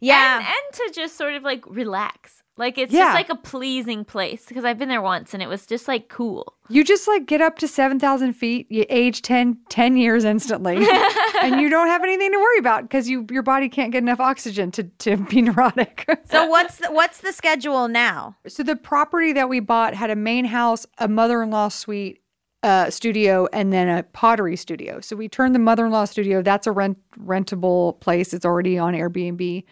Yeah. 0.00 0.38
And, 0.38 0.46
and 0.46 0.74
to 0.74 0.92
just 0.94 1.16
sort 1.16 1.34
of 1.34 1.42
like 1.42 1.64
relax. 1.66 2.39
Like 2.60 2.78
it's 2.78 2.92
Yeah. 2.92 3.06
just 3.06 3.14
like 3.14 3.30
a 3.30 3.34
pleasing 3.34 4.04
place 4.04 4.44
because 4.46 4.64
I've 4.64 4.78
been 4.78 4.88
there 4.90 5.02
once 5.02 5.34
and 5.34 5.42
it 5.42 5.48
was 5.48 5.66
just 5.66 5.88
like 5.88 6.08
cool. 6.08 6.54
You 6.68 6.84
just 6.84 7.08
like 7.08 7.26
get 7.26 7.40
up 7.40 7.58
to 7.58 7.66
7,000 7.66 8.34
feet, 8.34 8.70
you 8.70 8.84
age 8.90 9.22
10, 9.22 9.58
10 9.70 9.96
years 9.96 10.24
instantly, 10.24 10.76
and 11.42 11.60
you 11.60 11.68
don't 11.68 11.88
have 11.88 12.04
anything 12.04 12.30
to 12.30 12.38
worry 12.38 12.58
about 12.58 12.82
because 12.82 13.08
you 13.08 13.26
your 13.30 13.42
body 13.42 13.68
can't 13.68 13.90
get 13.90 13.98
enough 14.04 14.20
oxygen 14.20 14.70
to, 14.72 14.84
to 14.84 15.16
be 15.16 15.42
neurotic. 15.42 16.04
so 16.30 16.46
what's 16.46 16.76
the, 16.76 16.92
what's 16.92 17.18
the 17.18 17.32
schedule 17.32 17.88
now? 17.88 18.36
so 18.46 18.62
the 18.62 18.76
property 18.76 19.32
that 19.32 19.48
we 19.48 19.58
bought 19.58 19.94
had 19.94 20.10
a 20.10 20.16
main 20.16 20.44
house, 20.44 20.86
a 20.98 21.08
mother-in-law 21.08 21.68
suite, 21.70 22.20
uh, 22.62 22.90
studio, 22.90 23.48
and 23.54 23.72
then 23.72 23.88
a 23.88 24.02
pottery 24.02 24.54
studio. 24.54 25.00
So 25.00 25.16
we 25.16 25.28
turned 25.30 25.54
the 25.54 25.58
mother-in-law 25.58 26.04
studio. 26.04 26.42
That's 26.42 26.66
a 26.66 26.72
rent 26.72 26.98
rentable 27.18 27.98
place. 28.00 28.34
It's 28.34 28.44
already 28.44 28.76
on 28.78 28.92
Airbnb, 28.94 29.64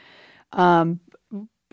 um, 0.55 0.98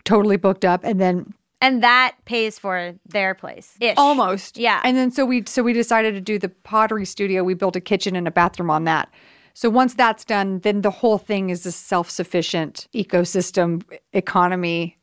totally 0.06 0.38
booked 0.38 0.64
up, 0.64 0.82
and 0.84 0.98
then 0.98 1.34
And 1.60 1.82
that 1.82 2.14
pays 2.24 2.58
for 2.58 2.94
their 3.06 3.34
place. 3.34 3.76
Ish. 3.80 3.94
almost 3.98 4.56
Yeah. 4.56 4.80
and 4.84 4.96
then 4.96 5.10
so 5.10 5.24
we 5.26 5.44
so 5.46 5.62
we 5.62 5.72
decided 5.74 6.14
to 6.14 6.20
do 6.20 6.38
the 6.38 6.48
pottery 6.48 7.04
studio 7.04 7.44
we 7.44 7.54
built 7.54 7.76
a 7.76 7.80
kitchen 7.80 8.16
and 8.16 8.26
a 8.26 8.30
bathroom 8.30 8.70
on 8.70 8.84
that 8.84 9.08
so 9.54 9.68
once 9.70 9.94
that's 9.94 10.24
done 10.24 10.60
then 10.60 10.80
the 10.82 10.90
whole 10.90 11.18
thing 11.18 11.50
is 11.50 11.64
a 11.66 11.72
self-sufficient 11.72 12.88
ecosystem 12.94 13.82
economy 14.12 14.95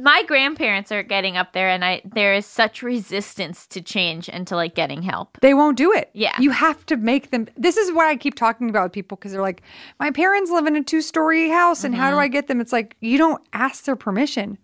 my 0.00 0.22
grandparents 0.24 0.90
are 0.90 1.02
getting 1.02 1.36
up 1.36 1.52
there 1.52 1.68
and 1.68 1.84
I 1.84 2.02
there 2.04 2.34
is 2.34 2.46
such 2.46 2.82
resistance 2.82 3.66
to 3.68 3.80
change 3.80 4.28
and 4.28 4.46
to 4.46 4.56
like 4.56 4.74
getting 4.74 5.02
help. 5.02 5.38
They 5.40 5.54
won't 5.54 5.76
do 5.76 5.92
it. 5.92 6.10
Yeah. 6.12 6.34
You 6.40 6.50
have 6.50 6.84
to 6.86 6.96
make 6.96 7.30
them. 7.30 7.48
This 7.56 7.76
is 7.76 7.92
what 7.92 8.06
I 8.06 8.16
keep 8.16 8.34
talking 8.34 8.70
about 8.70 8.84
with 8.84 8.92
people 8.92 9.16
because 9.16 9.32
they're 9.32 9.42
like, 9.42 9.62
my 9.98 10.10
parents 10.10 10.50
live 10.50 10.66
in 10.66 10.76
a 10.76 10.82
two 10.82 11.02
story 11.02 11.50
house 11.50 11.84
and 11.84 11.94
how 11.94 12.08
do 12.08 12.14
mm-hmm. 12.14 12.22
I 12.22 12.28
get 12.28 12.48
them? 12.48 12.60
It's 12.60 12.72
like, 12.72 12.96
you 13.00 13.18
don't 13.18 13.42
ask 13.52 13.84
their 13.84 13.96
permission. 13.96 14.58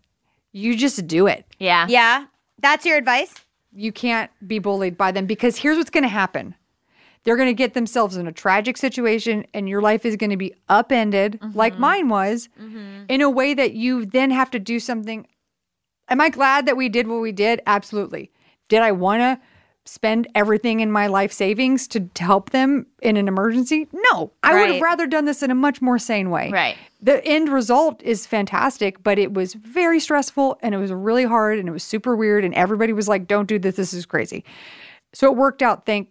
You 0.52 0.76
just 0.76 1.06
do 1.06 1.26
it. 1.26 1.44
Yeah. 1.58 1.86
Yeah. 1.88 2.26
That's 2.60 2.86
your 2.86 2.96
advice? 2.96 3.34
You 3.72 3.92
can't 3.92 4.30
be 4.46 4.58
bullied 4.58 4.96
by 4.96 5.12
them 5.12 5.26
because 5.26 5.58
here's 5.58 5.76
what's 5.76 5.90
going 5.90 6.04
to 6.04 6.08
happen. 6.08 6.54
They're 7.26 7.36
going 7.36 7.48
to 7.48 7.54
get 7.54 7.74
themselves 7.74 8.16
in 8.16 8.28
a 8.28 8.32
tragic 8.32 8.76
situation 8.76 9.46
and 9.52 9.68
your 9.68 9.82
life 9.82 10.06
is 10.06 10.14
going 10.14 10.30
to 10.30 10.36
be 10.36 10.54
upended 10.68 11.40
mm-hmm. 11.40 11.58
like 11.58 11.76
mine 11.76 12.08
was 12.08 12.48
mm-hmm. 12.58 13.02
in 13.08 13.20
a 13.20 13.28
way 13.28 13.52
that 13.52 13.74
you 13.74 14.06
then 14.06 14.30
have 14.30 14.48
to 14.52 14.60
do 14.60 14.78
something. 14.78 15.26
Am 16.08 16.20
I 16.20 16.28
glad 16.28 16.66
that 16.66 16.76
we 16.76 16.88
did 16.88 17.08
what 17.08 17.20
we 17.20 17.32
did? 17.32 17.60
Absolutely. 17.66 18.30
Did 18.68 18.82
I 18.82 18.92
want 18.92 19.22
to 19.22 19.40
spend 19.86 20.28
everything 20.36 20.78
in 20.78 20.92
my 20.92 21.08
life 21.08 21.32
savings 21.32 21.88
to, 21.88 22.00
to 22.00 22.22
help 22.22 22.50
them 22.50 22.86
in 23.02 23.16
an 23.16 23.26
emergency? 23.26 23.88
No. 23.92 24.32
I 24.44 24.54
would 24.54 24.70
have 24.70 24.82
rather 24.82 25.08
done 25.08 25.24
this 25.24 25.42
in 25.42 25.50
a 25.50 25.54
much 25.56 25.82
more 25.82 25.98
sane 25.98 26.30
way. 26.30 26.50
Right. 26.52 26.76
The 27.02 27.24
end 27.24 27.48
result 27.48 28.00
is 28.04 28.24
fantastic, 28.24 29.02
but 29.02 29.18
it 29.18 29.34
was 29.34 29.54
very 29.54 29.98
stressful 29.98 30.58
and 30.62 30.76
it 30.76 30.78
was 30.78 30.92
really 30.92 31.24
hard 31.24 31.58
and 31.58 31.68
it 31.68 31.72
was 31.72 31.82
super 31.82 32.14
weird 32.14 32.44
and 32.44 32.54
everybody 32.54 32.92
was 32.92 33.08
like, 33.08 33.26
"Don't 33.26 33.46
do 33.46 33.58
this. 33.58 33.74
This 33.74 33.92
is 33.92 34.06
crazy." 34.06 34.44
So 35.16 35.32
it 35.32 35.36
worked 35.38 35.62
out, 35.62 35.86
thank 35.86 36.10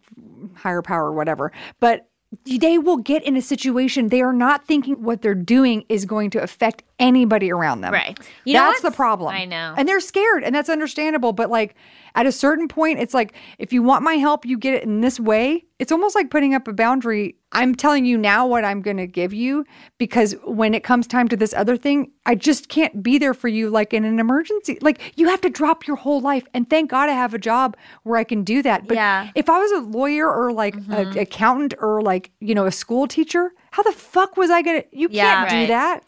higher 0.56 0.82
power, 0.82 1.12
whatever. 1.12 1.52
But 1.80 2.10
they 2.44 2.80
will 2.80 2.98
get 2.98 3.22
in 3.22 3.38
a 3.38 3.42
situation 3.42 4.08
they 4.08 4.24
are 4.24 4.34
not 4.34 4.66
thinking 4.66 5.04
what 5.04 5.22
they're 5.22 5.36
doing 5.36 5.86
is 5.90 6.06
going 6.06 6.32
to 6.32 6.42
affect 6.42 6.82
anybody 7.00 7.52
around 7.52 7.82
them. 7.82 7.94
Right. 7.94 8.18
You 8.46 8.54
that's 8.54 8.82
the 8.82 8.92
problem. 8.92 9.34
I 9.34 9.46
know. 9.46 9.74
And 9.78 9.88
they're 9.88 10.00
scared, 10.00 10.44
and 10.44 10.56
that's 10.56 10.70
understandable. 10.70 11.34
But 11.34 11.50
like 11.50 11.76
at 12.16 12.26
a 12.26 12.32
certain 12.32 12.68
point, 12.68 13.00
it's 13.00 13.14
like 13.14 13.34
if 13.60 13.74
you 13.74 13.84
want 13.84 14.04
my 14.04 14.14
help, 14.14 14.46
you 14.46 14.58
get 14.58 14.74
it 14.74 14.84
in 14.84 15.02
this 15.02 15.20
way. 15.20 15.66
It's 15.78 15.92
almost 15.92 16.16
like 16.16 16.32
putting 16.32 16.54
up 16.54 16.68
a 16.70 16.74
boundary. 16.74 17.36
I'm 17.52 17.76
telling 17.76 18.06
you 18.06 18.18
now 18.18 18.48
what 18.48 18.64
I'm 18.64 18.82
going 18.82 18.96
to 18.98 19.08
give 19.08 19.34
you 19.34 19.66
because 19.98 20.34
when 20.46 20.74
it 20.74 20.86
comes 20.86 21.06
time 21.06 21.28
to 21.28 21.36
this 21.36 21.54
other 21.54 21.76
thing, 21.76 22.12
I 22.26 22.36
just 22.36 22.70
can't 22.70 23.04
be 23.04 23.18
there 23.18 23.34
for 23.34 23.50
you 23.50 23.70
like 23.70 23.94
in 23.94 24.06
an 24.06 24.20
emergency. 24.20 24.78
Like 24.82 25.14
you 25.18 25.28
have 25.28 25.42
to 25.42 25.50
drop 25.50 25.86
your 25.86 25.98
whole 25.98 26.22
life. 26.22 26.46
And 26.54 26.70
thank 26.70 26.90
God 26.90 27.10
I 27.10 27.14
have 27.14 27.34
a 27.34 27.38
job 27.38 27.76
where 28.04 28.18
I 28.18 28.24
can 28.24 28.44
do 28.44 28.62
that. 28.62 28.88
But 28.88 28.96
Yeah. 28.96 29.30
if 29.36 29.50
I 29.50 29.60
was 29.60 29.72
a 29.74 29.80
lawyer 29.80 30.32
or 30.32 30.54
like 30.54 30.76
an 30.76 30.84
mm-hmm. 30.84 31.20
accountant 31.20 31.74
or 31.80 32.02
like, 32.02 32.32
you 32.40 32.56
know, 32.56 32.66
a 32.66 32.72
school 32.72 33.06
teacher, 33.08 33.52
how 33.72 33.84
the 33.84 33.92
fuck 33.92 34.38
was 34.38 34.50
I 34.50 34.62
going 34.62 34.82
to? 34.82 34.88
You 34.94 35.10
Yeah. 35.12 35.46
can't 35.46 35.50
do 35.50 35.68
that. 35.68 36.04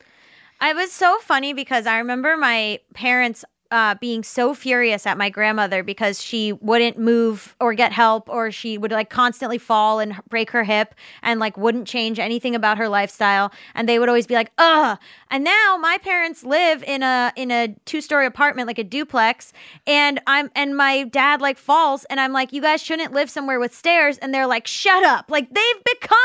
It 0.61 0.75
was 0.75 0.91
so 0.91 1.19
funny 1.19 1.53
because 1.53 1.85
I 1.85 1.99
remember 1.99 2.35
my 2.35 2.79
parents 2.93 3.45
uh, 3.71 3.95
being 3.95 4.23
so 4.23 4.53
furious 4.53 5.05
at 5.05 5.17
my 5.17 5.29
grandmother 5.29 5.83
because 5.83 6.21
she 6.21 6.53
wouldn't 6.53 6.97
move 6.97 7.55
or 7.59 7.73
get 7.73 7.91
help, 7.91 8.29
or 8.29 8.51
she 8.51 8.77
would 8.77 8.91
like 8.91 9.09
constantly 9.09 9.57
fall 9.57 9.99
and 9.99 10.15
break 10.29 10.51
her 10.51 10.63
hip 10.63 10.95
and 11.21 11.39
like 11.39 11.57
wouldn't 11.57 11.87
change 11.87 12.19
anything 12.19 12.55
about 12.55 12.77
her 12.77 12.87
lifestyle. 12.87 13.51
And 13.75 13.87
they 13.87 13.99
would 13.99 14.09
always 14.09 14.27
be 14.27 14.35
like, 14.35 14.51
"Ugh." 14.57 14.97
And 15.29 15.43
now 15.43 15.77
my 15.79 15.97
parents 15.97 16.43
live 16.43 16.83
in 16.83 17.03
a 17.03 17.33
in 17.35 17.51
a 17.51 17.75
two 17.85 18.01
story 18.01 18.25
apartment, 18.25 18.67
like 18.67 18.79
a 18.79 18.83
duplex, 18.83 19.51
and 19.85 20.19
I'm 20.27 20.49
and 20.55 20.75
my 20.75 21.03
dad 21.03 21.41
like 21.41 21.57
falls, 21.57 22.05
and 22.05 22.19
I'm 22.19 22.33
like, 22.33 22.53
"You 22.53 22.61
guys 22.61 22.81
shouldn't 22.81 23.13
live 23.13 23.29
somewhere 23.29 23.59
with 23.59 23.75
stairs," 23.75 24.17
and 24.19 24.33
they're 24.33 24.47
like, 24.47 24.67
"Shut 24.67 25.03
up!" 25.03 25.25
Like 25.29 25.53
they've 25.53 25.83
become 25.83 26.19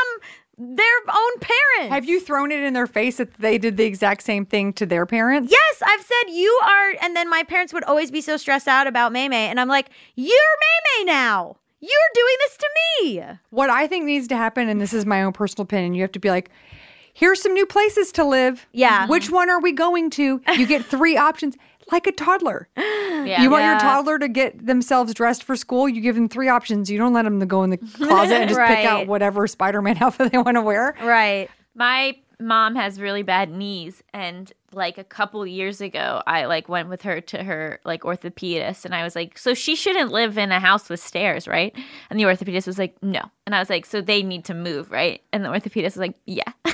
their 0.57 0.99
own 1.09 1.31
parents. 1.39 1.93
Have 1.93 2.05
you 2.05 2.19
thrown 2.19 2.51
it 2.51 2.61
in 2.63 2.73
their 2.73 2.87
face 2.87 3.17
that 3.17 3.33
they 3.35 3.57
did 3.57 3.77
the 3.77 3.85
exact 3.85 4.23
same 4.23 4.45
thing 4.45 4.73
to 4.73 4.85
their 4.85 5.05
parents? 5.05 5.51
Yes, 5.51 5.83
I've 5.85 6.01
said 6.01 6.31
you 6.31 6.59
are. 6.63 6.95
And 7.01 7.15
then 7.15 7.29
my 7.29 7.43
parents 7.43 7.73
would 7.73 7.83
always 7.85 8.11
be 8.11 8.21
so 8.21 8.37
stressed 8.37 8.67
out 8.67 8.87
about 8.87 9.11
Maymay. 9.11 9.33
And 9.33 9.59
I'm 9.59 9.67
like, 9.67 9.89
you're 10.15 10.37
Maymay 10.37 11.05
now. 11.07 11.57
You're 11.79 11.91
doing 12.13 12.35
this 12.39 12.57
to 12.57 12.69
me. 13.01 13.23
What 13.49 13.69
I 13.69 13.87
think 13.87 14.05
needs 14.05 14.27
to 14.29 14.37
happen, 14.37 14.69
and 14.69 14.79
this 14.79 14.93
is 14.93 15.05
my 15.05 15.23
own 15.23 15.33
personal 15.33 15.63
opinion, 15.63 15.95
you 15.95 16.01
have 16.01 16.13
to 16.13 16.19
be 16.19 16.29
like, 16.29 16.49
here's 17.13 17.41
some 17.41 17.53
new 17.53 17.65
places 17.65 18.11
to 18.13 18.23
live. 18.23 18.67
Yeah. 18.71 19.07
Which 19.07 19.29
one 19.29 19.49
are 19.49 19.59
we 19.59 19.71
going 19.73 20.09
to? 20.11 20.41
You 20.55 20.65
get 20.65 20.85
three 20.85 21.17
options, 21.29 21.55
like 21.91 22.07
a 22.07 22.11
toddler. 22.11 22.67
Yeah. 22.77 23.41
You 23.41 23.49
want 23.49 23.63
your 23.63 23.79
toddler 23.79 24.19
to 24.19 24.27
get 24.27 24.65
themselves 24.65 25.13
dressed 25.13 25.43
for 25.43 25.55
school, 25.55 25.87
you 25.87 26.01
give 26.01 26.15
them 26.15 26.27
three 26.27 26.49
options. 26.49 26.89
You 26.89 26.97
don't 26.97 27.13
let 27.13 27.23
them 27.23 27.39
to 27.39 27.45
go 27.45 27.63
in 27.63 27.69
the 27.69 27.77
closet 27.95 28.33
and 28.33 28.49
just 28.49 28.59
pick 28.59 28.85
out 28.85 29.07
whatever 29.07 29.47
Spider 29.47 29.81
Man 29.81 29.97
outfit 30.01 30.31
they 30.31 30.37
want 30.37 30.55
to 30.55 30.61
wear. 30.61 30.95
Right. 31.01 31.49
my 31.75 32.17
mom 32.39 32.75
has 32.75 32.99
really 32.99 33.21
bad 33.23 33.49
knees 33.49 34.03
and 34.13 34.51
like 34.73 34.97
a 34.97 35.03
couple 35.03 35.45
years 35.47 35.79
ago 35.79 36.21
i 36.27 36.43
like 36.45 36.67
went 36.67 36.89
with 36.89 37.03
her 37.03 37.21
to 37.21 37.41
her 37.41 37.79
like 37.85 38.01
orthopedist 38.01 38.83
and 38.83 38.93
i 38.93 39.03
was 39.03 39.15
like 39.15 39.37
so 39.37 39.53
she 39.53 39.75
shouldn't 39.75 40.11
live 40.11 40.37
in 40.37 40.51
a 40.51 40.59
house 40.59 40.89
with 40.89 40.99
stairs 40.99 41.47
right 41.47 41.73
and 42.09 42.19
the 42.19 42.23
orthopedist 42.23 42.65
was 42.67 42.77
like 42.77 42.95
no 43.01 43.21
and 43.45 43.55
i 43.55 43.59
was 43.59 43.69
like 43.69 43.85
so 43.85 44.01
they 44.01 44.23
need 44.23 44.43
to 44.43 44.53
move 44.53 44.91
right 44.91 45.21
and 45.31 45.45
the 45.45 45.49
orthopedist 45.49 45.83
was 45.83 45.97
like 45.97 46.15
yeah 46.25 46.51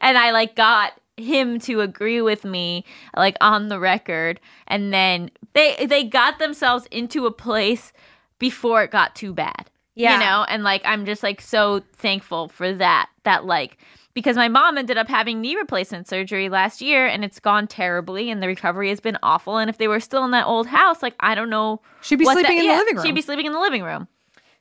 and 0.00 0.16
i 0.16 0.30
like 0.30 0.54
got 0.54 0.92
him 1.20 1.58
to 1.60 1.80
agree 1.80 2.20
with 2.20 2.44
me 2.44 2.84
like 3.16 3.36
on 3.40 3.68
the 3.68 3.78
record 3.78 4.40
and 4.66 4.92
then 4.92 5.30
they 5.52 5.86
they 5.86 6.02
got 6.04 6.38
themselves 6.38 6.86
into 6.90 7.26
a 7.26 7.30
place 7.32 7.92
before 8.38 8.82
it 8.82 8.90
got 8.90 9.14
too 9.14 9.32
bad 9.32 9.70
Yeah. 9.94 10.14
you 10.14 10.20
know 10.20 10.44
and 10.48 10.64
like 10.64 10.82
i'm 10.84 11.04
just 11.06 11.22
like 11.22 11.40
so 11.40 11.82
thankful 11.94 12.48
for 12.48 12.72
that 12.72 13.08
that 13.24 13.44
like 13.44 13.78
because 14.12 14.34
my 14.36 14.48
mom 14.48 14.76
ended 14.76 14.98
up 14.98 15.06
having 15.08 15.40
knee 15.40 15.54
replacement 15.56 16.08
surgery 16.08 16.48
last 16.48 16.80
year 16.80 17.06
and 17.06 17.24
it's 17.24 17.38
gone 17.38 17.66
terribly 17.68 18.28
and 18.30 18.42
the 18.42 18.46
recovery 18.48 18.88
has 18.88 18.98
been 19.00 19.16
awful 19.22 19.56
and 19.58 19.70
if 19.70 19.78
they 19.78 19.86
were 19.88 20.00
still 20.00 20.24
in 20.24 20.30
that 20.32 20.46
old 20.46 20.66
house 20.66 21.02
like 21.02 21.14
i 21.20 21.34
don't 21.34 21.50
know 21.50 21.80
She'd 22.00 22.18
be 22.18 22.24
sleeping 22.24 22.58
in 22.58 22.66
the 22.66 22.74
living 22.74 22.96
room. 22.96 23.04
she'd 23.06 23.14
be 23.14 23.22
sleeping 23.22 23.46
in 23.46 23.52
the 23.52 23.60
living 23.60 23.82
room 23.82 24.08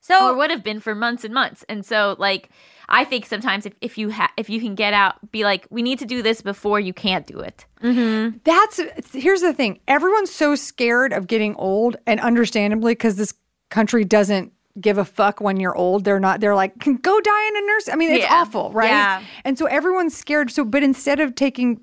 So 0.01 0.29
or 0.31 0.35
would 0.37 0.49
have 0.51 0.63
been 0.63 0.79
for 0.79 0.95
months 0.95 1.23
and 1.23 1.33
months 1.33 1.63
and 1.69 1.85
so 1.85 2.15
like 2.19 2.49
i 2.87 3.03
think 3.03 3.25
sometimes 3.25 3.65
if, 3.65 3.73
if 3.81 3.97
you 3.97 4.11
ha- 4.11 4.31
if 4.37 4.49
you 4.49 4.59
can 4.59 4.73
get 4.73 4.93
out 4.93 5.15
be 5.31 5.43
like 5.43 5.67
we 5.69 5.81
need 5.81 5.99
to 5.99 6.05
do 6.05 6.21
this 6.23 6.41
before 6.41 6.79
you 6.79 6.93
can't 6.93 7.27
do 7.27 7.39
it 7.39 7.65
mm-hmm. 7.83 8.37
That's 8.43 8.79
here's 9.13 9.41
the 9.41 9.53
thing. 9.53 9.79
Everyone's 9.87 10.31
so 10.31 10.55
scared 10.55 11.13
of 11.13 11.27
getting 11.27 11.55
old, 11.55 11.97
and 12.07 12.19
understandably, 12.19 12.93
because 12.93 13.15
this 13.17 13.33
country 13.69 14.03
doesn't 14.05 14.51
give 14.79 14.97
a 14.97 15.05
fuck 15.05 15.41
when 15.41 15.59
you're 15.59 15.75
old. 15.75 16.03
They're 16.05 16.19
not. 16.19 16.39
They're 16.39 16.55
like, 16.55 16.79
"Can 16.79 16.95
go 16.95 17.19
die 17.19 17.47
in 17.49 17.57
a 17.57 17.61
nurse. 17.67 17.89
I 17.89 17.95
mean, 17.95 18.11
it's 18.11 18.23
Yeah. 18.23 18.41
awful, 18.41 18.71
right? 18.71 18.89
Yeah. 18.89 19.23
And 19.43 19.57
so 19.57 19.65
everyone's 19.65 20.15
scared. 20.17 20.49
So, 20.51 20.63
but 20.65 20.83
instead 20.83 21.19
of 21.19 21.35
taking 21.35 21.81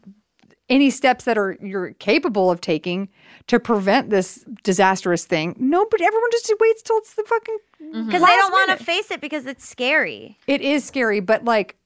any 0.68 0.90
steps 0.90 1.24
that 1.26 1.38
are 1.38 1.56
you're 1.62 1.92
capable 1.94 2.50
of 2.50 2.60
taking 2.60 3.08
to 3.46 3.60
prevent 3.60 4.10
this 4.10 4.44
disastrous 4.64 5.24
thing, 5.24 5.54
no. 5.58 5.86
But 5.90 6.00
everyone 6.00 6.30
just 6.32 6.52
waits 6.58 6.82
till 6.82 6.96
it's 6.98 7.14
the 7.14 7.22
fucking 7.26 7.58
Mm-hmm. 7.94 8.06
because 8.06 8.20
they 8.20 8.26
last 8.26 8.36
don't 8.36 8.52
want 8.52 8.78
to 8.78 8.84
face 8.84 9.10
it 9.10 9.20
because 9.20 9.46
it's 9.46 9.66
scary. 9.66 10.38
It 10.46 10.60
is 10.60 10.84
scary, 10.84 11.20
but 11.20 11.44
like, 11.44 11.76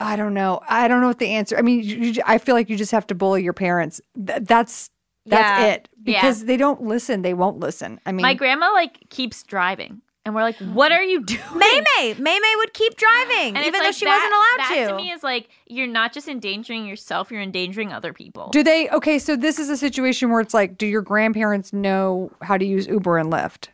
I 0.00 0.16
don't 0.16 0.34
know. 0.34 0.60
I 0.68 0.88
don't 0.88 1.00
know 1.00 1.06
what 1.08 1.18
the 1.18 1.28
answer. 1.30 1.56
I 1.56 1.62
mean, 1.62 1.82
you, 1.82 1.96
you, 1.96 2.22
I 2.26 2.38
feel 2.38 2.54
like 2.54 2.68
you 2.68 2.76
just 2.76 2.92
have 2.92 3.06
to 3.08 3.14
bully 3.14 3.42
your 3.42 3.52
parents. 3.52 4.00
Th- 4.14 4.40
that's 4.42 4.90
that's 5.26 5.60
Yeah. 5.60 5.66
it 5.66 5.88
because 6.02 6.44
they 6.44 6.56
don't 6.56 6.82
listen. 6.82 7.22
They 7.22 7.32
won't 7.34 7.58
listen. 7.58 8.00
I 8.04 8.12
mean, 8.12 8.22
my 8.22 8.34
grandma 8.34 8.72
like 8.72 9.08
keeps 9.08 9.42
driving 9.42 10.02
and 10.26 10.34
we're 10.34 10.42
like 10.42 10.56
what 10.56 10.90
are 10.92 11.02
you 11.02 11.20
doing 11.24 11.40
Maymay, 11.40 12.14
Maymay 12.16 12.56
would 12.58 12.74
keep 12.74 12.96
driving 12.96 13.48
And 13.56 13.58
it's 13.58 13.66
even 13.68 13.80
though 13.80 13.86
like 13.86 13.94
she 13.94 14.04
that- 14.04 14.16
wasn't 14.16 14.34
allowed 14.34 14.78
that 14.78 14.86
to. 14.86 14.90
to 14.92 14.96
me 14.96 15.10
is 15.12 15.22
like 15.22 15.48
you're 15.66 15.86
not 15.86 16.12
just 16.12 16.28
endangering 16.28 16.86
yourself 16.86 17.30
you're 17.30 17.40
endangering 17.42 17.92
other 17.92 18.12
people 18.12 18.48
do 18.50 18.62
they? 18.62 18.88
Okay, 18.90 19.18
so 19.18 19.36
this 19.36 19.58
is 19.58 19.70
a 19.70 19.76
situation 19.76 20.30
where 20.30 20.40
it's 20.40 20.54
like, 20.54 20.76
do 20.76 20.86
your 20.86 21.02
grandparents 21.02 21.72
know 21.72 22.30
how 22.42 22.58
to 22.58 22.64
use 22.64 22.86
Uber 22.86 23.16
and 23.18 23.32
Lyft? 23.32 23.68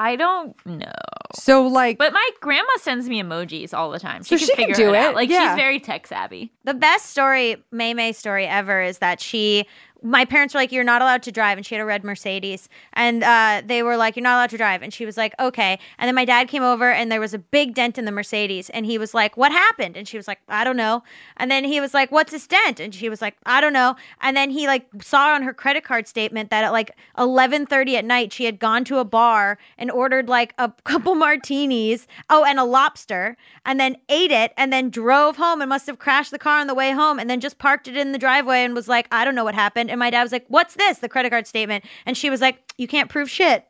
I 0.00 0.16
don't 0.16 0.56
know 0.66 0.90
So 1.34 1.66
like, 1.66 1.96
But 1.98 2.12
my 2.12 2.28
grandma 2.40 2.68
sends 2.80 3.08
me 3.08 3.22
emojis 3.22 3.72
all 3.72 3.90
the 3.92 4.00
time. 4.00 4.24
So 4.24 4.36
She 4.36 4.46
can 4.46 4.56
she 4.56 4.64
can 4.66 4.74
do 4.74 4.94
it, 4.94 4.98
out. 4.98 5.14
Like 5.14 5.30
yeah. 5.30 5.50
she's 5.54 5.56
very 5.62 5.78
tech 5.78 6.06
savvy. 6.08 6.50
The 6.64 6.74
best 6.74 7.10
story, 7.10 7.62
Maymay 7.72 8.16
story 8.16 8.46
ever, 8.46 8.82
is 8.82 8.98
that 8.98 9.20
she. 9.20 9.66
My 10.02 10.24
parents 10.24 10.54
were 10.54 10.60
like, 10.60 10.72
"You're 10.72 10.84
not 10.84 11.02
allowed 11.02 11.22
to 11.24 11.32
drive," 11.32 11.58
and 11.58 11.66
she 11.66 11.74
had 11.74 11.82
a 11.82 11.84
red 11.84 12.04
Mercedes, 12.04 12.68
and 12.92 13.22
uh, 13.22 13.62
they 13.64 13.82
were 13.82 13.96
like, 13.96 14.16
"You're 14.16 14.22
not 14.22 14.34
allowed 14.34 14.50
to 14.50 14.56
drive," 14.56 14.82
and 14.82 14.92
she 14.92 15.04
was 15.04 15.16
like, 15.16 15.34
"Okay." 15.38 15.78
And 15.98 16.08
then 16.08 16.14
my 16.14 16.24
dad 16.24 16.48
came 16.48 16.62
over, 16.62 16.90
and 16.90 17.10
there 17.10 17.20
was 17.20 17.34
a 17.34 17.38
big 17.38 17.74
dent 17.74 17.98
in 17.98 18.04
the 18.04 18.12
Mercedes, 18.12 18.70
and 18.70 18.86
he 18.86 18.98
was 18.98 19.14
like, 19.14 19.36
"What 19.36 19.52
happened?" 19.52 19.96
And 19.96 20.08
she 20.08 20.16
was 20.16 20.26
like, 20.26 20.40
"I 20.48 20.64
don't 20.64 20.76
know." 20.76 21.02
And 21.36 21.50
then 21.50 21.64
he 21.64 21.80
was 21.80 21.94
like, 21.94 22.10
"What's 22.10 22.32
this 22.32 22.46
dent?" 22.46 22.80
And 22.80 22.94
she 22.94 23.08
was 23.08 23.20
like, 23.20 23.36
"I 23.46 23.60
don't 23.60 23.72
know." 23.72 23.96
And 24.20 24.36
then 24.36 24.50
he 24.50 24.66
like 24.66 24.86
saw 25.02 25.34
on 25.34 25.42
her 25.42 25.52
credit 25.52 25.84
card 25.84 26.08
statement 26.08 26.50
that 26.50 26.64
at 26.64 26.72
like 26.72 26.96
11:30 27.18 27.96
at 27.96 28.04
night 28.04 28.32
she 28.32 28.44
had 28.44 28.58
gone 28.58 28.84
to 28.84 28.98
a 28.98 29.04
bar 29.04 29.58
and 29.78 29.90
ordered 29.90 30.28
like 30.28 30.54
a 30.58 30.72
couple 30.84 31.14
martinis, 31.14 32.06
oh, 32.28 32.44
and 32.44 32.58
a 32.58 32.64
lobster, 32.64 33.36
and 33.64 33.78
then 33.78 33.96
ate 34.08 34.30
it, 34.30 34.52
and 34.56 34.72
then 34.72 34.90
drove 34.90 35.36
home 35.36 35.60
and 35.60 35.68
must 35.68 35.86
have 35.86 35.98
crashed 35.98 36.30
the 36.30 36.38
car 36.38 36.60
on 36.60 36.66
the 36.66 36.74
way 36.74 36.92
home, 36.92 37.18
and 37.18 37.28
then 37.28 37.40
just 37.40 37.58
parked 37.58 37.88
it 37.88 37.96
in 37.96 38.12
the 38.12 38.18
driveway 38.18 38.64
and 38.64 38.74
was 38.74 38.88
like, 38.88 39.06
"I 39.12 39.24
don't 39.24 39.34
know 39.34 39.44
what 39.44 39.54
happened." 39.54 39.89
And 39.90 39.98
my 39.98 40.10
dad 40.10 40.22
was 40.22 40.32
like, 40.32 40.46
"What's 40.48 40.74
this?" 40.74 40.98
The 40.98 41.08
credit 41.08 41.30
card 41.30 41.46
statement, 41.46 41.84
and 42.06 42.16
she 42.16 42.30
was 42.30 42.40
like, 42.40 42.58
"You 42.78 42.86
can't 42.88 43.10
prove 43.10 43.28
shit." 43.30 43.64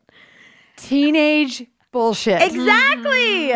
teenage 0.76 1.66
bullshit. 1.92 2.40
Exactly. 2.40 3.52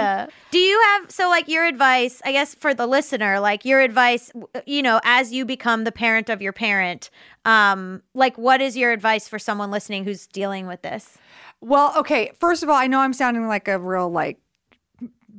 Do 0.50 0.58
you 0.58 0.80
have 0.80 1.10
so 1.10 1.28
like 1.28 1.48
your 1.48 1.64
advice, 1.64 2.20
I 2.24 2.32
guess 2.32 2.54
for 2.54 2.74
the 2.74 2.86
listener, 2.86 3.40
like 3.40 3.64
your 3.64 3.80
advice, 3.80 4.30
you 4.66 4.82
know, 4.82 5.00
as 5.04 5.32
you 5.32 5.44
become 5.44 5.84
the 5.84 5.92
parent 5.92 6.28
of 6.28 6.42
your 6.42 6.52
parent, 6.52 7.10
um 7.44 8.02
like 8.14 8.36
what 8.36 8.60
is 8.60 8.76
your 8.76 8.92
advice 8.92 9.28
for 9.28 9.38
someone 9.38 9.70
listening 9.70 10.04
who's 10.04 10.26
dealing 10.26 10.66
with 10.66 10.82
this? 10.82 11.16
Well, 11.60 11.94
okay. 11.96 12.32
First 12.38 12.62
of 12.62 12.68
all, 12.68 12.76
I 12.76 12.86
know 12.88 13.00
I'm 13.00 13.14
sounding 13.14 13.46
like 13.46 13.68
a 13.68 13.78
real 13.78 14.10
like 14.10 14.38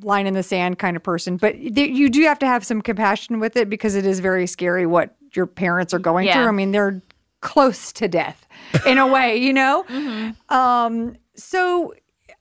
line 0.02 0.26
in 0.28 0.34
the 0.34 0.44
sand 0.44 0.80
kind 0.80 0.98
of 0.98 1.04
person, 1.04 1.38
but 1.38 1.54
th- 1.54 1.96
you 1.96 2.10
do 2.10 2.24
have 2.24 2.40
to 2.40 2.48
have 2.48 2.66
some 2.66 2.82
compassion 2.82 3.40
with 3.40 3.56
it 3.56 3.70
because 3.70 3.96
it 3.96 4.06
is 4.06 4.20
very 4.20 4.48
scary 4.48 4.86
what 4.86 5.16
your 5.34 5.46
parents 5.46 5.94
are 5.94 6.00
going 6.00 6.26
Yeah. 6.28 6.34
through. 6.34 6.48
I 6.48 6.52
mean, 6.52 6.72
they're 6.72 7.02
close 7.46 7.94
to 7.94 8.08
death 8.08 8.48
in 8.86 8.98
a 8.98 9.08
way, 9.08 9.38
you 9.38 9.54
know. 9.54 9.86
Um, 10.50 11.16
so 11.36 11.94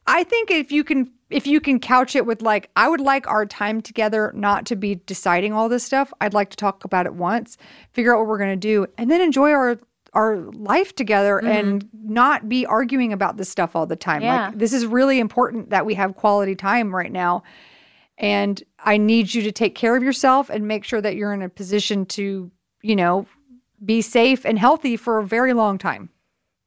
I 0.06 0.24
think 0.24 0.50
if 0.50 0.72
you 0.72 0.82
can 0.82 1.12
if 1.30 1.46
you 1.46 1.60
can 1.60 1.78
couch 1.78 2.16
it 2.16 2.26
with 2.26 2.42
like 2.42 2.70
I 2.74 2.88
would 2.88 3.00
like 3.00 3.26
our 3.26 3.44
time 3.44 3.80
together 3.80 4.32
not 4.34 4.66
to 4.66 4.76
be 4.76 4.96
deciding 5.06 5.52
all 5.52 5.68
this 5.68 5.84
stuff. 5.84 6.12
I'd 6.20 6.32
like 6.32 6.50
to 6.50 6.56
talk 6.56 6.84
about 6.84 7.06
it 7.06 7.14
once, 7.14 7.58
figure 7.92 8.14
out 8.14 8.20
what 8.20 8.28
we're 8.28 8.38
going 8.38 8.50
to 8.50 8.56
do 8.56 8.86
and 8.96 9.10
then 9.10 9.20
enjoy 9.20 9.50
our 9.50 9.78
our 10.14 10.36
life 10.52 10.94
together 10.94 11.38
and 11.38 11.88
not 12.04 12.48
be 12.48 12.64
arguing 12.64 13.12
about 13.12 13.36
this 13.36 13.48
stuff 13.48 13.74
all 13.74 13.84
the 13.84 13.96
time. 13.96 14.22
Yeah. 14.22 14.46
Like 14.46 14.58
this 14.58 14.72
is 14.72 14.86
really 14.86 15.18
important 15.18 15.70
that 15.70 15.84
we 15.84 15.94
have 15.94 16.14
quality 16.14 16.54
time 16.54 16.94
right 16.94 17.10
now. 17.12 17.42
And 18.16 18.62
I 18.78 18.96
need 18.96 19.34
you 19.34 19.42
to 19.42 19.50
take 19.50 19.74
care 19.74 19.96
of 19.96 20.04
yourself 20.04 20.48
and 20.50 20.68
make 20.68 20.84
sure 20.84 21.00
that 21.00 21.16
you're 21.16 21.34
in 21.34 21.42
a 21.42 21.48
position 21.48 22.06
to, 22.06 22.50
you 22.80 22.96
know, 22.96 23.26
be 23.84 24.02
safe 24.02 24.44
and 24.44 24.58
healthy 24.58 24.96
for 24.96 25.18
a 25.18 25.24
very 25.24 25.52
long 25.52 25.78
time. 25.78 26.10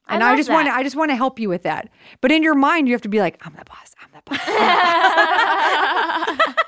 And 0.09 0.23
I, 0.23 0.29
love 0.29 0.37
just 0.37 0.49
want 0.49 0.67
to 0.67 0.73
I 0.73 0.83
just 0.83 0.95
want 0.95 1.11
to 1.11 1.15
help 1.15 1.39
you 1.39 1.49
with 1.49 1.63
that. 1.63 1.89
But 2.21 2.31
in 2.31 2.41
your 2.41 2.55
mind 2.55 2.87
you 2.87 2.93
have 2.93 3.01
to 3.01 3.09
be 3.09 3.19
like, 3.19 3.37
I'm 3.45 3.53
the 3.53 3.65
boss. 3.65 3.93
I'm 4.01 4.09
the 4.13 4.21
boss. 4.25 4.39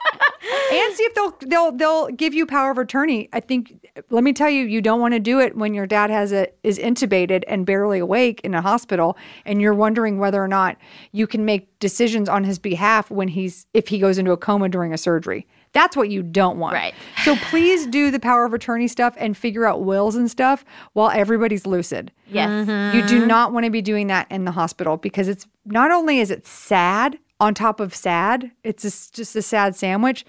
and 0.72 0.96
see 0.96 1.04
if 1.04 1.14
they'll 1.14 1.36
they'll 1.48 1.72
they'll 1.72 2.08
give 2.10 2.34
you 2.34 2.46
power 2.46 2.72
of 2.72 2.78
attorney. 2.78 3.30
I 3.34 3.40
think 3.40 3.88
let 4.10 4.24
me 4.24 4.34
tell 4.34 4.50
you, 4.50 4.66
you 4.66 4.82
don't 4.82 5.00
want 5.00 5.14
to 5.14 5.20
do 5.20 5.40
it 5.40 5.56
when 5.56 5.74
your 5.74 5.88
dad 5.88 6.10
has 6.10 6.32
a 6.34 6.48
is 6.64 6.78
intubated 6.78 7.44
and 7.48 7.66
barely 7.66 8.00
awake 8.00 8.42
in 8.44 8.54
a 8.54 8.62
hospital 8.62 9.18
and 9.46 9.62
you're 9.62 9.74
wondering 9.74 10.20
whether 10.20 10.44
or 10.44 10.48
not 10.48 10.78
you 11.12 11.28
can 11.28 11.46
make 11.46 11.80
decisions 11.80 12.28
on 12.28 12.44
his 12.44 12.60
behalf 12.60 13.10
when 13.10 13.28
he's 13.28 13.68
if 13.74 13.88
he 13.88 14.00
goes 14.00 14.18
into 14.18 14.32
a 14.32 14.38
coma 14.38 14.70
during 14.70 14.94
a 14.94 14.98
surgery. 14.98 15.48
That's 15.74 15.96
what 15.96 16.10
you 16.10 16.24
don't 16.24 16.58
want. 16.58 16.74
Right. 16.74 16.94
So 17.24 17.36
please 17.36 17.86
do 17.88 18.10
the 18.12 18.20
power 18.20 18.46
of 18.46 18.54
attorney 18.54 18.88
stuff 18.88 19.14
and 19.18 19.38
figure 19.38 19.66
out 19.66 19.84
wills 19.84 20.16
and 20.16 20.30
stuff 20.30 20.66
while 20.94 21.10
everybody's 21.12 21.66
lucid. 21.68 22.12
Yes. 22.28 22.68
You 22.96 23.06
do 23.08 23.26
not 23.26 23.54
want 23.54 23.66
to 23.66 23.70
be 23.72 23.82
doing 23.82 24.08
that 24.08 24.26
in 24.32 24.46
the 24.46 24.52
hospital 24.52 24.98
because 24.98 25.28
it's 25.28 25.46
not 25.66 25.92
only 25.92 26.20
is 26.20 26.32
it 26.32 26.48
sad 26.48 27.20
on 27.40 27.54
top 27.54 27.80
of 27.80 27.94
sad, 27.96 28.52
it's 28.64 28.82
just, 28.84 29.14
just 29.16 29.36
a 29.36 29.42
sad 29.42 29.76
sandwich. 29.76 30.26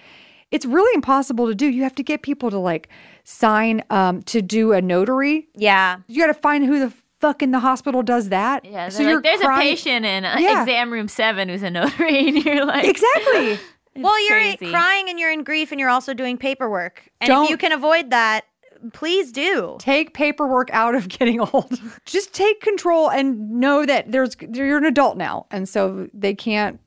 It's 0.51 0.66
really 0.66 0.93
impossible 0.95 1.47
to 1.49 1.55
do. 1.55 1.66
You 1.66 1.82
have 1.84 1.95
to 1.95 2.03
get 2.03 2.22
people 2.22 2.51
to 2.51 2.59
like 2.59 2.88
sign 3.24 3.82
um, 3.91 4.22
to 4.24 4.43
do 4.43 4.72
a 4.72 4.82
notary. 4.82 5.49
Yeah. 5.55 5.99
You 6.09 6.20
got 6.20 6.26
to 6.32 6.41
find 6.41 6.64
who 6.66 6.80
the 6.80 6.93
fuck 7.20 7.43
in 7.43 7.51
the 7.51 7.61
hospital 7.61 8.03
does 8.03 8.30
that. 8.30 8.64
Yeah, 8.64 8.88
so 8.88 9.03
like, 9.05 9.22
there's 9.22 9.41
crying- 9.41 9.59
a 9.61 9.70
patient 9.70 10.07
in 10.07 10.24
uh, 10.24 10.36
Yeah. 10.38 10.62
exam 10.62 10.93
room 10.93 11.07
seven 11.09 11.49
who's 11.49 11.62
a 11.62 11.70
notary, 11.70 12.28
and 12.28 12.45
you're 12.45 12.64
like, 12.64 12.84
Exactly. 12.86 13.59
well, 13.97 14.28
you're 14.28 14.38
crazy. 14.38 14.70
crying 14.70 15.09
and 15.09 15.18
you're 15.18 15.32
in 15.32 15.45
grief 15.45 15.72
and 15.72 15.80
you're 15.80 15.91
also 15.91 16.14
doing 16.14 16.36
paperwork. 16.36 17.09
And 17.20 17.28
Don't- 17.28 17.45
if 17.45 17.51
you 17.51 17.57
can 17.57 17.72
avoid 17.72 18.11
that, 18.11 18.45
please 18.93 19.32
do. 19.32 19.76
take 19.78 20.14
paperwork 20.14 20.70
out 20.72 20.95
of 20.95 21.09
getting 21.09 21.41
old. 21.53 21.80
Just 22.05 22.32
take 22.32 22.61
control 22.61 23.11
and 23.11 23.51
know 23.51 23.84
that 23.86 24.11
there's 24.11 24.36
you're 24.41 24.78
an 24.78 24.84
adult 24.84 25.16
now, 25.16 25.47
and 25.51 25.68
so 25.68 26.09
they 26.14 26.34
can't. 26.34 26.80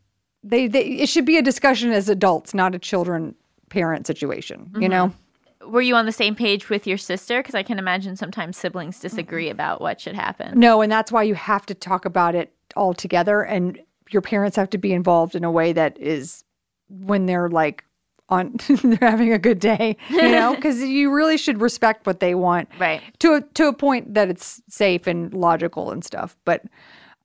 They, 0.44 0.68
they 0.68 0.86
it 0.86 1.10
should 1.10 1.26
be 1.26 1.38
a 1.38 1.42
discussion 1.42 1.92
as 1.92 2.10
adults, 2.10 2.54
not 2.54 2.76
a 2.76 2.80
children 2.80 3.36
parent 3.70 4.08
situation. 4.08 4.70
You 4.74 4.82
mm-hmm. 4.82 4.90
know. 4.90 5.14
were 5.68 5.82
you 5.82 5.96
on 5.96 6.06
the 6.06 6.12
same 6.12 6.36
page 6.36 6.70
with 6.70 6.86
your 6.86 6.98
sister? 6.98 7.40
Because 7.40 7.56
I 7.56 7.64
can 7.64 7.80
imagine 7.80 8.16
sometimes 8.16 8.58
siblings 8.58 9.00
disagree 9.00 9.50
about 9.50 9.82
what 9.82 10.02
should 10.02 10.16
happen. 10.16 10.60
No, 10.60 10.82
and 10.82 10.92
that's 10.92 11.12
why 11.12 11.24
you 11.24 11.36
have 11.36 11.66
to 11.68 11.74
talk 11.74 12.06
about 12.06 12.36
it 12.36 12.54
all 12.76 12.94
together, 12.94 13.42
and 13.42 13.80
your 14.10 14.22
parents 14.22 14.58
have 14.58 14.70
to 14.72 14.78
be 14.78 14.94
involved 14.94 15.36
in 15.36 15.44
a 15.44 15.52
way 15.52 15.74
that 15.74 15.98
is 16.00 16.44
when 17.02 17.26
they're 17.26 17.50
like 17.50 17.84
on 18.30 18.56
they're 18.84 18.98
having 19.10 19.34
a 19.34 19.38
good 19.40 19.60
day, 19.60 19.98
you 20.10 20.32
know, 20.32 20.56
because 20.56 20.82
you 20.82 21.12
really 21.14 21.38
should 21.38 21.60
respect 21.62 22.06
what 22.08 22.20
they 22.20 22.36
want, 22.36 22.70
Right. 22.80 23.02
To 23.20 23.34
a, 23.36 23.42
to 23.42 23.68
a 23.68 23.74
point 23.74 24.14
that 24.14 24.30
it's 24.30 24.62
safe 24.70 25.08
and 25.08 25.34
logical 25.34 25.92
and 25.92 26.04
stuff. 26.04 26.36
But 26.46 26.64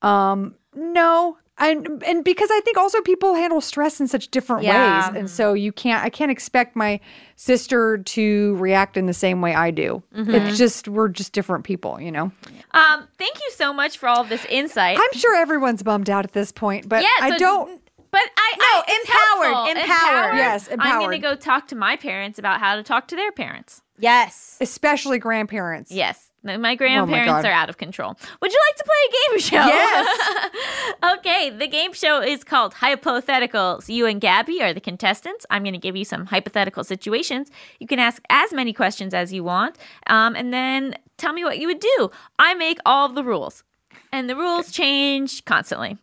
um, 0.02 0.54
no. 0.74 1.38
And, 1.60 2.02
and 2.06 2.22
because 2.24 2.48
I 2.52 2.60
think 2.60 2.76
also 2.76 3.00
people 3.00 3.34
handle 3.34 3.60
stress 3.60 4.00
in 4.00 4.06
such 4.06 4.28
different 4.30 4.62
Yeah. 4.62 5.08
ways. 5.08 5.16
And 5.16 5.28
so 5.30 5.54
you 5.54 5.72
can't, 5.72 6.04
I 6.04 6.08
can't 6.08 6.30
expect 6.30 6.76
my 6.76 7.00
sister 7.34 7.98
to 7.98 8.54
react 8.56 8.96
in 8.96 9.06
the 9.06 9.12
same 9.14 9.40
way 9.40 9.54
I 9.54 9.72
do. 9.72 10.02
It's 10.14 10.56
just, 10.56 10.86
we're 10.86 11.08
just 11.08 11.32
different 11.32 11.64
people, 11.64 12.00
you 12.00 12.12
know? 12.12 12.30
Um, 12.72 13.08
thank 13.18 13.36
you 13.36 13.50
so 13.56 13.72
much 13.72 13.98
for 13.98 14.08
all 14.08 14.20
of 14.22 14.28
this 14.28 14.44
insight. 14.46 14.98
I'm 15.00 15.18
sure 15.18 15.34
everyone's 15.36 15.82
bummed 15.82 16.08
out 16.10 16.24
at 16.24 16.32
this 16.32 16.52
point, 16.52 16.88
but 16.88 17.02
yeah, 17.02 17.08
I 17.20 17.36
don't. 17.38 17.80
But 18.10 18.22
I 18.36 18.54
No, 18.58 18.64
I, 18.64 18.84
it's 18.88 19.08
empowered, 19.08 19.54
helpful. 19.54 19.82
empowered. 19.82 20.36
Yes, 20.36 20.68
I'm 20.78 21.00
going 21.00 21.10
to 21.10 21.18
go 21.18 21.34
talk 21.34 21.68
to 21.68 21.76
my 21.76 21.96
parents 21.96 22.38
about 22.38 22.60
how 22.60 22.76
to 22.76 22.82
talk 22.82 23.08
to 23.08 23.16
their 23.16 23.32
parents. 23.32 23.82
Yes. 23.98 24.56
Especially 24.60 25.18
grandparents. 25.18 25.90
Yes. 25.90 26.24
My 26.44 26.56
my 26.56 26.76
grandparents 26.76 27.26
God. 27.26 27.44
are 27.44 27.50
out 27.52 27.68
of 27.68 27.78
control. 27.78 28.16
Would 28.40 28.52
you 28.52 28.60
like 28.68 28.76
to 28.76 28.84
play 28.84 28.94
a 29.08 29.30
game 29.30 29.40
show? 29.50 29.66
Yes. 29.66 30.94
okay, 31.18 31.50
the 31.50 31.66
game 31.66 31.92
show 31.92 32.22
is 32.22 32.44
called 32.44 32.74
Hypotheticals. 32.74 33.88
You 33.88 34.06
and 34.06 34.20
Gaby 34.20 34.62
are 34.62 34.72
the 34.72 34.80
contestants. 34.80 35.44
I'm 35.50 35.64
going 35.64 35.72
to 35.72 35.80
give 35.80 35.96
you 35.96 36.04
some 36.04 36.26
hypothetical 36.26 36.84
situations. 36.84 37.50
You 37.80 37.88
can 37.88 37.98
ask 37.98 38.22
as 38.30 38.52
many 38.52 38.72
questions 38.72 39.14
as 39.14 39.32
you 39.32 39.42
want, 39.42 39.76
um, 40.06 40.36
and 40.36 40.52
then 40.52 40.94
tell 41.16 41.32
me 41.32 41.42
what 41.44 41.58
you 41.58 41.66
would 41.66 41.80
do. 41.80 42.10
I 42.38 42.54
make 42.54 42.78
all 42.86 43.04
of 43.06 43.16
the 43.16 43.24
rules, 43.24 43.64
and 44.12 44.30
the 44.30 44.36
rules 44.36 44.70
change 44.70 45.44
constantly. 45.44 45.98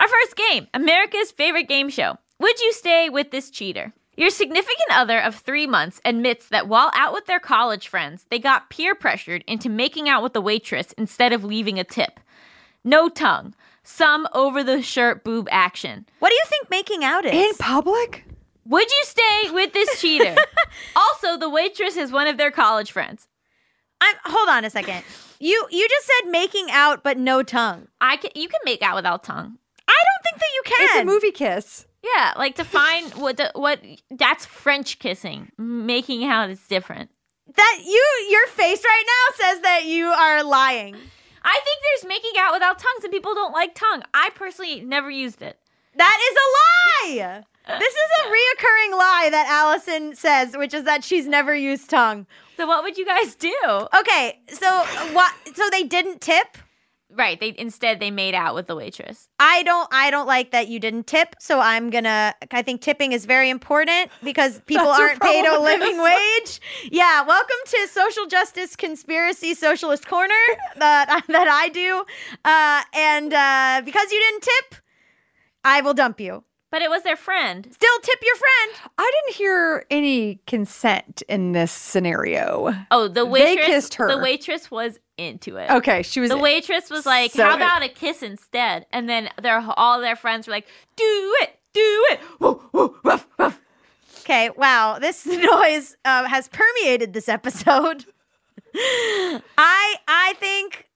Our 0.00 0.08
first 0.08 0.36
game, 0.36 0.68
America's 0.74 1.30
favorite 1.30 1.68
game 1.68 1.88
show. 1.88 2.18
Would 2.38 2.60
you 2.60 2.72
stay 2.72 3.08
with 3.08 3.30
this 3.30 3.50
cheater? 3.50 3.92
Your 4.16 4.30
significant 4.30 4.90
other 4.90 5.18
of 5.18 5.34
three 5.34 5.66
months 5.66 6.00
admits 6.04 6.48
that 6.48 6.68
while 6.68 6.90
out 6.94 7.12
with 7.12 7.26
their 7.26 7.40
college 7.40 7.88
friends, 7.88 8.26
they 8.30 8.38
got 8.38 8.70
peer 8.70 8.94
pressured 8.94 9.44
into 9.46 9.68
making 9.68 10.08
out 10.08 10.22
with 10.22 10.32
the 10.32 10.40
waitress 10.40 10.92
instead 10.92 11.32
of 11.32 11.44
leaving 11.44 11.78
a 11.78 11.84
tip. 11.84 12.20
No 12.82 13.08
tongue, 13.08 13.54
some 13.82 14.26
over 14.32 14.62
the 14.62 14.80
shirt 14.80 15.22
boob 15.22 15.48
action. 15.50 16.06
What 16.18 16.30
do 16.30 16.34
you 16.34 16.44
think 16.46 16.70
making 16.70 17.04
out 17.04 17.26
is? 17.26 17.32
In 17.32 17.54
public? 17.58 18.24
Would 18.64 18.90
you 18.90 19.02
stay 19.04 19.50
with 19.52 19.72
this 19.72 20.00
cheater? 20.00 20.34
also, 20.96 21.36
the 21.38 21.50
waitress 21.50 21.96
is 21.96 22.10
one 22.10 22.26
of 22.26 22.36
their 22.36 22.50
college 22.50 22.90
friends. 22.90 23.28
I'm 24.00 24.16
hold 24.24 24.48
on 24.48 24.64
a 24.64 24.70
second. 24.70 25.04
You 25.38 25.66
you 25.70 25.88
just 25.88 26.06
said 26.06 26.30
making 26.30 26.68
out 26.70 27.02
but 27.02 27.18
no 27.18 27.42
tongue. 27.42 27.88
I 28.00 28.16
can, 28.16 28.30
you 28.34 28.48
can 28.48 28.60
make 28.64 28.82
out 28.82 28.96
without 28.96 29.24
tongue. 29.24 29.58
Think 30.38 30.40
that 30.40 30.54
you 30.54 30.62
can. 30.64 30.84
It's 30.84 31.02
a 31.02 31.04
movie 31.04 31.30
kiss. 31.30 31.86
Yeah, 32.02 32.32
like 32.36 32.54
define 32.54 33.04
what 33.10 33.36
the, 33.36 33.50
what 33.54 33.80
that's 34.10 34.46
French 34.46 34.98
kissing. 34.98 35.50
Making 35.58 36.24
out 36.24 36.50
is 36.50 36.60
different. 36.68 37.10
That 37.54 37.80
you 37.84 38.28
your 38.30 38.46
face 38.48 38.82
right 38.84 39.04
now 39.06 39.44
says 39.44 39.60
that 39.62 39.84
you 39.86 40.06
are 40.06 40.44
lying. 40.44 40.94
I 41.42 41.60
think 41.64 41.78
there's 41.82 42.08
making 42.08 42.32
out 42.38 42.52
without 42.52 42.78
tongues 42.78 43.04
and 43.04 43.12
people 43.12 43.34
don't 43.34 43.52
like 43.52 43.74
tongue. 43.74 44.02
I 44.12 44.30
personally 44.34 44.80
never 44.80 45.10
used 45.10 45.42
it. 45.42 45.58
That 45.94 46.18
is 46.30 46.36
a 46.36 47.16
lie. 47.16 47.44
This 47.78 47.94
is 47.94 48.10
a 48.20 48.28
reoccurring 48.28 48.96
lie 48.96 49.28
that 49.32 49.46
Allison 49.48 50.14
says, 50.14 50.56
which 50.56 50.72
is 50.72 50.84
that 50.84 51.02
she's 51.02 51.26
never 51.26 51.54
used 51.54 51.90
tongue. 51.90 52.26
So 52.56 52.66
what 52.66 52.84
would 52.84 52.96
you 52.96 53.04
guys 53.04 53.34
do? 53.34 53.54
Okay, 53.98 54.40
so 54.48 54.84
what? 55.12 55.34
So 55.54 55.68
they 55.70 55.82
didn't 55.82 56.20
tip. 56.20 56.58
Right, 57.16 57.40
they 57.40 57.54
instead 57.56 57.98
they 57.98 58.10
made 58.10 58.34
out 58.34 58.54
with 58.54 58.66
the 58.66 58.76
waitress. 58.76 59.28
I 59.40 59.62
don't. 59.62 59.88
I 59.90 60.10
don't 60.10 60.26
like 60.26 60.50
that 60.50 60.68
you 60.68 60.78
didn't 60.78 61.06
tip. 61.06 61.34
So 61.40 61.60
I'm 61.60 61.88
gonna. 61.88 62.34
I 62.50 62.60
think 62.60 62.82
tipping 62.82 63.12
is 63.12 63.24
very 63.24 63.48
important 63.48 64.10
because 64.22 64.60
people 64.66 64.86
aren't 64.88 65.22
paid 65.22 65.46
a 65.46 65.58
living 65.58 66.02
wage. 66.02 66.60
Yeah. 66.90 67.22
Welcome 67.22 67.56
to 67.68 67.88
social 67.88 68.26
justice 68.26 68.76
conspiracy 68.76 69.54
socialist 69.54 70.06
corner 70.06 70.34
that 70.76 71.24
that 71.28 71.48
I 71.48 71.70
do. 71.70 72.04
Uh, 72.44 72.82
and 72.94 73.32
uh, 73.32 73.82
because 73.84 74.12
you 74.12 74.20
didn't 74.20 74.42
tip, 74.42 74.82
I 75.64 75.80
will 75.80 75.94
dump 75.94 76.20
you. 76.20 76.44
But 76.70 76.82
it 76.82 76.90
was 76.90 77.04
their 77.04 77.16
friend. 77.16 77.66
Still 77.72 77.98
tip 78.02 78.18
your 78.22 78.36
friend. 78.36 78.90
I 78.98 79.10
didn't 79.14 79.36
hear 79.36 79.86
any 79.90 80.40
consent 80.46 81.22
in 81.28 81.52
this 81.52 81.72
scenario. 81.72 82.74
Oh, 82.90 83.08
the 83.08 83.24
They 83.24 83.30
waitress 83.30 83.66
kissed 83.66 83.94
her. 83.94 84.08
The 84.08 84.18
waitress 84.18 84.70
was 84.70 84.98
into 85.18 85.56
it. 85.56 85.70
Okay, 85.70 86.02
she 86.02 86.20
was. 86.20 86.30
The 86.30 86.38
waitress 86.38 86.90
was 86.90 87.06
like, 87.06 87.32
So- 87.32 87.44
"How 87.44 87.56
about 87.56 87.82
a 87.82 87.88
kiss 87.88 88.22
instead?" 88.22 88.86
And 88.92 89.08
then 89.08 89.30
their 89.40 89.64
all 89.76 90.00
their 90.00 90.16
friends 90.16 90.46
were 90.46 90.52
like, 90.52 90.66
"Do 90.96 91.36
it, 91.42 91.58
do 91.72 92.06
it." 92.10 92.20
Woo, 92.40 92.62
woo, 92.72 92.96
ruff, 93.04 93.26
ruff. 93.38 93.60
Okay. 94.20 94.50
Wow. 94.56 94.98
This 94.98 95.24
noise 95.26 95.96
uh, 96.04 96.24
has 96.26 96.48
permeated 96.48 97.12
this 97.12 97.28
episode. 97.28 98.04
I 98.74 99.96
I 100.08 100.34
think 100.38 100.88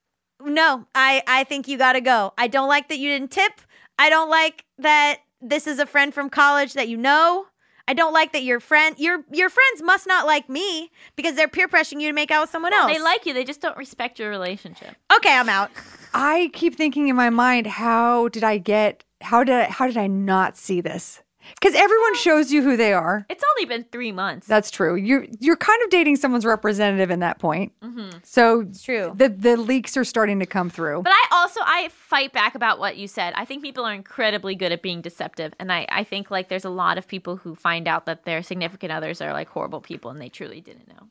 no, 0.43 0.85
I 0.95 1.23
I 1.27 1.43
think 1.45 1.67
you 1.67 1.77
got 1.77 1.93
to 1.93 2.01
go. 2.01 2.33
I 2.37 2.47
don't 2.47 2.67
like 2.67 2.89
that 2.89 2.97
you 2.99 3.09
didn't 3.09 3.31
tip. 3.31 3.61
I 3.97 4.09
don't 4.09 4.29
like 4.29 4.65
that 4.79 5.19
this 5.41 5.67
is 5.67 5.79
a 5.79 5.85
friend 5.85 6.13
from 6.13 6.29
college 6.29 6.73
that 6.73 6.87
you 6.87 6.97
know. 6.97 7.45
I 7.87 7.93
don't 7.93 8.13
like 8.13 8.33
that 8.33 8.43
your 8.43 8.59
friend 8.59 8.95
your 8.97 9.23
your 9.31 9.49
friends 9.49 9.81
must 9.81 10.07
not 10.07 10.25
like 10.25 10.49
me 10.49 10.91
because 11.15 11.35
they're 11.35 11.47
peer 11.47 11.67
pressuring 11.67 12.01
you 12.01 12.07
to 12.07 12.13
make 12.13 12.31
out 12.31 12.41
with 12.41 12.49
someone 12.49 12.73
else. 12.73 12.91
They 12.91 13.01
like 13.01 13.25
you, 13.25 13.33
they 13.33 13.43
just 13.43 13.61
don't 13.61 13.77
respect 13.77 14.19
your 14.19 14.29
relationship. 14.29 14.95
Okay, 15.15 15.33
I'm 15.33 15.49
out. 15.49 15.71
I 16.13 16.51
keep 16.53 16.75
thinking 16.75 17.07
in 17.07 17.15
my 17.15 17.29
mind, 17.29 17.67
how 17.67 18.27
did 18.29 18.43
I 18.43 18.57
get? 18.57 19.03
How 19.21 19.43
did 19.43 19.55
I, 19.55 19.63
how 19.65 19.87
did 19.87 19.97
I 19.97 20.07
not 20.07 20.57
see 20.57 20.81
this? 20.81 21.21
Because 21.59 21.75
everyone 21.75 22.15
shows 22.15 22.51
you 22.51 22.63
who 22.63 22.77
they 22.77 22.93
are. 22.93 23.25
It's 23.29 23.43
only 23.55 23.65
been 23.67 23.85
three 23.91 24.11
months. 24.11 24.47
That's 24.47 24.71
true. 24.71 24.95
You're 24.95 25.25
you're 25.39 25.55
kind 25.55 25.81
of 25.83 25.89
dating 25.89 26.17
someone's 26.17 26.45
representative 26.45 27.11
in 27.11 27.19
that 27.19 27.39
point. 27.39 27.73
Mm-hmm. 27.81 28.17
So 28.23 28.61
it's 28.61 28.83
true. 28.83 29.13
The 29.15 29.29
the 29.29 29.57
leaks 29.57 29.95
are 29.97 30.03
starting 30.03 30.39
to 30.39 30.45
come 30.45 30.69
through. 30.69 31.03
But 31.03 31.13
I 31.13 31.27
also 31.31 31.61
I 31.63 31.89
fight 31.89 32.33
back 32.33 32.55
about 32.55 32.79
what 32.79 32.97
you 32.97 33.07
said. 33.07 33.33
I 33.35 33.45
think 33.45 33.61
people 33.63 33.85
are 33.85 33.93
incredibly 33.93 34.55
good 34.55 34.71
at 34.71 34.81
being 34.81 35.01
deceptive, 35.01 35.53
and 35.59 35.71
I 35.71 35.87
I 35.89 36.03
think 36.03 36.31
like 36.31 36.49
there's 36.49 36.65
a 36.65 36.69
lot 36.69 36.97
of 36.97 37.07
people 37.07 37.37
who 37.37 37.55
find 37.55 37.87
out 37.87 38.05
that 38.05 38.25
their 38.25 38.43
significant 38.43 38.91
others 38.91 39.21
are 39.21 39.33
like 39.33 39.49
horrible 39.49 39.81
people, 39.81 40.11
and 40.11 40.21
they 40.21 40.29
truly 40.29 40.61
didn't 40.61 40.87
know. 40.87 41.07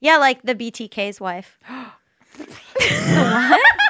Yeah, 0.00 0.18
like 0.18 0.42
the 0.42 0.54
BTK's 0.54 1.20
wife. 1.20 1.58
You 2.38 2.46
know 3.14 3.58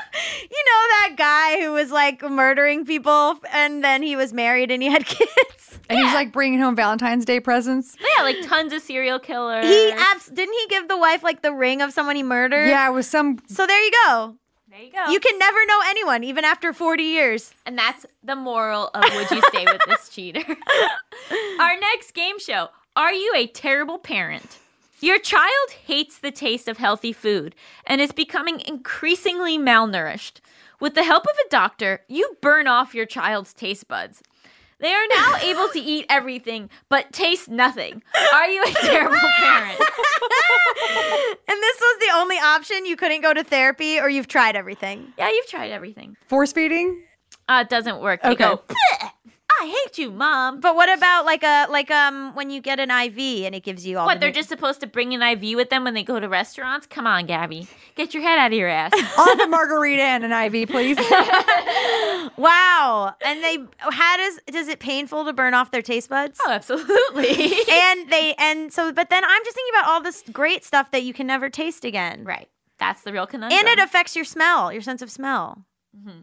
that 0.50 1.14
guy 1.16 1.60
who 1.62 1.72
was 1.72 1.90
like 1.90 2.22
murdering 2.22 2.84
people 2.84 3.38
and 3.52 3.82
then 3.82 4.02
he 4.02 4.16
was 4.16 4.32
married 4.32 4.70
and 4.70 4.82
he 4.82 4.88
had 4.90 5.04
kids? 5.06 5.78
and 5.88 5.98
he's 5.98 6.12
like 6.14 6.32
bringing 6.32 6.58
home 6.60 6.74
Valentine's 6.76 7.24
Day 7.24 7.40
presents. 7.40 7.96
But 7.96 8.06
yeah, 8.16 8.22
like 8.22 8.36
tons 8.42 8.72
of 8.72 8.82
serial 8.82 9.18
killers. 9.18 9.64
He 9.64 9.92
abs- 9.92 10.26
didn't 10.26 10.54
he 10.54 10.66
give 10.68 10.88
the 10.88 10.96
wife 10.96 11.22
like 11.22 11.42
the 11.42 11.52
ring 11.52 11.80
of 11.82 11.92
someone 11.92 12.16
he 12.16 12.22
murdered? 12.22 12.68
Yeah, 12.68 12.88
it 12.88 12.92
was 12.92 13.06
some. 13.08 13.38
So 13.48 13.66
there 13.66 13.80
you 13.82 13.92
go. 14.06 14.36
there 14.68 14.80
you 14.82 14.90
go. 14.92 15.10
You 15.10 15.20
can 15.20 15.38
never 15.38 15.64
know 15.66 15.80
anyone, 15.86 16.24
even 16.24 16.44
after 16.44 16.72
40 16.72 17.02
years. 17.02 17.52
and 17.64 17.78
that's 17.78 18.04
the 18.24 18.36
moral 18.36 18.90
of 18.94 19.04
Would 19.14 19.30
You 19.30 19.42
Stay 19.48 19.64
with 19.64 19.80
This 19.86 20.08
Cheater? 20.14 20.44
Our 21.60 21.78
next 21.78 22.12
game 22.14 22.38
show 22.38 22.68
Are 22.96 23.12
You 23.12 23.32
a 23.36 23.46
Terrible 23.46 23.98
Parent? 23.98 24.58
Your 25.00 25.18
child 25.18 25.70
hates 25.86 26.18
the 26.18 26.30
taste 26.30 26.68
of 26.68 26.78
healthy 26.78 27.12
food 27.12 27.54
and 27.86 28.00
is 28.00 28.12
becoming 28.12 28.60
increasingly 28.66 29.58
malnourished. 29.58 30.40
With 30.80 30.94
the 30.94 31.04
help 31.04 31.24
of 31.24 31.36
a 31.46 31.48
doctor, 31.50 32.00
you 32.08 32.36
burn 32.40 32.66
off 32.66 32.94
your 32.94 33.06
child's 33.06 33.52
taste 33.52 33.88
buds. 33.88 34.22
They 34.78 34.92
are 34.92 35.06
now 35.08 35.36
able 35.42 35.68
to 35.68 35.78
eat 35.80 36.06
everything 36.08 36.70
but 36.88 37.12
taste 37.12 37.48
nothing. 37.48 38.02
Are 38.34 38.48
you 38.48 38.62
a 38.62 38.70
terrible 38.72 39.18
parent? 39.38 39.80
And 41.48 41.62
this 41.62 41.80
was 41.80 41.98
the 42.00 42.12
only 42.16 42.36
option. 42.36 42.84
You 42.86 42.96
couldn't 42.96 43.20
go 43.22 43.32
to 43.32 43.42
therapy 43.44 43.98
or 44.00 44.08
you've 44.10 44.28
tried 44.28 44.56
everything. 44.56 45.12
Yeah, 45.16 45.28
you've 45.30 45.46
tried 45.46 45.70
everything. 45.70 46.16
Force 46.26 46.52
feeding? 46.52 47.02
Uh, 47.48 47.62
it 47.64 47.70
doesn't 47.70 48.00
work. 48.00 48.20
They 48.22 48.30
Okay. 48.30 48.44
go, 48.44 48.62
"Bleh, 48.68 49.10
I 49.60 49.66
hate 49.84 49.98
you, 49.98 50.10
mom. 50.10 50.60
But 50.60 50.76
what 50.76 50.94
about 50.94 51.24
like 51.24 51.42
a 51.42 51.66
like 51.70 51.90
um 51.90 52.34
when 52.34 52.50
you 52.50 52.60
get 52.60 52.78
an 52.78 52.90
IV 52.90 53.44
and 53.46 53.54
it 53.54 53.62
gives 53.62 53.86
you 53.86 53.98
all 53.98 54.06
What, 54.06 54.14
the 54.14 54.20
they're 54.20 54.30
just 54.32 54.48
supposed 54.48 54.80
to 54.80 54.86
bring 54.86 55.14
an 55.14 55.22
IV 55.22 55.56
with 55.56 55.70
them 55.70 55.84
when 55.84 55.94
they 55.94 56.02
go 56.02 56.20
to 56.20 56.28
restaurants? 56.28 56.86
Come 56.86 57.06
on, 57.06 57.26
Gaby. 57.26 57.66
Get 57.94 58.12
your 58.14 58.22
head 58.22 58.38
out 58.38 58.52
of 58.52 58.58
your 58.58 58.68
ass. 58.68 58.92
I'll 59.16 59.48
margarita 59.48 60.02
and 60.02 60.24
an 60.24 60.32
IV, 60.54 60.68
please. 60.68 60.98
Wow. 62.36 63.14
And 63.24 63.42
they 63.42 63.58
how 63.80 64.16
does 64.16 64.40
does 64.50 64.68
it 64.68 64.78
painful 64.78 65.24
to 65.24 65.32
burn 65.32 65.54
off 65.54 65.70
their 65.70 65.82
taste 65.82 66.08
buds? 66.08 66.38
oh, 66.46 66.50
absolutely. 66.50 67.52
and 67.70 68.10
they 68.10 68.34
and 68.38 68.72
so 68.72 68.92
but 68.92 69.10
then 69.10 69.24
I'm 69.24 69.44
just 69.44 69.54
thinking 69.54 69.74
about 69.78 69.88
all 69.88 70.02
this 70.02 70.22
great 70.32 70.64
stuff 70.64 70.90
that 70.90 71.02
you 71.02 71.14
can 71.14 71.26
never 71.26 71.48
taste 71.48 71.84
again. 71.84 72.24
right. 72.24 72.48
That's 72.78 73.02
the 73.02 73.12
real 73.12 73.26
conundrum. 73.26 73.58
And 73.58 73.68
it 73.68 73.82
affects 73.82 74.14
your 74.14 74.26
smell, 74.26 74.70
your 74.70 74.82
sense 74.82 75.00
of 75.00 75.10
smell. 75.10 75.64
Mm-hmm. 75.96 76.20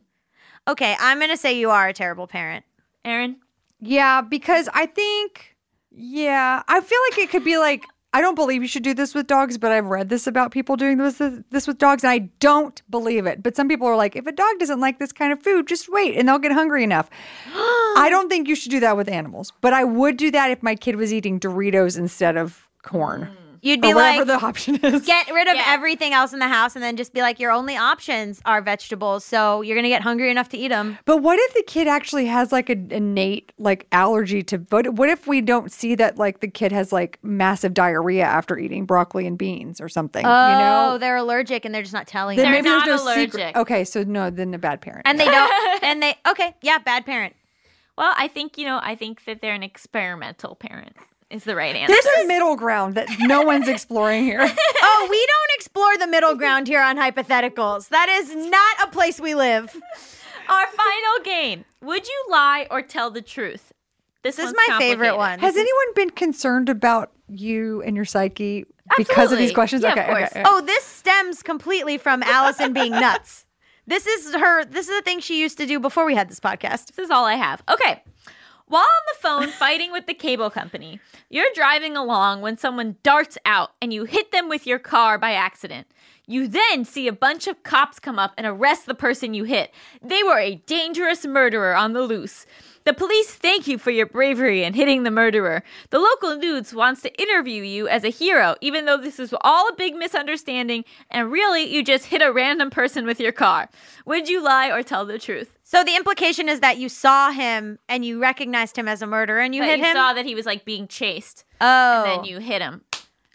Okay, 0.68 0.96
I'm 1.00 1.20
gonna 1.20 1.36
say 1.38 1.58
you 1.58 1.72
are 1.72 1.88
a 1.88 1.94
terrible 1.94 2.28
parent. 2.28 2.64
Erin? 3.06 3.38
yeah, 3.80 4.22
because 4.22 4.70
I 4.74 4.86
think, 4.86 5.56
yeah, 5.92 6.64
I 6.68 6.82
feel 6.82 7.00
like 7.10 7.20
it 7.20 7.30
could 7.30 7.44
be 7.44 7.58
like, 7.58 7.84
I 8.16 8.22
don't 8.22 8.36
believe 8.36 8.62
you 8.62 8.68
should 8.68 8.84
do 8.84 8.94
this 8.94 9.16
with 9.16 9.26
dogs, 9.26 9.58
but 9.58 9.72
I've 9.72 9.88
read 9.88 10.10
this 10.10 10.28
about 10.28 10.52
people 10.52 10.76
doing 10.78 11.00
this, 11.00 11.20
this 11.50 11.68
with 11.68 11.80
dogs, 11.80 12.04
and 12.04 12.12
I 12.12 12.20
don't 12.40 12.80
believe 12.90 13.26
it. 13.26 13.42
But 13.42 13.56
some 13.56 13.68
people 13.68 13.88
are 13.88 13.96
like, 13.96 14.16
if 14.16 14.28
a 14.28 14.32
dog 14.32 14.60
doesn't 14.60 14.80
like 14.80 15.00
this 15.00 15.12
kind 15.12 15.34
of 15.34 15.42
food, 15.42 15.68
just 15.68 15.92
wait 15.92 16.16
and 16.16 16.30
they'll 16.30 16.38
get 16.38 16.52
hungry 16.52 16.84
enough. 16.84 17.10
I 17.56 18.08
don't 18.12 18.30
think 18.30 18.48
you 18.48 18.56
should 18.56 18.72
do 18.72 18.80
that 18.82 18.96
with 18.96 19.10
animals, 19.10 19.52
but 19.62 19.74
I 19.74 19.84
would 19.84 20.18
do 20.18 20.30
that 20.32 20.52
if 20.52 20.62
my 20.62 20.76
kid 20.76 20.96
was 20.96 21.12
eating 21.12 21.40
Doritos 21.40 21.98
instead 21.98 22.38
of 22.38 22.68
corn. 22.84 23.24
Hmm. 23.24 23.43
You'd 23.64 23.80
Or 23.80 23.82
be 23.90 23.94
whatever 23.94 24.26
like 24.26 24.28
the 24.42 24.46
option 24.46 24.76
is. 24.76 25.06
get 25.06 25.32
rid 25.34 25.48
of 25.48 25.56
Yeah. 25.56 25.64
everything 25.68 26.14
else 26.14 26.34
in 26.34 26.40
the 26.40 26.48
house 26.48 26.76
and 26.76 26.84
then 26.84 26.98
just 26.98 27.14
be 27.14 27.22
like 27.22 27.40
your 27.40 27.52
only 27.52 27.76
options 27.78 28.42
are 28.46 28.62
vegetables 28.62 29.24
so 29.24 29.62
you're 29.62 29.76
gonna 29.76 29.88
get 29.88 30.02
hungry 30.02 30.30
enough 30.30 30.50
to 30.50 30.58
eat 30.58 30.68
them 30.68 30.98
But 31.06 31.18
what 31.18 31.40
if 31.40 31.54
the 31.54 31.64
kid 31.66 31.88
actually 31.88 32.26
has 32.26 32.52
like 32.52 32.70
an 32.70 32.90
innate 32.92 33.54
like 33.58 33.88
allergy 33.92 34.44
to 34.44 34.58
what 34.70 34.94
what 34.96 35.10
if 35.10 35.26
we 35.28 35.42
don't 35.42 35.72
see 35.72 35.96
that 35.96 36.18
like 36.18 36.42
the 36.42 36.48
kid 36.50 36.72
has 36.72 36.92
like 36.92 37.18
massive 37.24 37.74
diarrhea 37.74 38.26
after 38.26 38.58
eating 38.60 38.86
broccoli 38.86 39.26
and 39.26 39.38
beans 39.38 39.80
or 39.82 39.88
something, 39.90 40.26
oh 40.26 40.30
you 40.52 40.58
know? 40.58 40.90
Oh, 40.94 40.98
they're 40.98 41.16
allergic 41.18 41.64
and 41.66 41.74
they're 41.74 41.82
just 41.82 41.94
not 41.94 42.06
telling 42.06 42.36
Then 42.38 42.48
you 42.48 42.52
They're 42.52 42.62
maybe 42.64 42.70
there's 42.86 43.04
not 43.06 43.08
no 43.08 43.14
secret. 43.16 43.42
allergic. 43.42 43.58
Okay, 43.58 43.84
so 43.86 44.04
no, 44.04 44.30
then 44.30 44.54
a 44.54 44.58
bad 44.58 44.82
parent. 44.82 45.04
and 45.06 45.18
they 45.20 45.26
don't 45.38 45.84
and 45.84 46.04
they 46.04 46.16
okay 46.28 46.56
yeah 46.62 46.80
bad 46.80 47.06
parent 47.06 47.34
Well, 47.98 48.14
I 48.18 48.28
think, 48.28 48.58
you 48.58 48.66
know, 48.66 48.80
I 48.84 48.96
think 48.96 49.24
that 49.26 49.40
they're 49.42 49.54
an 49.54 49.64
experimental 49.64 50.56
parent 50.56 50.96
is 51.34 51.44
the 51.44 51.56
right 51.56 51.76
answer. 51.76 51.94
There's 51.94 52.26
a 52.26 52.28
middle 52.28 52.56
ground 52.56 52.96
that 52.96 53.08
no 53.22 53.42
one's 53.42 53.68
exploring 53.68 54.24
here. 54.24 54.40
oh 54.82 55.08
we 55.10 55.18
don't 55.18 55.52
explore 55.56 55.98
the 55.98 56.08
middle 56.08 56.36
ground 56.36 56.68
here 56.68 56.82
on 56.82 56.98
hypotheticals 56.98 57.90
that 57.90 58.10
is 58.10 58.36
not 58.36 58.88
a 58.88 58.92
place 58.92 59.20
we 59.20 59.36
live 59.36 59.76
Our 60.50 60.68
final 60.68 61.24
game. 61.24 61.66
Would 61.82 62.08
you 62.08 62.26
lie 62.30 62.68
or 62.70 62.82
tell 62.82 63.10
the 63.10 63.22
truth? 63.22 63.72
This, 64.24 64.38
this 64.38 64.48
is 64.48 64.56
my 64.68 64.78
favorite 64.78 65.18
one 65.18 65.40
Has 65.40 65.56
anyone 65.58 65.94
been 65.96 66.10
concerned 66.10 66.70
about 66.70 67.12
you 67.28 67.82
and 67.82 67.96
your 67.96 68.06
psyche 68.06 68.66
because 68.98 69.32
of 69.32 69.38
these 69.38 69.52
questions? 69.52 69.84
Yeah, 69.84 69.92
okay, 69.92 70.02
of 70.02 70.08
course. 70.08 70.32
okay. 70.32 70.44
oh 70.46 70.62
this 70.62 70.84
stems 70.84 71.42
completely 71.42 71.98
from 71.98 72.24
allison 72.24 72.74
being 72.74 72.92
nuts 72.92 73.46
this 73.86 74.08
is 74.08 74.34
her 74.36 74.64
this 74.66 74.88
is 74.88 74.96
the 74.96 75.02
thing 75.02 75.20
she 75.20 75.42
used 75.42 75.58
to 75.58 75.66
do 75.66 75.80
before 75.80 76.06
we 76.06 76.16
had 76.16 76.30
this 76.30 76.40
podcast 76.40 76.88
This 76.96 77.06
is 77.06 77.10
all 77.10 77.26
I 77.26 77.36
have. 77.36 77.62
Okay. 77.70 78.02
While 78.74 78.82
on 78.82 78.88
the 79.14 79.22
phone 79.22 79.48
fighting 79.50 79.92
with 79.92 80.08
the 80.08 80.16
cable 80.16 80.50
company, 80.50 81.00
you're 81.30 81.46
driving 81.54 81.96
along 81.96 82.42
when 82.42 82.58
someone 82.58 82.96
darts 83.04 83.38
out 83.46 83.74
and 83.80 83.94
you 83.94 84.06
hit 84.06 84.32
them 84.32 84.50
with 84.50 84.66
your 84.66 84.80
car 84.80 85.20
by 85.20 85.34
accident. 85.34 85.86
You 86.26 86.48
then 86.48 86.84
see 86.84 87.08
a 87.08 87.14
bunch 87.14 87.46
of 87.46 87.62
cops 87.62 88.00
come 88.00 88.18
up 88.18 88.34
and 88.36 88.48
arrest 88.48 88.88
the 88.88 88.96
person 88.96 89.36
you 89.36 89.44
hit. 89.44 89.72
They 90.02 90.24
were 90.24 90.40
a 90.40 90.56
dangerous 90.66 91.24
murderer 91.24 91.76
on 91.76 91.94
the 91.94 92.02
loose. 92.02 92.48
The 92.86 92.94
police 92.94 93.32
thank 93.34 93.68
you 93.68 93.78
for 93.78 93.92
your 93.92 94.06
bravery 94.06 94.64
in 94.64 94.74
hitting 94.74 95.04
the 95.04 95.12
murderer. 95.12 95.64
The 95.90 96.00
local 96.00 96.36
news 96.36 96.74
wants 96.74 97.02
to 97.04 97.22
interview 97.22 97.64
you 97.64 97.88
as 97.88 98.04
a 98.04 98.10
hero, 98.10 98.56
even 98.62 98.86
though 98.86 98.98
this 98.98 99.20
is 99.20 99.34
all 99.42 99.70
a 99.70 99.76
big 99.76 99.96
misunderstanding 99.96 100.84
and 101.10 101.32
really 101.32 101.64
you 101.64 101.84
just 101.84 102.06
hit 102.08 102.22
a 102.22 102.32
random 102.32 102.70
person 102.70 103.06
with 103.06 103.20
your 103.20 103.32
car. 103.32 103.70
Would 104.06 104.28
you 104.28 104.44
lie 104.44 104.70
or 104.70 104.84
tell 104.84 105.06
the 105.06 105.18
truth? 105.18 105.58
So 105.64 105.84
the 105.84 105.96
implication 105.96 106.50
is 106.50 106.60
that 106.60 106.78
you 106.78 106.90
saw 106.90 107.32
him 107.32 107.80
and 107.88 108.04
you 108.04 108.22
recognized 108.22 108.78
him 108.78 108.88
as 108.88 109.02
a 109.02 109.08
murderer 109.08 109.40
and 109.40 109.56
you 109.56 109.62
But 109.62 109.70
hit 109.70 109.80
you 109.80 109.86
him. 109.86 109.96
saw 109.96 110.14
that 110.14 110.26
he 110.26 110.36
was 110.36 110.46
like 110.46 110.66
being 110.66 110.88
chased, 110.88 111.46
oh, 111.62 112.04
and 112.04 112.12
then 112.20 112.26
you 112.26 112.40
hit 112.40 112.62
him. 112.62 112.82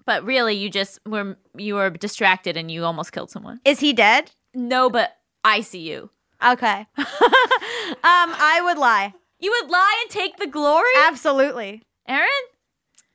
But 0.05 0.25
really, 0.25 0.55
you 0.55 0.71
just 0.71 1.01
were 1.07 1.37
you 1.57 1.75
were 1.75 1.91
distracted 1.91 2.57
and 2.57 2.71
you 2.71 2.85
almost 2.85 3.13
killed 3.13 3.31
someone. 3.31 3.61
is 3.65 3.81
he 3.81 3.93
dead? 3.93 4.31
No, 4.55 4.89
but 4.91 5.17
I 5.43 5.63
see 5.63 5.81
you. 5.81 6.11
Okay. 6.47 6.87
um, 6.99 7.07
I 8.05 8.61
would 8.65 8.79
lie. 8.79 9.15
You 9.41 9.57
would 9.61 9.71
lie 9.71 9.99
and 10.03 10.11
take 10.11 10.37
the 10.39 10.47
glory, 10.47 10.89
Absolutely. 11.07 11.83
Erin. 12.07 12.29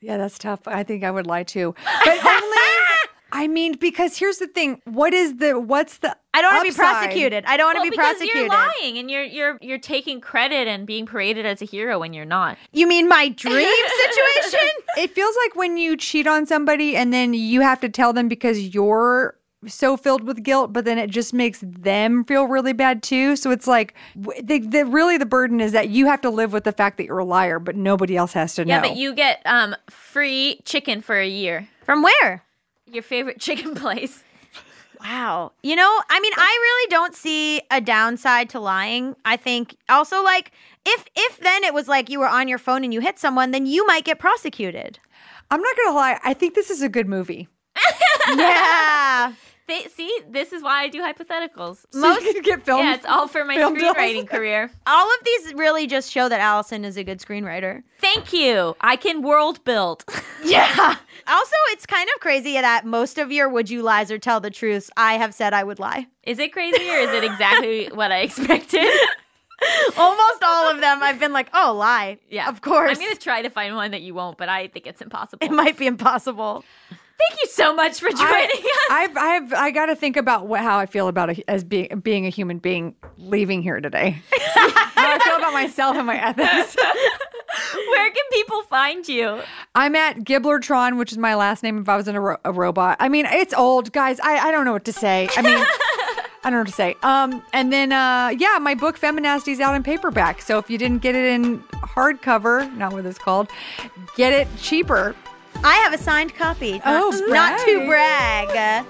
Yeah, 0.02 0.18
that's 0.18 0.38
tough. 0.38 0.62
I 0.68 0.84
think 0.84 1.04
I 1.04 1.12
would 1.12 1.28
lie 1.28 1.44
too. 1.44 1.74
But 2.06 2.26
only 2.26 2.58
I 3.36 3.48
mean, 3.48 3.74
because 3.78 4.16
here's 4.18 4.38
the 4.38 4.46
thing. 4.48 4.80
What 4.86 5.14
is 5.14 5.38
the 5.38 5.60
what's 5.60 5.98
the 5.98 6.16
I 6.36 6.42
don't 6.42 6.54
want 6.54 6.68
to 6.68 6.72
be 6.74 6.76
prosecuted. 6.78 7.46
I 7.46 7.58
don't 7.58 7.66
want 7.68 7.78
to 7.78 7.80
Well, 7.82 7.86
be 7.86 7.90
because 7.92 8.18
prosecuted. 8.18 8.42
you're 8.42 8.50
lying 8.50 8.98
and 9.00 9.10
you're 9.10 9.24
you're 9.24 9.58
you're 9.62 9.78
taking 9.80 10.22
credit 10.22 10.68
and 10.68 10.86
being 10.86 11.06
paraded 11.06 11.46
as 11.46 11.62
a 11.62 11.66
hero 11.66 12.00
when 12.00 12.14
you're 12.14 12.26
not. 12.26 12.58
You 12.74 12.86
mean 12.88 13.08
my 13.08 13.30
dream 13.30 13.56
situation? 14.06 14.70
It 14.98 15.12
feels 15.16 15.36
like 15.46 15.56
when 15.56 15.78
you 15.78 15.98
cheat 15.98 16.28
on 16.28 16.46
somebody 16.46 16.96
and 16.96 17.12
then 17.12 17.34
you 17.34 17.62
have 17.62 17.80
to 17.82 17.90
tell 17.90 18.14
them 18.14 18.28
because 18.28 18.60
you're 18.76 19.36
so 19.68 19.98
filled 19.98 20.24
with 20.24 20.44
guilt, 20.44 20.74
but 20.74 20.86
then 20.86 20.98
it 20.98 21.10
just 21.10 21.34
makes 21.34 21.60
them 21.62 22.24
feel 22.26 22.46
really 22.48 22.74
bad 22.74 23.02
too. 23.04 23.36
So 23.36 23.52
it's 23.52 23.68
like 23.68 23.94
w- 24.20 24.42
the, 24.42 24.60
the 24.60 24.86
really 24.86 25.18
the 25.18 25.26
burden 25.26 25.62
is 25.62 25.72
that 25.72 25.90
you 25.90 26.06
have 26.08 26.22
to 26.22 26.30
live 26.30 26.54
with 26.54 26.64
the 26.64 26.72
fact 26.72 26.98
that 26.98 27.06
you're 27.06 27.20
a 27.20 27.26
liar, 27.26 27.60
but 27.60 27.76
nobody 27.76 28.16
else 28.18 28.34
has 28.34 28.56
to 28.56 28.66
Yeah, 28.66 28.82
know. 28.82 28.90
but 28.90 28.98
you 28.98 29.14
get 29.14 29.42
um 29.46 29.76
free 29.90 30.62
chicken 30.66 31.02
for 31.02 31.18
a 31.20 31.28
year. 31.28 31.68
From 31.84 32.02
where? 32.04 32.44
Your 32.92 33.04
favorite 33.04 33.40
chicken 33.48 33.76
place. 33.76 34.24
Wow. 35.02 35.52
You 35.64 35.76
know, 35.76 36.02
I 36.10 36.20
mean, 36.22 36.34
I 36.38 36.60
really 36.62 36.90
don't 36.90 37.14
see 37.16 37.62
a 37.70 37.82
downside 37.82 38.50
to 38.52 38.60
lying. 38.60 39.16
I 39.26 39.36
think 39.36 39.76
also 39.90 40.24
like 40.24 40.52
if 40.86 41.06
if 41.16 41.40
then 41.40 41.64
it 41.64 41.74
was 41.74 41.88
like 41.88 42.10
you 42.10 42.20
were 42.20 42.28
on 42.28 42.48
your 42.48 42.58
phone 42.58 42.84
and 42.84 42.94
you 42.94 43.02
hit 43.02 43.20
someone, 43.20 43.52
then 43.52 43.66
you 43.66 43.86
might 43.86 44.06
get 44.06 44.20
prosecuted. 44.20 45.00
I'm 45.52 45.62
not 45.62 45.76
gonna 45.78 45.96
lie. 45.96 46.20
I 46.24 46.34
think 46.34 46.56
this 46.56 46.70
is 46.70 46.82
a 46.82 46.90
good 46.90 47.08
movie. 47.08 47.48
yeah. 48.38 49.34
They, 49.68 49.84
see, 49.84 50.12
this 50.30 50.52
is 50.52 50.62
why 50.62 50.82
I 50.84 50.90
do 50.90 51.02
hypotheticals. 51.02 51.86
So 51.92 52.20
you 52.20 52.42
get 52.44 52.66
filmed. 52.66 52.84
yeah, 52.84 52.96
it's 52.96 53.06
all 53.06 53.28
for 53.30 53.46
my 53.46 53.56
screenwriting 53.56 54.28
career. 54.30 54.70
All 54.86 55.08
of 55.08 55.18
these 55.26 55.54
really 55.54 55.88
just 55.88 56.12
show 56.12 56.28
that 56.28 56.42
Allison 56.42 56.84
is 56.84 56.98
a 56.98 57.04
good 57.04 57.20
screenwriter. 57.20 57.82
Thank 58.00 58.34
you. 58.34 58.76
I 58.82 58.98
can 58.98 59.22
world 59.22 59.64
build. 59.64 60.04
Yeah. 60.46 60.96
Also, 61.26 61.56
it's 61.70 61.86
kind 61.86 62.10
of 62.14 62.20
crazy 62.20 62.52
that 62.60 62.86
most 62.86 63.18
of 63.18 63.32
your 63.32 63.48
would 63.48 63.70
you 63.70 63.82
lies 63.82 64.12
or 64.12 64.18
tell 64.20 64.42
the 64.42 64.50
truths 64.52 64.92
I 64.98 65.14
have 65.14 65.34
said 65.34 65.54
I 65.54 65.64
would 65.64 65.80
lie. 65.80 66.08
Is 66.24 66.38
it 66.38 66.52
crazy 66.52 66.90
or 66.90 66.98
is 66.98 67.12
it 67.12 67.24
exactly 67.24 67.86
what 67.94 68.12
I 68.12 68.20
expected? 68.24 68.92
Almost 69.98 70.44
all 70.44 70.70
of 70.70 70.82
them 70.82 71.02
I've 71.02 71.18
been 71.22 71.32
like, 71.32 71.48
oh, 71.54 71.74
lie. 71.74 72.18
Yeah, 72.30 72.50
Of 72.50 72.60
course. 72.60 72.98
I'm 72.98 73.02
gonna 73.06 73.16
try 73.16 73.42
to 73.42 73.50
find 73.50 73.74
one 73.76 73.92
that 73.92 74.02
you 74.02 74.14
won't, 74.14 74.38
but 74.38 74.50
I 74.50 74.68
think 74.68 74.86
it's 74.86 75.02
impossible. 75.02 75.46
it 75.48 75.52
might 75.54 75.78
be 75.78 75.88
impossible. 75.88 76.66
Thank 77.30 77.42
you 77.42 77.48
so 77.50 77.74
much 77.74 78.00
for 78.00 78.10
joining 78.10 78.50
us. 78.50 78.88
I've, 78.90 79.18
I've, 79.18 79.54
I 79.54 79.72
got 79.72 79.88
to 79.88 79.96
think 79.96 80.18
about 80.18 80.48
what, 80.48 80.62
how 80.62 80.78
I 80.78 80.86
feel 80.86 81.08
about 81.08 81.30
it 81.30 81.44
as 81.48 81.64
being 81.64 82.00
being 82.00 82.26
a 82.26 82.30
human 82.30 82.60
being 82.60 82.96
leaving 83.18 83.62
here 83.62 83.80
today. 83.80 84.22
how 84.32 85.16
I 85.16 85.20
feel 85.20 85.36
about 85.36 85.54
myself 85.54 85.96
and 85.96 86.08
my 86.08 86.18
ethics. 86.18 86.76
Where 87.74 88.12
can 88.12 88.24
people 88.32 88.64
find 88.64 89.08
you? 89.08 89.42
I'm 89.76 89.96
at 89.96 90.20
Gibblertron, 90.20 90.98
which 90.98 91.12
is 91.12 91.18
my 91.18 91.36
last 91.36 91.64
name. 91.64 91.78
If 91.78 91.88
I 91.88 91.96
was 91.96 92.08
in 92.08 92.16
a, 92.16 92.22
ro- 92.22 92.38
a 92.44 92.52
robot, 92.52 92.98
I 93.00 93.10
mean, 93.10 93.26
it's 93.28 93.54
old, 93.54 93.92
guys. 93.92 94.20
I, 94.20 94.48
I 94.48 94.52
don't 94.52 94.66
know 94.66 94.74
what 94.74 94.86
to 94.86 94.94
say. 94.94 95.30
I 95.38 95.42
mean. 95.42 95.66
I 96.46 96.50
don't 96.50 96.58
know 96.58 96.62
what 96.64 96.68
to 96.68 96.74
say. 96.74 96.98
Um, 97.04 97.42
and 97.54 97.72
then 97.72 97.94
uh, 97.94 98.34
yeah, 98.38 98.58
my 98.60 98.76
book 98.76 99.00
Feminasty 99.00 99.54
is 99.54 99.62
out 99.62 99.76
in 99.76 99.84
paperback. 99.84 100.42
So 100.42 100.58
if 100.58 100.70
you 100.70 100.78
didn't 100.78 101.02
get 101.02 101.16
it 101.16 101.24
in 101.24 101.60
hardcover, 101.60 102.76
not 102.76 102.92
what 102.92 103.06
it's 103.06 103.18
called, 103.18 103.50
get 104.18 104.34
it 104.34 104.50
cheaper. 104.58 105.16
I 105.66 105.76
have 105.76 105.94
a 105.94 105.98
signed 105.98 106.36
copy. 106.36 106.74
Not, 106.74 106.82
Oh, 106.86 107.26
not 107.30 107.60
to 107.60 107.86
brag. 107.88 108.50
brag. 108.50 108.86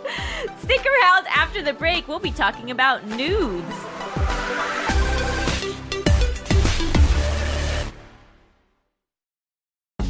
Stick 0.64 0.86
around 0.86 1.28
after 1.28 1.62
the 1.62 1.74
break. 1.74 2.08
We'll 2.08 2.20
be 2.20 2.32
talking 2.32 2.72
about 2.72 3.06
nudes. 3.08 3.66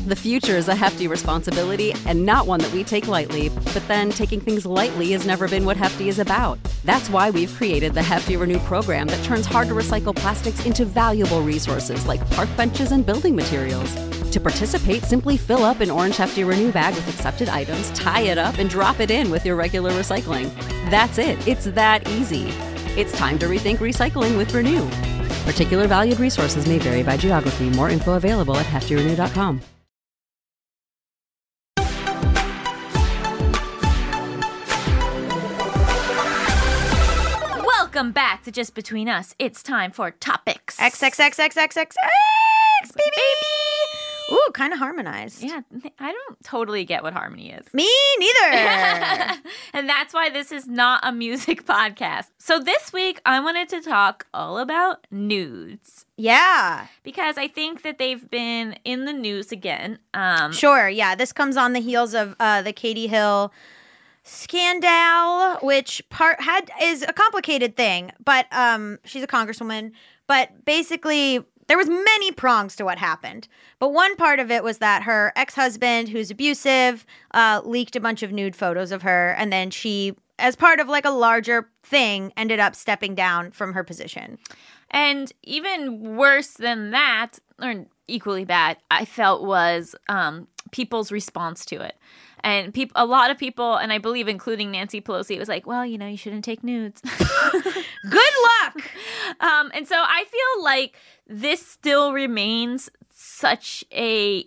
The 0.05 0.16
future 0.18 0.57
is 0.57 0.68
a 0.68 0.76
hefty 0.76 1.07
responsibility 1.07 1.93
and 2.05 2.26
not 2.26 2.45
one 2.45 2.59
that 2.59 2.74
we 2.74 2.84
take 2.84 3.07
lightly, 3.07 3.47
but 3.49 3.88
then 3.88 4.09
taking 4.09 4.41
things 4.41 4.66
lightly 4.66 5.11
has 5.11 5.26
never 5.26 5.47
been 5.47 5.64
what 5.66 5.78
Hefty 5.78 6.09
is 6.09 6.20
about. 6.20 6.59
That's 6.84 7.09
why 7.09 7.30
we've 7.30 7.53
created 7.53 7.93
the 7.93 8.03
Hefty 8.03 8.36
Renew 8.36 8.59
program 8.59 9.07
that 9.07 9.24
turns 9.24 9.45
hard 9.45 9.70
to 9.70 9.74
recycle 9.74 10.14
plastics 10.14 10.66
into 10.66 10.84
valuable 10.84 11.41
resources 11.41 12.05
like 12.05 12.28
park 12.32 12.49
benches 12.57 12.91
and 12.91 13.05
building 13.05 13.34
materials. 13.34 13.95
To 14.34 14.39
participate, 14.39 15.03
simply 15.03 15.38
fill 15.38 15.63
up 15.63 15.79
an 15.79 15.91
orange 15.91 16.17
Hefty 16.17 16.43
Renew 16.43 16.71
bag 16.71 16.95
with 16.95 17.07
accepted 17.07 17.49
items, 17.49 17.91
tie 17.91 18.21
it 18.21 18.39
up, 18.39 18.57
and 18.57 18.67
drop 18.67 18.99
it 18.99 19.11
in 19.11 19.29
with 19.29 19.45
your 19.45 19.55
regular 19.55 19.91
recycling. 19.91 20.51
That's 20.89 21.19
it. 21.19 21.47
It's 21.47 21.65
that 21.65 22.09
easy. 22.09 22.45
It's 22.99 23.15
time 23.15 23.38
to 23.38 23.45
rethink 23.45 23.77
recycling 23.77 24.36
with 24.36 24.51
Renew. 24.51 24.89
Particular 25.45 25.86
valued 25.86 26.19
resources 26.19 26.67
may 26.67 26.79
vary 26.79 27.03
by 27.03 27.15
geography. 27.15 27.69
More 27.69 27.91
info 27.91 28.15
available 28.15 28.57
at 28.57 28.65
heftyrenew.com. 28.65 29.61
Welcome 37.63 38.11
back 38.11 38.41
to 38.45 38.51
Just 38.51 38.73
Between 38.73 39.07
Us. 39.07 39.36
It's 39.38 39.61
time 39.61 39.91
for 39.91 40.09
topics. 40.09 40.77
XXXXXXX, 40.77 41.93
baby. 42.95 43.72
Ooh, 44.32 44.47
kind 44.53 44.74
of 44.74 44.80
harmonized. 44.80 45.43
Yeah, 45.43 45.61
I 45.99 46.11
don't 46.11 46.43
totally 46.43 46.86
get 46.86 47.03
what 47.03 47.13
harmony 47.13 47.51
is. 47.51 47.74
Me 47.74 47.89
neither. 48.17 48.57
and 49.74 49.89
that's 49.89 50.13
why 50.13 50.30
this 50.30 50.51
is 50.51 50.67
not 50.67 51.01
a 51.03 51.11
music 51.11 51.65
podcast. 51.65 52.28
So 52.38 52.59
this 52.59 52.93
week 52.93 53.21
I 53.26 53.39
wanted 53.39 53.69
to 53.69 53.82
talk 53.82 54.28
all 54.34 54.57
about 54.57 55.05
nudes 55.11 56.05
yeah. 56.17 56.88
because 57.03 57.38
I 57.38 57.47
think 57.47 57.82
that 57.84 57.97
they've 57.97 58.30
been 58.30 58.78
in 58.86 59.05
the 59.05 59.13
news 59.13 59.51
again. 59.51 59.99
Um, 60.13 60.51
Sure. 60.53 60.89
Yeah. 60.89 61.15
This 61.15 61.34
comes 61.34 61.57
on 61.57 61.74
the 61.74 61.80
heels 61.80 62.13
of 62.13 62.36
uh, 62.39 62.61
the 62.61 62.74
Katie 62.74 63.07
Hill 63.07 63.51
scandal, 64.24 65.57
which 65.61 66.01
part 66.09 66.41
had 66.41 66.71
is 66.82 67.03
a 67.03 67.13
complicated 67.13 67.76
thing, 67.76 68.11
but 68.24 68.45
um, 68.51 68.99
she's 69.03 69.24
a 69.24 69.28
congresswoman. 69.28 69.91
But 70.28 70.63
basically, 70.65 71.43
there 71.74 71.78
was 71.80 71.89
many 71.89 72.32
prongs 72.32 72.76
to 72.76 72.86
what 72.86 72.99
happened. 72.99 73.47
But 73.80 73.93
one 73.93 74.15
part 74.15 74.39
of 74.39 74.51
it 74.51 74.63
was 74.63 74.78
that 74.78 75.01
her 75.01 75.34
ex 75.36 75.55
husband, 75.55 76.09
who's 76.09 76.30
abusive, 76.30 77.03
uh, 77.34 77.61
leaked 77.65 77.95
a 77.95 77.99
bunch 77.99 78.21
of 78.21 78.32
nude 78.32 78.55
photos 78.55 78.91
of 78.91 79.01
her, 79.01 79.32
and 79.39 79.51
then 79.51 79.71
she, 79.71 80.15
as 80.38 80.55
part 80.55 80.80
of 80.80 80.88
like 80.88 81.03
a 81.03 81.09
larger 81.09 81.71
thing, 81.82 82.32
ended 82.38 82.59
up 82.59 82.76
stepping 82.76 83.15
down 83.15 83.49
from 83.49 83.74
her 83.74 83.84
position. 83.84 84.38
And 84.91 85.34
even 85.41 86.15
worse 86.15 86.51
than 86.51 86.91
that, 86.91 87.39
or 87.59 87.88
equally 88.07 88.45
bad, 88.45 88.78
I 88.91 89.03
felt 89.05 89.43
was 89.43 89.95
um, 90.07 90.47
people's 90.69 91.11
response 91.11 91.65
to 91.65 91.82
it. 91.82 91.97
And 92.44 92.74
people, 92.74 92.94
a 93.02 93.06
lot 93.06 93.32
of 93.32 93.38
people, 93.38 93.76
and 93.76 93.91
I 93.94 93.98
believe 94.00 94.28
including 94.28 94.72
Nancy 94.72 95.00
Pelosi, 95.00 95.39
was 95.39 95.48
like, 95.48 95.66
"Well, 95.66 95.86
you 95.86 95.98
know, 95.98 96.08
you 96.08 96.18
shouldn't 96.18 96.44
take 96.44 96.64
nudes." 96.64 97.02
Good 98.10 98.34
luck. 98.64 98.82
um, 99.39 99.72
and 99.74 99.88
so 99.88 99.96
I 99.98 100.26
feel 100.26 100.64
like 100.64 100.96
this 101.28 101.66
still 101.66 102.12
remains 102.14 102.89
such 103.10 103.84
a 103.94 104.46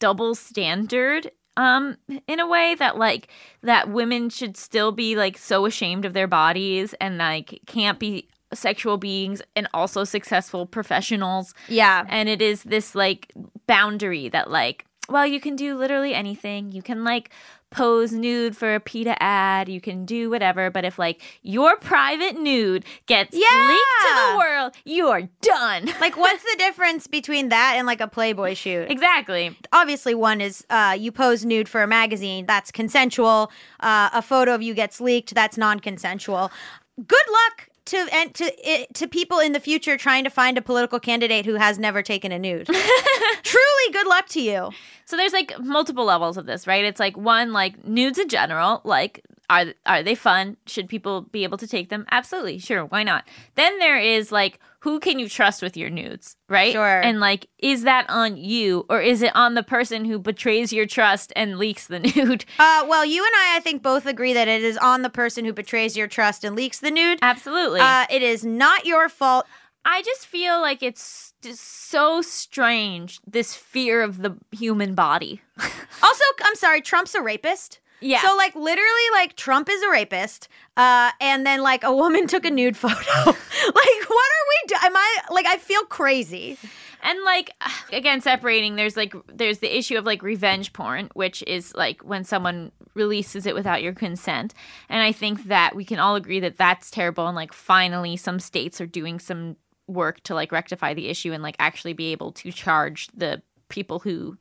double 0.00 0.34
standard 0.34 1.30
um 1.56 1.96
in 2.28 2.38
a 2.38 2.46
way 2.46 2.74
that 2.76 2.96
like 2.98 3.26
that 3.62 3.88
women 3.90 4.28
should 4.30 4.56
still 4.56 4.92
be 4.92 5.16
like 5.16 5.36
so 5.36 5.66
ashamed 5.66 6.04
of 6.04 6.12
their 6.12 6.28
bodies 6.28 6.94
and 7.00 7.18
like 7.18 7.60
can't 7.66 7.98
be 7.98 8.28
sexual 8.54 8.96
beings 8.96 9.42
and 9.56 9.66
also 9.74 10.04
successful 10.04 10.66
professionals 10.66 11.52
Yeah. 11.68 12.04
and 12.08 12.28
it 12.28 12.40
is 12.40 12.62
this 12.62 12.94
like 12.94 13.32
boundary 13.66 14.28
that 14.28 14.50
like 14.50 14.86
well 15.08 15.26
you 15.26 15.40
can 15.40 15.56
do 15.56 15.76
literally 15.76 16.14
anything. 16.14 16.72
You 16.72 16.82
can 16.82 17.04
like 17.04 17.30
pose 17.70 18.12
nude 18.12 18.56
for 18.56 18.74
a 18.74 18.80
PETA 18.80 19.22
ad. 19.22 19.68
You 19.68 19.80
can 19.80 20.06
do 20.06 20.30
whatever 20.30 20.70
but 20.70 20.84
if 20.84 20.98
like 20.98 21.20
your 21.42 21.76
private 21.76 22.38
nude 22.38 22.84
gets 23.06 23.34
leaked 23.34 23.44
to 23.44 24.32
the 24.32 24.38
world 24.38 24.72
you're 24.84 25.28
done. 25.40 25.88
Like, 26.00 26.16
what's 26.16 26.42
the 26.42 26.54
difference 26.58 27.06
between 27.06 27.48
that 27.48 27.74
and 27.76 27.86
like 27.86 28.00
a 28.00 28.06
Playboy 28.06 28.54
shoot? 28.54 28.90
exactly. 28.90 29.56
Obviously, 29.72 30.14
one 30.14 30.40
is 30.40 30.64
uh, 30.70 30.96
you 30.98 31.10
pose 31.10 31.44
nude 31.44 31.68
for 31.68 31.82
a 31.82 31.86
magazine, 31.86 32.46
that's 32.46 32.70
consensual. 32.70 33.50
Uh, 33.80 34.10
a 34.12 34.22
photo 34.22 34.54
of 34.54 34.62
you 34.62 34.74
gets 34.74 35.00
leaked, 35.00 35.34
that's 35.34 35.58
non 35.58 35.80
consensual. 35.80 36.50
Good 36.96 37.26
luck 37.30 37.68
to 37.88 38.08
and 38.12 38.34
to 38.34 38.70
it, 38.70 38.94
to 38.94 39.06
people 39.06 39.38
in 39.38 39.52
the 39.52 39.60
future 39.60 39.96
trying 39.96 40.24
to 40.24 40.30
find 40.30 40.56
a 40.56 40.62
political 40.62 41.00
candidate 41.00 41.44
who 41.46 41.54
has 41.54 41.78
never 41.78 42.02
taken 42.02 42.32
a 42.32 42.38
nude. 42.38 42.66
Truly, 43.42 43.92
good 43.92 44.06
luck 44.06 44.28
to 44.28 44.40
you. 44.40 44.70
So 45.04 45.16
there's 45.16 45.32
like 45.32 45.58
multiple 45.58 46.04
levels 46.04 46.36
of 46.36 46.46
this, 46.46 46.66
right? 46.66 46.84
It's 46.84 47.00
like 47.00 47.16
one, 47.16 47.52
like 47.52 47.84
nudes 47.84 48.18
in 48.18 48.28
general, 48.28 48.80
like 48.84 49.24
are 49.50 49.66
are 49.86 50.02
they 50.02 50.14
fun? 50.14 50.56
Should 50.66 50.88
people 50.88 51.22
be 51.22 51.44
able 51.44 51.58
to 51.58 51.66
take 51.66 51.88
them? 51.88 52.06
Absolutely, 52.10 52.58
sure, 52.58 52.84
why 52.84 53.02
not? 53.02 53.26
Then 53.54 53.78
there 53.78 53.98
is 53.98 54.30
like 54.30 54.60
who 54.88 54.98
can 54.98 55.18
you 55.18 55.28
trust 55.28 55.60
with 55.60 55.76
your 55.76 55.90
nudes, 55.90 56.34
right? 56.48 56.72
Sure. 56.72 57.00
And 57.02 57.20
like, 57.20 57.46
is 57.58 57.82
that 57.82 58.06
on 58.08 58.38
you 58.38 58.86
or 58.88 59.02
is 59.02 59.20
it 59.20 59.36
on 59.36 59.52
the 59.52 59.62
person 59.62 60.06
who 60.06 60.18
betrays 60.18 60.72
your 60.72 60.86
trust 60.86 61.30
and 61.36 61.58
leaks 61.58 61.86
the 61.88 62.00
nude? 62.16 62.46
Uh, 62.58 62.86
well, 62.88 63.04
you 63.04 63.22
and 63.22 63.32
I, 63.36 63.56
I 63.58 63.60
think, 63.60 63.82
both 63.82 64.06
agree 64.06 64.32
that 64.32 64.48
it 64.48 64.62
is 64.62 64.78
on 64.78 65.02
the 65.02 65.10
person 65.10 65.44
who 65.44 65.52
betrays 65.52 65.94
your 65.94 66.06
trust 66.06 66.42
and 66.42 66.56
leaks 66.56 66.80
the 66.80 66.90
nude. 66.90 67.18
Absolutely. 67.20 67.80
Uh, 67.80 68.06
it 68.08 68.22
is 68.22 68.46
not 68.46 68.86
your 68.86 69.10
fault. 69.10 69.44
I 69.84 70.00
just 70.00 70.26
feel 70.26 70.58
like 70.58 70.82
it's 70.82 71.34
just 71.42 71.90
so 71.90 72.22
strange 72.22 73.20
this 73.26 73.54
fear 73.54 74.00
of 74.02 74.22
the 74.22 74.36
human 74.52 74.94
body. 74.94 75.42
Also, 76.00 76.24
I'm 76.44 76.54
sorry, 76.54 76.80
Trump's 76.80 77.14
a 77.16 77.20
rapist. 77.20 77.80
Yeah. 78.00 78.22
So 78.22 78.36
like 78.36 78.54
literally 78.54 79.10
like 79.12 79.36
Trump 79.36 79.68
is 79.68 79.82
a 79.82 79.90
rapist, 79.90 80.48
uh, 80.76 81.10
and 81.20 81.44
then 81.44 81.62
like 81.62 81.84
a 81.84 81.94
woman 81.94 82.26
took 82.28 82.44
a 82.44 82.50
nude 82.50 82.76
photo. 82.76 82.94
like 83.24 83.34
what 83.34 83.74
are 83.74 84.46
we 84.48 84.68
doing? 84.68 84.80
Am 84.84 84.96
I 84.96 85.18
like 85.30 85.46
I 85.46 85.58
feel 85.58 85.82
crazy? 85.84 86.58
And 87.02 87.22
like 87.24 87.50
again 87.92 88.20
separating 88.20 88.76
there's 88.76 88.96
like 88.96 89.14
there's 89.26 89.58
the 89.58 89.76
issue 89.76 89.96
of 89.96 90.04
like 90.04 90.22
revenge 90.22 90.72
porn 90.72 91.08
which 91.14 91.42
is 91.46 91.74
like 91.74 92.02
when 92.02 92.24
someone 92.24 92.72
releases 92.94 93.46
it 93.46 93.54
without 93.54 93.82
your 93.82 93.94
consent. 93.94 94.54
And 94.88 95.02
I 95.02 95.12
think 95.12 95.44
that 95.44 95.74
we 95.74 95.84
can 95.84 95.98
all 95.98 96.16
agree 96.16 96.40
that 96.40 96.56
that's 96.56 96.90
terrible 96.90 97.26
and 97.26 97.36
like 97.36 97.52
finally 97.52 98.16
some 98.16 98.38
states 98.38 98.80
are 98.80 98.86
doing 98.86 99.18
some 99.18 99.56
work 99.86 100.22
to 100.22 100.34
like 100.34 100.52
rectify 100.52 100.94
the 100.94 101.08
issue 101.08 101.32
and 101.32 101.42
like 101.42 101.56
actually 101.58 101.94
be 101.94 102.12
able 102.12 102.30
to 102.32 102.52
charge 102.52 103.08
the 103.14 103.42
people 103.68 104.00
who 104.00 104.36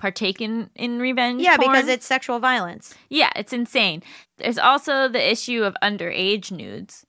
partake 0.00 0.40
in, 0.40 0.68
in 0.74 0.98
revenge 0.98 1.42
Yeah, 1.42 1.56
porn. 1.56 1.70
because 1.72 1.88
it's 1.88 2.06
sexual 2.06 2.38
violence. 2.40 2.94
yeah 3.08 3.30
it's 3.36 3.52
insane 3.52 4.02
there's 4.38 4.58
also 4.58 5.06
the 5.08 5.30
issue 5.30 5.62
of 5.62 5.76
underage 5.82 6.50
nudes 6.50 7.04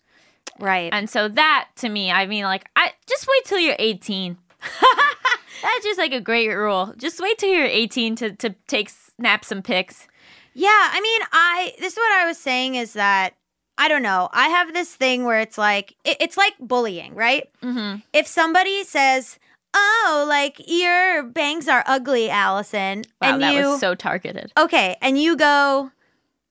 Right. 0.59 0.93
and 0.93 1.09
so 1.09 1.27
that 1.29 1.69
to 1.77 1.89
me, 1.89 2.11
I 2.11 2.27
mean, 2.27 2.43
like, 2.43 2.65
I 2.75 2.91
just 3.07 3.25
wait 3.27 3.45
till 3.45 3.57
you're 3.57 3.75
18. 3.79 4.37
That's 5.63 5.83
just 5.83 5.97
like 5.97 6.13
a 6.13 6.21
great 6.21 6.49
rule. 6.49 6.93
Just 6.97 7.19
wait 7.19 7.37
till 7.39 7.49
you're 7.49 7.65
18 7.65 8.15
to, 8.17 8.31
to 8.33 8.49
take 8.67 8.89
snap 8.89 9.43
some 9.45 9.61
pics. 9.63 10.07
Yeah, 10.53 10.67
I 10.69 10.99
mean, 11.01 11.21
I 11.31 11.73
this 11.79 11.93
is 11.93 11.97
what 11.97 12.11
I 12.21 12.25
was 12.27 12.37
saying 12.37 12.75
is 12.75 12.93
that 12.93 13.35
I 13.77 13.87
don't 13.87 14.03
know. 14.03 14.29
I 14.33 14.49
have 14.49 14.73
this 14.73 14.93
thing 14.93 15.23
where 15.23 15.39
it's 15.39 15.57
like 15.57 15.95
it, 16.03 16.17
it's 16.19 16.37
like 16.37 16.53
bullying, 16.59 17.15
right? 17.15 17.47
Mm-hmm. 17.63 17.99
If 18.13 18.27
somebody 18.27 18.83
says, 18.83 19.39
"Oh, 19.73 20.25
like 20.27 20.61
your 20.67 21.23
bangs 21.23 21.67
are 21.67 21.83
ugly, 21.87 22.29
Allison," 22.29 23.03
Wow, 23.21 23.33
and 23.33 23.41
that 23.43 23.53
you 23.53 23.69
was 23.69 23.79
so 23.79 23.95
targeted. 23.95 24.51
okay, 24.57 24.97
and 25.01 25.17
you 25.19 25.35
go, 25.37 25.91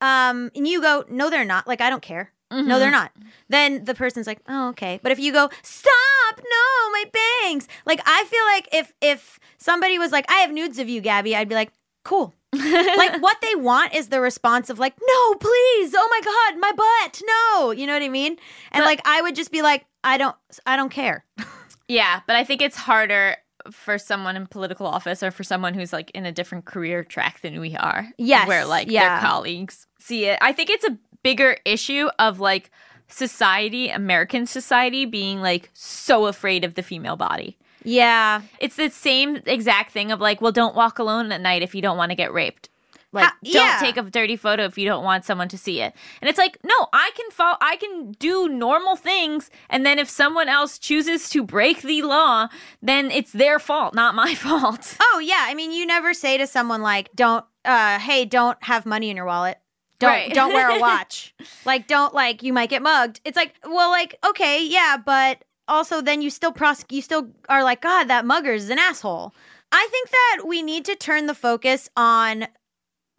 um, 0.01 0.51
and 0.55 0.67
you 0.67 0.81
go, 0.81 1.05
"No, 1.11 1.31
they're 1.31 1.45
not." 1.45 1.67
Like 1.67 1.81
I 1.81 1.91
don't 1.91 2.03
care. 2.03 2.33
No, 2.53 2.57
Mm-hmm. 2.57 2.69
they're 2.81 2.91
not. 2.91 3.13
Then 3.49 3.85
the 3.85 3.95
person's 3.95 4.27
like, 4.27 4.41
"Oh, 4.49 4.71
okay." 4.71 4.99
But 5.03 5.13
if 5.13 5.19
you 5.21 5.33
go, 5.33 5.51
"Stop! 5.63 6.37
No, 6.39 6.91
my 6.93 7.05
bangs!" 7.13 7.69
Like 7.87 8.01
I 8.07 8.25
feel 8.25 8.45
like 8.47 8.69
if 8.73 8.93
if 9.01 9.39
somebody 9.59 9.99
was 9.99 10.11
like, 10.13 10.25
"I 10.31 10.39
have 10.41 10.51
nudes 10.53 10.79
of 10.81 10.89
you, 10.89 11.01
Gaby," 11.01 11.37
I'd 11.37 11.49
be 11.49 11.55
like, 11.55 11.73
"Cool." 12.05 12.35
like 12.53 13.23
what 13.23 13.37
they 13.43 13.55
want 13.55 13.95
is 13.95 14.09
the 14.09 14.21
response 14.21 14.69
of 14.71 14.81
like, 14.81 14.95
"No, 15.01 15.35
please! 15.35 15.95
Oh 15.97 16.09
my 16.11 16.21
god, 16.25 16.61
my 16.61 16.73
butt! 16.73 17.23
No!" 17.25 17.71
You 17.71 17.87
know 17.87 17.93
what 17.93 18.03
I 18.03 18.09
mean? 18.09 18.33
And 18.73 18.81
But- 18.83 18.87
like 18.87 19.03
I 19.05 19.23
would 19.23 19.37
just 19.37 19.53
be 19.53 19.63
like, 19.63 19.87
"I 20.03 20.17
don't, 20.19 20.35
I 20.67 20.75
don't 20.77 20.91
care." 20.91 21.25
Yeah, 21.91 22.21
but 22.27 22.37
I 22.37 22.45
think 22.45 22.63
it's 22.63 22.77
harder 22.77 23.37
for 23.71 23.99
someone 23.99 24.37
in 24.37 24.47
political 24.47 24.87
office 24.87 25.23
or 25.23 25.31
for 25.31 25.45
someone 25.45 25.75
who's 25.75 25.93
like 25.93 26.11
in 26.13 26.25
a 26.25 26.33
different 26.33 26.65
career 26.65 27.05
track 27.05 27.41
than 27.41 27.61
we 27.61 27.77
are. 27.77 28.09
Yes, 28.17 28.49
Where 28.49 28.65
like 28.65 28.91
yeah. 28.91 29.21
their 29.21 29.29
colleagues 29.29 29.87
see 29.99 30.27
it. 30.27 30.39
I 30.41 30.53
think 30.53 30.71
it's 30.71 30.85
a 30.85 30.97
bigger 31.23 31.57
issue 31.65 32.09
of 32.19 32.41
like 32.41 32.71
society, 33.09 33.91
American 33.91 34.47
society 34.47 35.05
being 35.05 35.43
like 35.43 35.69
so 35.75 36.27
afraid 36.27 36.65
of 36.65 36.75
the 36.75 36.83
female 36.83 37.17
body. 37.17 37.59
Yeah. 37.83 38.43
It's 38.61 38.77
the 38.77 38.91
same 38.91 39.37
exact 39.47 39.93
thing 39.93 40.13
of 40.13 40.21
like, 40.21 40.41
well, 40.41 40.53
don't 40.53 40.77
walk 40.77 40.99
alone 40.99 41.33
at 41.33 41.41
night 41.41 41.63
if 41.63 41.75
you 41.75 41.83
don't 41.83 41.97
want 41.97 42.11
to 42.11 42.17
get 42.17 42.33
raped. 42.33 42.70
Like, 43.13 43.25
Ha- 43.25 43.37
don't 43.43 43.55
yeah. 43.55 43.79
take 43.81 43.97
a 43.97 44.03
dirty 44.03 44.37
photo 44.37 44.65
if 44.65 44.79
you 44.79 44.85
don't 44.87 45.03
want 45.03 45.25
someone 45.25 45.49
to 45.49 45.59
see 45.59 45.81
it. 45.81 45.93
And 46.23 46.29
it's 46.29 46.39
like, 46.39 46.59
no, 46.63 46.75
I 46.93 47.11
can 47.17 47.29
fall, 47.33 47.57
I 47.61 47.75
can 47.77 48.13
do 48.13 48.49
normal 48.49 48.95
things, 48.95 49.51
and 49.69 49.85
then 49.85 49.99
if 49.99 50.09
someone 50.09 50.49
else 50.49 50.79
chooses 50.79 51.29
to 51.31 51.43
break 51.43 51.83
the 51.83 52.03
law, 52.03 52.49
then 52.81 53.11
it's 53.11 53.33
their 53.33 53.59
fault, 53.59 53.95
not 53.95 54.15
my 54.15 54.35
fault. 54.47 54.97
Oh 55.03 55.19
yeah, 55.19 55.45
I 55.49 55.55
mean, 55.55 55.73
you 55.73 55.87
never 55.87 56.15
say 56.15 56.39
to 56.39 56.47
someone 56.47 56.83
like, 56.83 57.11
"Don't, 57.17 57.45
uh, 57.65 57.99
hey, 57.99 58.25
don't 58.25 58.63
have 58.63 58.87
money 58.87 59.11
in 59.11 59.17
your 59.17 59.27
wallet. 59.27 59.59
Don't, 59.99 60.11
Right. 60.11 60.33
don't 60.33 60.53
wear 60.55 60.71
a 60.71 60.79
watch. 60.89 61.35
like, 61.65 61.87
don't 61.89 62.15
like 62.15 62.43
you 62.45 62.53
might 62.53 62.71
get 62.71 62.81
mugged." 62.83 63.21
It's 63.25 63.37
like, 63.37 63.55
well, 63.67 63.91
like, 63.91 64.15
okay, 64.25 64.65
yeah, 64.65 64.97
but 65.05 65.45
also 65.67 66.01
then 66.01 66.23
you 66.23 66.31
still 66.31 66.53
prosecute. 66.53 66.97
You 66.97 67.03
still 67.03 67.31
are 67.49 67.65
like, 67.65 67.81
God, 67.83 68.05
that 68.05 68.25
mugger 68.25 68.53
is 68.53 68.71
an 68.71 68.79
asshole. 68.79 69.35
I 69.73 69.87
think 69.91 70.11
that 70.11 70.47
we 70.47 70.63
need 70.63 70.85
to 70.87 70.97
turn 70.97 71.27
the 71.27 71.35
focus 71.35 71.89
on 71.97 72.47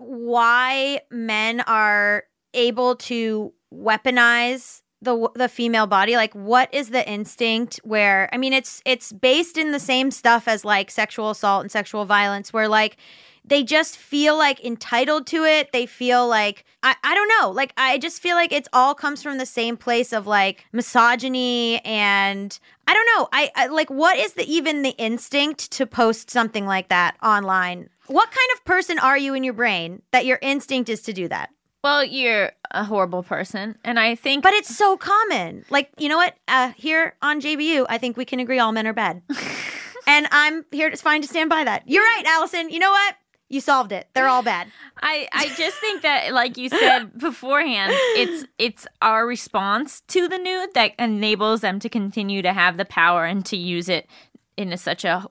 why 0.02 1.02
men 1.12 1.62
are 1.62 2.24
able 2.54 2.96
to 2.96 3.54
weaponize 3.74 4.82
the 5.02 5.30
the 5.36 5.50
female 5.50 5.88
body 5.88 6.16
like 6.16 6.34
what 6.34 6.72
is 6.74 6.90
the 6.90 7.08
instinct 7.10 7.80
where 7.84 8.30
i 8.34 8.38
mean 8.38 8.54
it's 8.54 8.82
it's 8.86 9.12
based 9.12 9.58
in 9.58 9.72
the 9.72 9.80
same 9.80 10.12
stuff 10.12 10.48
as 10.48 10.64
like 10.64 10.92
sexual 10.92 11.32
assault 11.32 11.62
and 11.62 11.72
sexual 11.72 12.06
violence 12.06 12.54
where 12.54 12.68
like 12.68 12.98
they 13.44 13.64
just 13.64 13.98
feel 13.98 14.38
like 14.38 14.64
entitled 14.64 15.26
to 15.28 15.44
it 15.44 15.72
they 15.72 15.86
feel 15.86 16.28
like 16.28 16.64
I, 16.84 16.96
I 17.04 17.16
don't 17.16 17.28
know 17.40 17.52
like 17.52 17.74
i 17.78 17.98
just 17.98 18.22
feel 18.22 18.36
like 18.36 18.52
it's 18.52 18.70
all 18.74 18.94
comes 18.94 19.22
from 19.24 19.38
the 19.38 19.46
same 19.46 19.78
place 19.78 20.14
of 20.14 20.28
like 20.28 20.66
misogyny 20.72 21.80
and 21.86 22.58
i 22.88 22.94
don't 22.94 23.08
know 23.16 23.28
i, 23.34 23.50
I 23.56 23.68
like 23.68 23.90
what 23.90 24.18
is 24.18 24.34
the 24.34 24.44
even 24.44 24.82
the 24.84 24.96
instinct 24.98 25.72
to 25.72 25.86
post 25.86 26.30
something 26.30 26.66
like 26.66 26.90
that 26.90 27.18
online 27.24 27.90
what 28.08 28.30
kind 28.30 28.50
of 28.56 28.66
person 28.66 29.00
are 29.00 29.18
you 29.18 29.34
in 29.34 29.44
your 29.44 29.54
brain 29.54 30.02
that 30.12 30.26
your 30.26 30.40
instinct 30.42 30.90
is 30.90 31.02
to 31.04 31.14
do 31.14 31.28
that 31.30 31.50
Well, 31.84 32.04
you're 32.06 32.52
a 32.70 32.84
horrible 32.84 33.24
person, 33.24 33.76
and 33.84 33.98
I 34.00 34.14
think 34.16 34.44
but 34.44 34.54
it's 34.54 34.76
so 34.76 34.98
common. 34.98 35.66
Like, 35.72 35.90
you 35.98 36.10
know 36.10 36.18
what? 36.18 36.36
Uh, 36.48 36.74
here 36.78 37.16
on 37.22 37.42
JBU, 37.42 37.86
I 37.90 37.98
think 37.98 38.18
we 38.18 38.26
can 38.26 38.40
agree 38.40 38.60
all 38.60 38.72
men 38.72 38.86
are 38.86 38.94
bad. 38.94 39.24
and 40.08 40.28
I'm 40.32 40.64
here 40.72 40.88
It's 40.88 41.02
fine 41.02 41.22
to 41.22 41.28
stand 41.28 41.50
by 41.50 41.64
that. 41.64 41.84
You're 41.88 42.04
right, 42.04 42.24
Allison. 42.28 42.70
You 42.70 42.80
know 42.80 42.92
what? 42.92 43.16
You 43.52 43.60
solved 43.60 43.92
it. 43.92 44.08
They're 44.14 44.30
all 44.30 44.44
bad. 44.44 44.70
I, 45.02 45.28
I 45.34 45.50
just 45.50 45.76
think 45.78 46.04
that 46.04 46.34
like 46.34 46.58
you 46.58 46.70
said 46.70 47.12
beforehand 47.20 47.92
it's 48.16 48.48
it's 48.58 48.88
our 49.02 49.28
response 49.28 50.02
to 50.08 50.30
the 50.30 50.38
nude 50.38 50.74
that 50.74 50.94
enables 50.98 51.60
them 51.60 51.78
to 51.80 51.90
continue 51.90 52.42
to 52.44 52.54
have 52.54 52.78
the 52.78 52.86
power 52.86 53.26
and 53.26 53.46
to 53.48 53.58
use 53.58 53.90
it 53.90 54.08
in 54.56 54.72
a, 54.72 54.78
such 54.78 55.04
a 55.04 55.28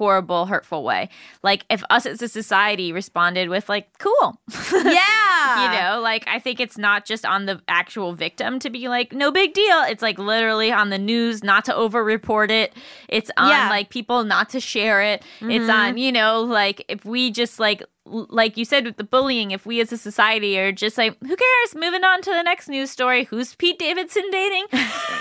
horrible 0.00 0.46
hurtful 0.46 0.82
way. 0.82 1.10
Like 1.42 1.66
if 1.68 1.84
us 1.90 2.06
as 2.06 2.22
a 2.22 2.28
society 2.28 2.90
responded 2.90 3.50
with 3.50 3.68
like 3.68 3.86
cool. 3.98 4.40
Yeah. 4.72 5.64
you 5.64 5.80
know 5.80 6.00
like 6.00 6.24
i 6.26 6.38
think 6.38 6.60
it's 6.60 6.78
not 6.78 7.04
just 7.04 7.24
on 7.24 7.46
the 7.46 7.60
actual 7.68 8.12
victim 8.12 8.58
to 8.60 8.70
be 8.70 8.88
like 8.88 9.12
no 9.12 9.30
big 9.30 9.52
deal. 9.52 9.82
It's 9.82 10.00
like 10.00 10.18
literally 10.18 10.72
on 10.72 10.88
the 10.88 10.96
news 10.98 11.44
not 11.44 11.66
to 11.66 11.74
over 11.74 12.02
report 12.02 12.50
it. 12.50 12.72
It's 13.08 13.30
on 13.36 13.50
Yeah. 13.50 13.68
like 13.68 13.90
people 13.90 14.24
not 14.24 14.48
to 14.50 14.60
share 14.60 15.02
it. 15.02 15.22
It's 15.42 15.64
mm-hmm. 15.64 15.70
on 15.70 15.98
you 15.98 16.12
know 16.12 16.40
like 16.42 16.82
if 16.88 17.04
we 17.04 17.30
just 17.30 17.60
like 17.60 17.82
like 18.06 18.56
you 18.56 18.64
said 18.64 18.86
with 18.86 18.96
the 18.96 19.04
bullying 19.04 19.50
if 19.50 19.66
we 19.66 19.80
as 19.80 19.92
a 19.92 19.98
society 19.98 20.58
are 20.58 20.72
just 20.72 20.96
like 20.96 21.18
who 21.20 21.36
cares? 21.36 21.74
Moving 21.74 22.04
on 22.04 22.22
to 22.22 22.30
the 22.30 22.42
next 22.42 22.68
news 22.70 22.90
story. 22.90 23.24
Who's 23.24 23.54
pete 23.54 23.78
davidson 23.78 24.24
dating? 24.30 24.64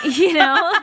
You 0.06 0.32
know? 0.34 0.72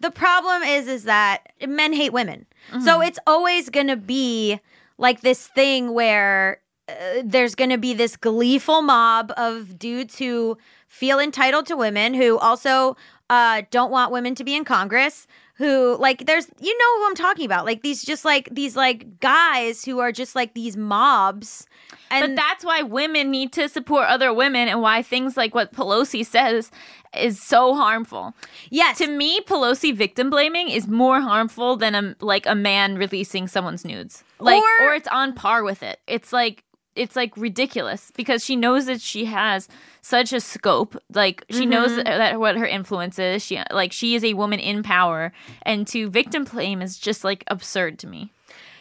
The 0.00 0.10
problem 0.12 0.62
is 0.62 0.86
is 0.86 1.04
that 1.04 1.52
men 1.66 1.92
hate 1.92 2.12
women 2.12 2.46
Mm-hmm. 2.70 2.80
so 2.80 3.00
it's 3.00 3.18
always 3.26 3.70
gonna 3.70 3.96
be 3.96 4.60
like 4.98 5.20
this 5.20 5.46
thing 5.48 5.94
where 5.94 6.60
uh, 6.88 7.22
there's 7.24 7.54
gonna 7.54 7.78
be 7.78 7.94
this 7.94 8.16
gleeful 8.16 8.82
mob 8.82 9.32
of 9.36 9.78
dudes 9.78 10.18
who 10.18 10.58
feel 10.86 11.18
entitled 11.18 11.66
to 11.66 11.76
women 11.76 12.14
who 12.14 12.38
also 12.38 12.96
uh, 13.30 13.62
don't 13.70 13.90
want 13.90 14.12
women 14.12 14.34
to 14.34 14.44
be 14.44 14.54
in 14.54 14.64
congress 14.64 15.26
who 15.58 15.96
like 15.98 16.24
there's 16.26 16.46
you 16.60 16.78
know 16.78 16.98
who 16.98 17.06
i'm 17.08 17.14
talking 17.14 17.44
about. 17.44 17.64
Like 17.66 17.82
these 17.82 18.02
just 18.02 18.24
like 18.24 18.48
these 18.50 18.76
like 18.76 19.20
guys 19.20 19.84
who 19.84 19.98
are 19.98 20.12
just 20.12 20.34
like 20.34 20.54
these 20.54 20.76
mobs. 20.76 21.66
And 22.10 22.22
but 22.22 22.36
that's 22.36 22.64
why 22.64 22.82
women 22.82 23.30
need 23.30 23.52
to 23.54 23.68
support 23.68 24.06
other 24.08 24.32
women 24.32 24.68
and 24.68 24.80
why 24.80 25.02
things 25.02 25.36
like 25.36 25.54
what 25.54 25.72
pelosi 25.72 26.24
says 26.24 26.70
is 27.16 27.42
so 27.42 27.74
harmful. 27.74 28.34
Yes. 28.70 28.98
To 28.98 29.08
me 29.08 29.40
pelosi 29.40 29.94
victim 29.94 30.30
blaming 30.30 30.68
is 30.68 30.86
more 30.86 31.20
harmful 31.20 31.76
than 31.76 31.94
a 31.94 32.14
like 32.20 32.46
a 32.46 32.54
man 32.54 32.96
releasing 32.96 33.48
someone's 33.48 33.84
nudes. 33.84 34.24
Like 34.38 34.62
Or- 34.62 34.86
or, 34.90 34.94
it's 34.94 35.08
on 35.08 35.32
par 35.34 35.64
with 35.64 35.82
it. 35.82 35.98
It's 36.06 36.32
like 36.32 36.62
it's 36.98 37.16
like 37.16 37.36
ridiculous 37.36 38.10
because 38.16 38.44
she 38.44 38.56
knows 38.56 38.86
that 38.86 39.00
she 39.00 39.24
has 39.26 39.68
such 40.02 40.32
a 40.32 40.40
scope 40.40 40.96
like 41.14 41.44
she 41.50 41.64
knows 41.66 41.90
Mm-hmm. 41.92 42.02
that 42.04 42.40
what 42.40 42.56
her 42.56 42.66
influence 42.66 43.18
is 43.18 43.44
she 43.44 43.60
like 43.72 43.92
she 43.92 44.14
is 44.14 44.24
a 44.24 44.34
woman 44.34 44.58
in 44.60 44.82
power 44.82 45.32
and 45.62 45.86
to 45.88 46.08
victim 46.10 46.44
blame 46.44 46.82
is 46.82 46.98
just 46.98 47.24
like 47.24 47.44
absurd 47.48 47.98
to 48.00 48.06
me 48.06 48.32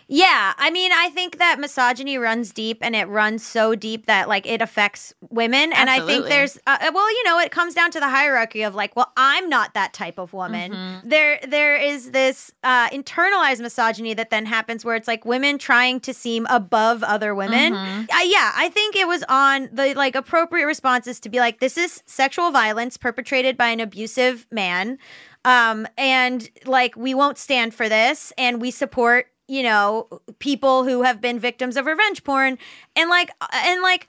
Yeah, 0.10 0.54
I 0.58 0.70
mean, 0.70 0.92
I 0.94 1.10
think 1.10 1.38
that 1.38 1.60
misogyny 1.60 2.18
runs 2.18 2.54
deep, 2.54 2.78
and 2.82 2.96
it 2.96 3.10
runs 3.10 3.46
so 3.46 3.76
deep 3.76 4.06
that 4.06 4.30
like 4.30 4.48
it 4.48 4.62
affects 4.62 5.14
women. 5.30 5.74
And 5.74 5.90
I 5.90 6.06
think 6.06 6.28
there's, 6.28 6.58
uh, 6.66 6.78
uh, 6.80 6.92
well, 6.94 7.12
you 7.12 7.24
know, 7.26 7.40
it 7.40 7.52
comes 7.52 7.74
down 7.74 7.92
to 7.92 8.00
the 8.00 8.08
hierarchy 8.08 8.62
of 8.62 8.74
like, 8.74 8.96
well, 8.96 9.12
I'm 9.18 9.50
not 9.50 9.74
that 9.74 9.94
type 9.94 10.18
of 10.18 10.32
woman. 10.32 10.72
Mm-hmm. 10.72 11.10
There, 11.10 11.40
there 11.46 11.76
is 11.76 12.12
this 12.12 12.52
uh, 12.64 12.90
internalized 12.92 13.60
misogyny 13.60 14.14
that 14.14 14.30
then 14.30 14.46
happens 14.46 14.86
where 14.86 14.96
it's 14.96 15.10
like 15.10 15.26
women 15.26 15.58
trying 15.58 16.00
to 16.02 16.14
seem 16.14 16.48
above 16.50 17.04
other 17.04 17.36
women. 17.36 17.74
Mm-hmm. 17.74 18.00
Uh, 18.10 18.24
yeah, 18.24 18.54
I 18.56 18.70
think 18.70 18.96
it 18.96 19.10
was 19.10 19.26
on 19.28 19.68
the 19.74 19.94
like 19.94 20.16
appropriate 20.16 20.68
responses 20.68 21.20
to 21.20 21.30
be 21.30 21.40
like, 21.40 21.60
this 21.60 21.78
is 21.78 22.02
sexual 22.06 22.52
violence 22.52 22.96
perpetrated 22.96 23.58
by 23.58 23.68
an 23.68 23.82
abusive 23.82 24.48
man. 24.52 25.00
Um, 25.44 25.86
and 25.98 26.50
like, 26.66 26.96
we 26.96 27.14
won't 27.14 27.38
stand 27.38 27.74
for 27.74 27.90
this, 27.90 28.34
and 28.38 28.62
we 28.62 28.72
support 28.72 29.28
you 29.48 29.64
know 29.64 30.08
people 30.40 30.84
who 30.84 31.04
have 31.04 31.22
been 31.22 31.40
victims 31.40 31.78
of 31.78 31.86
revenge 31.86 32.24
porn. 32.24 32.58
And 32.96 33.10
like 33.10 33.32
and 33.54 33.82
like 33.82 34.08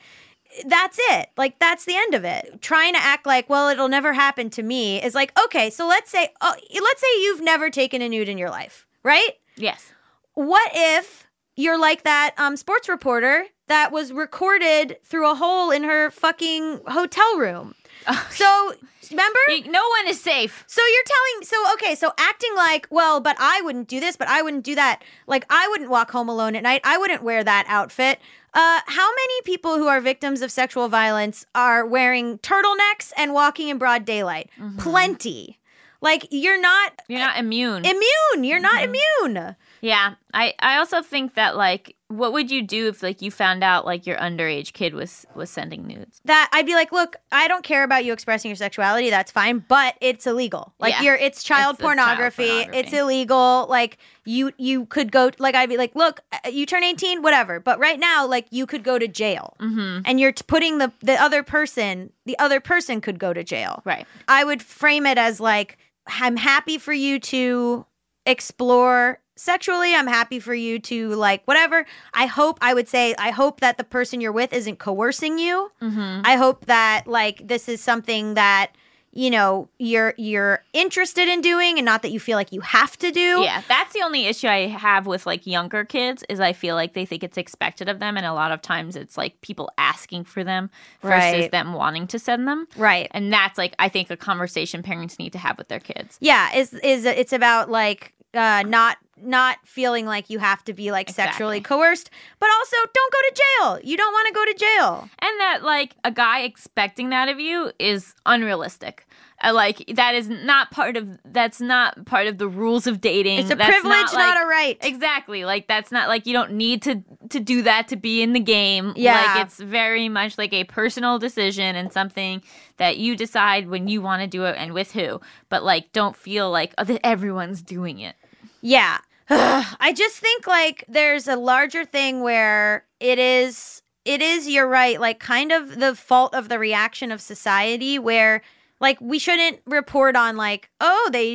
that's 0.66 0.98
it. 1.10 1.28
Like 1.36 1.58
that's 1.58 1.84
the 1.84 1.96
end 1.96 2.14
of 2.14 2.24
it. 2.24 2.60
Trying 2.62 2.94
to 2.94 3.00
act 3.00 3.26
like 3.26 3.48
well 3.48 3.68
it'll 3.68 3.88
never 3.88 4.12
happen 4.12 4.50
to 4.50 4.62
me 4.62 5.02
is 5.02 5.14
like 5.14 5.32
okay 5.44 5.70
so 5.70 5.86
let's 5.86 6.10
say 6.10 6.30
oh, 6.40 6.54
let's 6.82 7.00
say 7.00 7.22
you've 7.22 7.42
never 7.42 7.70
taken 7.70 8.02
a 8.02 8.08
nude 8.08 8.28
in 8.28 8.38
your 8.38 8.50
life 8.50 8.86
right? 9.02 9.32
Yes. 9.56 9.92
What 10.34 10.70
if 10.74 11.26
you're 11.56 11.78
like 11.78 12.04
that 12.04 12.34
um, 12.38 12.56
sports 12.56 12.88
reporter 12.88 13.46
that 13.66 13.90
was 13.90 14.12
recorded 14.12 14.98
through 15.04 15.30
a 15.30 15.34
hole 15.34 15.70
in 15.70 15.82
her 15.84 16.10
fucking 16.10 16.80
hotel 16.86 17.38
room 17.38 17.74
so 18.30 18.72
remember 19.10 19.38
no 19.66 19.82
one 19.88 20.08
is 20.08 20.20
safe 20.20 20.64
so 20.66 20.82
you're 20.92 21.02
telling 21.04 21.44
so 21.46 21.72
okay, 21.74 21.94
so 21.94 22.12
acting 22.18 22.54
like, 22.56 22.86
well, 22.90 23.20
but 23.20 23.36
I 23.38 23.60
wouldn't 23.62 23.88
do 23.88 24.00
this, 24.00 24.16
but 24.16 24.28
I 24.28 24.42
wouldn't 24.42 24.64
do 24.64 24.74
that. 24.74 25.02
Like 25.26 25.46
I 25.50 25.68
wouldn't 25.68 25.90
walk 25.90 26.10
home 26.10 26.28
alone 26.28 26.56
at 26.56 26.62
night. 26.62 26.80
I 26.84 26.98
wouldn't 26.98 27.22
wear 27.22 27.42
that 27.44 27.64
outfit. 27.68 28.18
Uh 28.54 28.80
how 28.86 29.08
many 29.10 29.42
people 29.44 29.76
who 29.76 29.86
are 29.88 30.00
victims 30.00 30.42
of 30.42 30.50
sexual 30.50 30.88
violence 30.88 31.46
are 31.54 31.86
wearing 31.86 32.38
turtlenecks 32.38 33.12
and 33.16 33.32
walking 33.32 33.68
in 33.68 33.78
broad 33.78 34.04
daylight? 34.04 34.50
Plenty. 34.78 35.58
Like 36.00 36.28
you're 36.30 36.60
not 36.60 36.92
you're 37.08 37.18
not 37.20 37.38
immune 37.38 37.84
immune. 37.84 38.44
You're 38.44 38.60
not 38.60 38.82
immune. 38.84 39.56
Yeah, 39.80 40.14
I 40.34 40.54
I 40.58 40.76
also 40.76 41.02
think 41.02 41.34
that 41.34 41.56
like 41.56 41.96
what 42.08 42.32
would 42.32 42.50
you 42.50 42.62
do 42.62 42.88
if 42.88 43.02
like 43.02 43.20
you 43.20 43.30
found 43.30 43.62
out 43.62 43.84
like 43.84 44.06
your 44.06 44.16
underage 44.16 44.72
kid 44.72 44.94
was 44.94 45.26
was 45.34 45.50
sending 45.50 45.86
nudes? 45.86 46.20
that 46.24 46.48
I'd 46.52 46.64
be 46.64 46.74
like, 46.74 46.90
look, 46.90 47.16
I 47.30 47.48
don't 47.48 47.62
care 47.62 47.84
about 47.84 48.04
you 48.04 48.12
expressing 48.14 48.48
your 48.48 48.56
sexuality. 48.56 49.10
That's 49.10 49.30
fine, 49.30 49.64
but 49.68 49.94
it's 50.00 50.26
illegal. 50.26 50.72
Like 50.78 50.94
Yeah. 50.94 51.02
you're, 51.02 51.14
it's 51.16 51.42
child, 51.42 51.74
It's 51.74 51.80
a 51.80 51.82
child 51.82 51.96
pornography. 51.98 52.46
pornography. 52.48 52.78
It's 52.78 52.92
illegal. 52.94 53.66
Like 53.68 53.98
you, 54.24 54.52
you 54.56 54.86
could 54.86 55.12
go. 55.12 55.30
Like 55.38 55.54
I'd 55.54 55.68
be 55.68 55.76
like, 55.76 55.94
look, 55.94 56.20
uh, 56.32 56.48
you 56.48 56.64
turn 56.64 56.82
eighteen, 56.82 57.20
whatever. 57.22 57.60
But 57.60 57.78
right 57.78 57.98
now, 58.00 58.26
like 58.26 58.46
you 58.50 58.64
could 58.66 58.84
go 58.84 58.98
to 58.98 59.06
jail, 59.06 59.54
mm-hmm. 59.60 60.00
and 60.04 60.18
you're 60.18 60.32
t- 60.32 60.44
putting 60.46 60.78
the 60.78 60.92
the 61.00 61.14
other 61.22 61.42
person, 61.42 62.10
the 62.24 62.38
other 62.38 62.58
person 62.60 63.00
could 63.02 63.18
go 63.18 63.32
to 63.34 63.44
jail. 63.44 63.82
Right. 63.84 64.06
I 64.26 64.44
would 64.44 64.62
frame 64.62 65.04
it 65.04 65.18
as 65.18 65.40
like, 65.40 65.76
I'm 66.06 66.36
happy 66.36 66.78
for 66.78 66.92
you 66.94 67.20
to 67.20 67.84
explore 68.26 69.20
sexually. 69.38 69.94
I'm 69.94 70.06
happy 70.06 70.40
for 70.40 70.54
you 70.54 70.78
to 70.80 71.10
like 71.14 71.42
whatever. 71.44 71.86
I 72.14 72.26
hope, 72.26 72.58
I 72.60 72.74
would 72.74 72.88
say, 72.88 73.14
I 73.18 73.30
hope 73.30 73.60
that 73.60 73.76
the 73.78 73.84
person 73.84 74.20
you're 74.20 74.32
with 74.32 74.52
isn't 74.52 74.78
coercing 74.78 75.38
you. 75.38 75.70
Mm-hmm. 75.80 76.22
I 76.24 76.36
hope 76.36 76.66
that 76.66 77.06
like 77.06 77.46
this 77.46 77.68
is 77.68 77.80
something 77.80 78.34
that 78.34 78.72
you 79.10 79.30
know 79.30 79.68
you're 79.78 80.12
you're 80.18 80.62
interested 80.74 81.28
in 81.28 81.40
doing 81.40 81.78
and 81.78 81.84
not 81.86 82.02
that 82.02 82.10
you 82.10 82.20
feel 82.20 82.36
like 82.36 82.52
you 82.52 82.60
have 82.60 82.96
to 82.98 83.10
do. 83.10 83.40
Yeah, 83.40 83.62
that's 83.66 83.94
the 83.94 84.02
only 84.02 84.26
issue 84.26 84.46
I 84.46 84.66
have 84.66 85.06
with 85.06 85.24
like 85.24 85.46
younger 85.46 85.82
kids 85.84 86.22
is 86.28 86.40
I 86.40 86.52
feel 86.52 86.74
like 86.74 86.92
they 86.92 87.06
think 87.06 87.24
it's 87.24 87.38
expected 87.38 87.88
of 87.88 88.00
them, 88.00 88.18
and 88.18 88.26
a 88.26 88.34
lot 88.34 88.52
of 88.52 88.60
times 88.60 88.96
it's 88.96 89.16
like 89.16 89.40
people 89.40 89.70
asking 89.78 90.24
for 90.24 90.44
them 90.44 90.68
versus 91.00 91.40
Right. 91.40 91.50
them 91.50 91.72
wanting 91.72 92.06
to 92.08 92.18
send 92.18 92.46
them. 92.46 92.68
Right. 92.76 93.08
And 93.12 93.32
that's 93.32 93.56
like 93.56 93.74
I 93.78 93.88
think 93.88 94.10
a 94.10 94.16
conversation 94.16 94.82
parents 94.82 95.18
need 95.18 95.32
to 95.32 95.38
have 95.38 95.56
with 95.56 95.68
their 95.68 95.80
kids. 95.80 96.18
Yeah, 96.20 96.54
is 96.54 96.74
is 96.74 97.06
it's 97.06 97.32
about 97.32 97.70
like 97.70 98.12
uh 98.34 98.62
not 98.66 98.98
not 99.20 99.58
feeling 99.64 100.06
like 100.06 100.30
you 100.30 100.38
have 100.38 100.64
to 100.64 100.72
be 100.72 100.92
like 100.92 101.10
sexually 101.10 101.60
coerced, 101.60 102.10
but 102.38 102.48
also 102.58 102.76
don't 102.94 103.12
go 103.12 103.18
to 103.18 103.34
jail. 103.34 103.80
You 103.82 103.96
don't 103.96 104.12
want 104.12 104.28
to 104.28 104.34
go 104.34 104.44
to 104.44 104.54
jail. 104.54 105.08
And 105.18 105.40
that 105.40 105.64
like 105.64 105.96
a 106.04 106.12
guy 106.12 106.42
expecting 106.42 107.10
that 107.10 107.28
of 107.28 107.40
you 107.40 107.72
is 107.78 108.14
unrealistic. 108.26 109.07
Uh, 109.40 109.52
like 109.54 109.84
that 109.94 110.16
is 110.16 110.28
not 110.28 110.70
part 110.72 110.96
of 110.96 111.16
that's 111.24 111.60
not 111.60 112.04
part 112.06 112.26
of 112.26 112.38
the 112.38 112.48
rules 112.48 112.88
of 112.88 113.00
dating. 113.00 113.38
It's 113.38 113.52
a 113.52 113.54
That's 113.54 113.70
privilege, 113.70 114.12
not, 114.12 114.14
like- 114.14 114.44
a 114.44 114.46
right. 114.46 114.78
Exactly. 114.82 115.44
Like 115.44 115.68
that's 115.68 115.92
not 115.92 116.08
like 116.08 116.26
you 116.26 116.32
don't 116.32 116.52
need 116.52 116.82
to 116.82 117.04
to 117.28 117.38
do 117.38 117.62
that 117.62 117.86
to 117.88 117.96
be 117.96 118.20
in 118.20 118.32
the 118.32 118.40
game. 118.40 118.92
Yeah. 118.96 119.14
Like 119.34 119.46
it's 119.46 119.60
very 119.60 120.08
much 120.08 120.38
like 120.38 120.52
a 120.52 120.64
personal 120.64 121.20
decision 121.20 121.76
and 121.76 121.92
something 121.92 122.42
that 122.78 122.98
you 122.98 123.16
decide 123.16 123.68
when 123.68 123.86
you 123.86 124.02
want 124.02 124.22
to 124.22 124.26
do 124.26 124.44
it 124.44 124.56
and 124.58 124.72
with 124.74 124.90
who. 124.92 125.20
But 125.48 125.62
like 125.62 125.92
don't 125.92 126.16
feel 126.16 126.50
like 126.50 126.74
oh, 126.76 126.84
that 126.84 127.06
everyone's 127.06 127.62
doing 127.62 128.00
it. 128.00 128.16
Yeah. 128.60 128.98
I 129.30 129.92
just 129.94 130.16
think 130.16 130.48
like 130.48 130.84
there's 130.88 131.28
a 131.28 131.36
larger 131.36 131.84
thing 131.84 132.22
where 132.22 132.86
it 132.98 133.20
is 133.20 133.82
it 134.04 134.22
is 134.22 134.48
you're 134.48 134.66
right 134.66 134.98
like 135.00 135.20
kind 135.20 135.52
of 135.52 135.78
the 135.78 135.94
fault 135.94 136.34
of 136.34 136.48
the 136.48 136.58
reaction 136.58 137.12
of 137.12 137.20
society 137.20 137.98
where 137.98 138.42
like 138.80 139.00
we 139.00 139.18
shouldn't 139.18 139.60
report 139.66 140.16
on 140.16 140.36
like 140.36 140.70
oh 140.80 141.08
they 141.12 141.30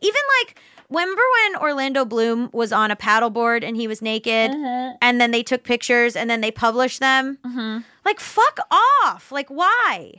even 0.00 0.22
like 0.42 0.58
remember 0.90 1.22
when 1.52 1.62
Orlando 1.62 2.04
Bloom 2.04 2.48
was 2.52 2.72
on 2.72 2.90
a 2.90 2.96
paddleboard 2.96 3.62
and 3.62 3.76
he 3.76 3.86
was 3.86 4.00
naked 4.00 4.50
and 5.02 5.20
then 5.20 5.30
they 5.30 5.42
took 5.42 5.62
pictures 5.64 6.16
and 6.16 6.28
then 6.30 6.40
they 6.40 6.50
published 6.50 7.00
them 7.00 7.38
like 8.04 8.20
fuck 8.20 8.58
off 9.04 9.30
like 9.32 9.48
why 9.48 10.12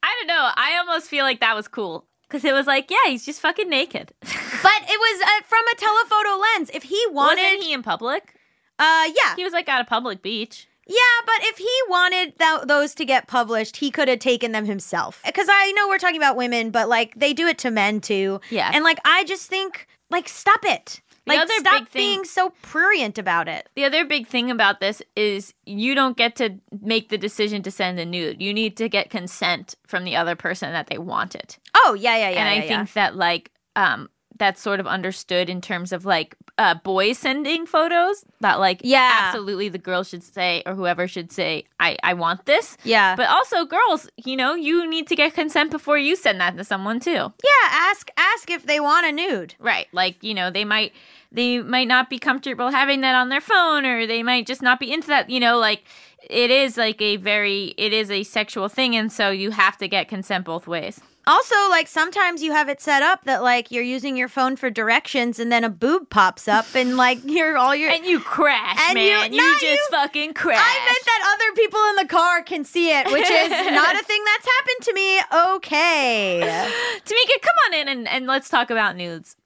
I 0.00 0.14
don't 0.18 0.28
know. 0.28 0.50
I 0.54 0.76
almost 0.78 1.08
feel 1.08 1.24
like 1.24 1.40
that 1.40 1.56
was 1.56 1.66
cool 1.66 2.06
because 2.28 2.44
it 2.44 2.52
was 2.52 2.68
like, 2.68 2.88
yeah, 2.88 3.10
he's 3.10 3.26
just 3.26 3.40
fucking 3.40 3.68
naked. 3.68 4.12
but 4.20 4.30
it 4.30 5.00
was 5.00 5.20
uh, 5.22 5.44
from 5.44 5.64
a 5.72 5.74
telephoto 5.74 6.40
lens 6.40 6.70
if 6.72 6.84
he 6.84 7.04
wanted 7.10 7.42
Wasn't 7.42 7.62
he 7.64 7.72
in 7.72 7.82
public? 7.82 8.34
uh 8.78 9.10
yeah 9.16 9.34
He 9.34 9.42
was 9.42 9.52
like 9.52 9.68
at 9.68 9.80
a 9.80 9.84
public 9.84 10.22
beach. 10.22 10.68
Yeah, 10.88 10.96
but 11.26 11.34
if 11.42 11.58
he 11.58 11.70
wanted 11.88 12.38
th- 12.38 12.62
those 12.66 12.94
to 12.94 13.04
get 13.04 13.28
published, 13.28 13.76
he 13.76 13.90
could 13.90 14.08
have 14.08 14.20
taken 14.20 14.52
them 14.52 14.64
himself. 14.64 15.20
Because 15.24 15.46
I 15.50 15.70
know 15.72 15.86
we're 15.88 15.98
talking 15.98 16.16
about 16.16 16.34
women, 16.36 16.70
but 16.70 16.88
like 16.88 17.14
they 17.14 17.32
do 17.34 17.46
it 17.46 17.58
to 17.58 17.70
men 17.70 18.00
too. 18.00 18.40
Yeah. 18.50 18.70
And 18.72 18.82
like 18.84 18.98
I 19.04 19.24
just 19.24 19.48
think, 19.48 19.86
like, 20.10 20.28
stop 20.28 20.64
it. 20.64 21.00
The 21.26 21.34
Like, 21.34 21.48
stop 21.58 21.88
thing- 21.88 22.00
being 22.00 22.24
so 22.24 22.54
prurient 22.62 23.18
about 23.18 23.48
it. 23.48 23.68
The 23.76 23.84
other 23.84 24.06
big 24.06 24.26
thing 24.26 24.50
about 24.50 24.80
this 24.80 25.02
is 25.14 25.52
you 25.66 25.94
don't 25.94 26.16
get 26.16 26.36
to 26.36 26.54
make 26.80 27.10
the 27.10 27.18
decision 27.18 27.62
to 27.64 27.70
send 27.70 28.00
a 28.00 28.06
nude. 28.06 28.40
You 28.40 28.54
need 28.54 28.78
to 28.78 28.88
get 28.88 29.10
consent 29.10 29.74
from 29.86 30.04
the 30.04 30.16
other 30.16 30.36
person 30.36 30.72
that 30.72 30.86
they 30.86 30.96
want 30.96 31.34
it. 31.34 31.58
Oh 31.76 31.92
yeah, 31.92 32.16
yeah, 32.16 32.30
yeah. 32.30 32.38
and 32.40 32.48
I 32.48 32.54
yeah, 32.54 32.62
yeah. 32.62 32.68
think 32.78 32.92
that 32.94 33.14
like 33.14 33.50
um 33.76 34.08
that's 34.38 34.60
sort 34.60 34.80
of 34.80 34.86
understood 34.86 35.50
in 35.50 35.60
terms 35.60 35.92
of 35.92 36.04
like 36.04 36.34
uh 36.58 36.74
boys 36.74 37.18
sending 37.18 37.66
photos 37.66 38.24
that 38.40 38.58
like 38.58 38.80
Yeah. 38.82 39.10
absolutely 39.26 39.68
the 39.68 39.78
girl 39.78 40.02
should 40.04 40.22
say 40.22 40.62
or 40.66 40.74
whoever 40.74 41.06
should 41.08 41.30
say 41.32 41.64
I 41.78 41.96
I 42.02 42.14
want 42.14 42.46
this. 42.46 42.76
Yeah. 42.84 43.14
But 43.16 43.28
also 43.28 43.64
girls, 43.64 44.08
you 44.16 44.36
know, 44.36 44.54
you 44.54 44.88
need 44.88 45.06
to 45.08 45.16
get 45.16 45.34
consent 45.34 45.70
before 45.70 45.98
you 45.98 46.16
send 46.16 46.40
that 46.40 46.56
to 46.56 46.64
someone 46.64 47.00
too. 47.00 47.32
yeah, 47.50 47.68
ask 47.70 48.10
ask 48.16 48.50
if 48.50 48.64
they 48.66 48.80
want 48.80 49.06
a 49.06 49.12
nude. 49.12 49.54
Right. 49.58 49.86
Like, 49.92 50.22
you 50.22 50.34
know, 50.34 50.50
they 50.50 50.64
might 50.64 50.92
they 51.30 51.58
might 51.58 51.88
not 51.88 52.08
be 52.08 52.18
comfortable 52.18 52.70
having 52.70 53.02
that 53.02 53.14
on 53.14 53.28
their 53.28 53.40
phone 53.42 53.84
or 53.84 54.06
they 54.06 54.22
might 54.22 54.46
just 54.46 54.62
not 54.62 54.80
be 54.80 54.90
into 54.92 55.08
that, 55.08 55.28
you 55.30 55.38
know, 55.40 55.58
like 55.58 55.84
it 56.28 56.50
is 56.50 56.76
like 56.76 57.00
a 57.00 57.16
very 57.16 57.74
it 57.76 57.92
is 57.92 58.10
a 58.10 58.22
sexual 58.24 58.68
thing 58.68 58.96
and 58.96 59.12
so 59.12 59.30
you 59.30 59.50
have 59.52 59.76
to 59.78 59.86
get 59.88 60.08
consent 60.08 60.44
both 60.44 60.66
ways. 60.66 61.00
Also, 61.28 61.54
like 61.68 61.86
sometimes 61.86 62.42
you 62.42 62.52
have 62.52 62.68
it 62.70 62.80
set 62.80 63.02
up 63.02 63.24
that 63.24 63.42
like 63.42 63.70
you're 63.70 63.82
using 63.84 64.16
your 64.16 64.28
phone 64.28 64.56
for 64.56 64.70
directions, 64.70 65.38
and 65.38 65.52
then 65.52 65.62
a 65.62 65.68
boob 65.68 66.08
pops 66.10 66.48
up, 66.48 66.64
and 66.74 66.96
like 66.96 67.18
you're 67.24 67.56
all 67.58 67.74
your. 67.76 67.90
And 67.90 68.04
you 68.06 68.18
crash, 68.18 68.78
And 68.88 68.98
you- 68.98 69.04
man. 69.10 69.32
You, 69.32 69.36
not 69.42 69.60
just 69.60 69.64
you- 69.72 69.86
fucking 69.90 70.32
crash. 70.34 70.58
I 70.58 70.84
meant 70.86 71.04
that 71.04 71.36
other 71.36 71.54
people 71.54 71.80
in 71.90 71.96
the 71.96 72.06
car 72.06 72.42
can 72.42 72.64
see 72.64 72.90
it, 72.90 73.06
which 73.12 73.28
is 73.30 73.50
not 73.74 73.94
a 73.94 74.04
thing 74.04 74.22
that's 74.24 74.46
happened 74.56 74.82
to 74.82 74.92
me. 74.94 75.20
Okay. 75.56 76.40
Tamika, 77.04 77.42
come 77.42 77.56
on 77.68 77.74
in 77.74 77.88
and, 77.88 78.08
and 78.08 78.26
let's 78.26 78.48
talk 78.48 78.70
about 78.70 78.96
nudes. 78.96 79.36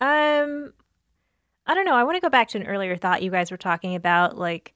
Um, 0.00 0.72
I 1.66 1.74
don't 1.74 1.86
know. 1.86 1.94
I 1.96 2.04
want 2.04 2.16
to 2.16 2.20
go 2.20 2.28
back 2.28 2.48
to 2.48 2.58
an 2.58 2.66
earlier 2.66 2.96
thought 2.96 3.22
you 3.22 3.30
guys 3.30 3.50
were 3.50 3.56
talking 3.56 3.94
about, 3.94 4.36
like 4.36 4.74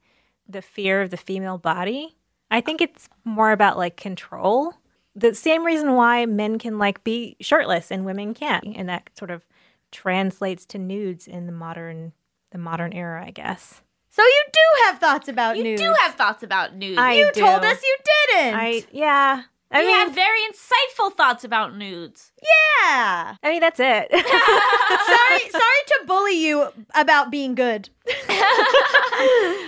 the 0.49 0.61
fear 0.61 1.01
of 1.01 1.11
the 1.11 1.17
female 1.17 1.57
body. 1.57 2.15
I 2.49 2.61
think 2.61 2.81
it's 2.81 3.07
more 3.23 3.51
about 3.51 3.77
like 3.77 3.95
control. 3.95 4.73
The 5.15 5.33
same 5.35 5.65
reason 5.65 5.93
why 5.95 6.25
men 6.25 6.57
can 6.59 6.77
like 6.79 7.03
be 7.03 7.35
shirtless 7.41 7.91
and 7.91 8.05
women 8.05 8.33
can't, 8.33 8.65
and 8.75 8.87
that 8.89 9.09
sort 9.17 9.31
of 9.31 9.45
translates 9.91 10.65
to 10.67 10.77
nudes 10.77 11.27
in 11.27 11.45
the 11.47 11.51
modern 11.51 12.13
the 12.51 12.57
modern 12.57 12.93
era, 12.93 13.23
I 13.25 13.31
guess. 13.31 13.81
So 14.09 14.21
you 14.23 14.43
do 14.51 14.59
have 14.85 14.99
thoughts 14.99 15.27
about 15.29 15.55
nudes. 15.55 15.65
You 15.65 15.71
nudes. 15.71 15.81
do 15.81 15.93
have 16.01 16.15
thoughts 16.15 16.43
about 16.43 16.75
nudes. 16.75 16.97
I 16.99 17.13
You 17.13 17.31
do. 17.33 17.41
told 17.41 17.63
us 17.63 17.81
you 17.81 17.97
didn't. 18.05 18.55
I 18.59 18.83
yeah. 18.91 19.43
I 19.73 19.81
you 19.81 19.87
mean, 19.87 19.95
have 19.99 20.13
very 20.13 20.39
insightful 20.51 21.13
thoughts 21.15 21.45
about 21.45 21.77
nudes. 21.77 22.33
yeah. 22.41 23.35
I 23.41 23.49
mean 23.49 23.61
that's 23.61 23.79
it. 23.79 24.11
sorry, 24.11 25.49
sorry 25.49 25.81
to 25.87 25.99
bully 26.07 26.45
you 26.45 26.67
about 26.93 27.31
being 27.31 27.55
good. 27.55 27.89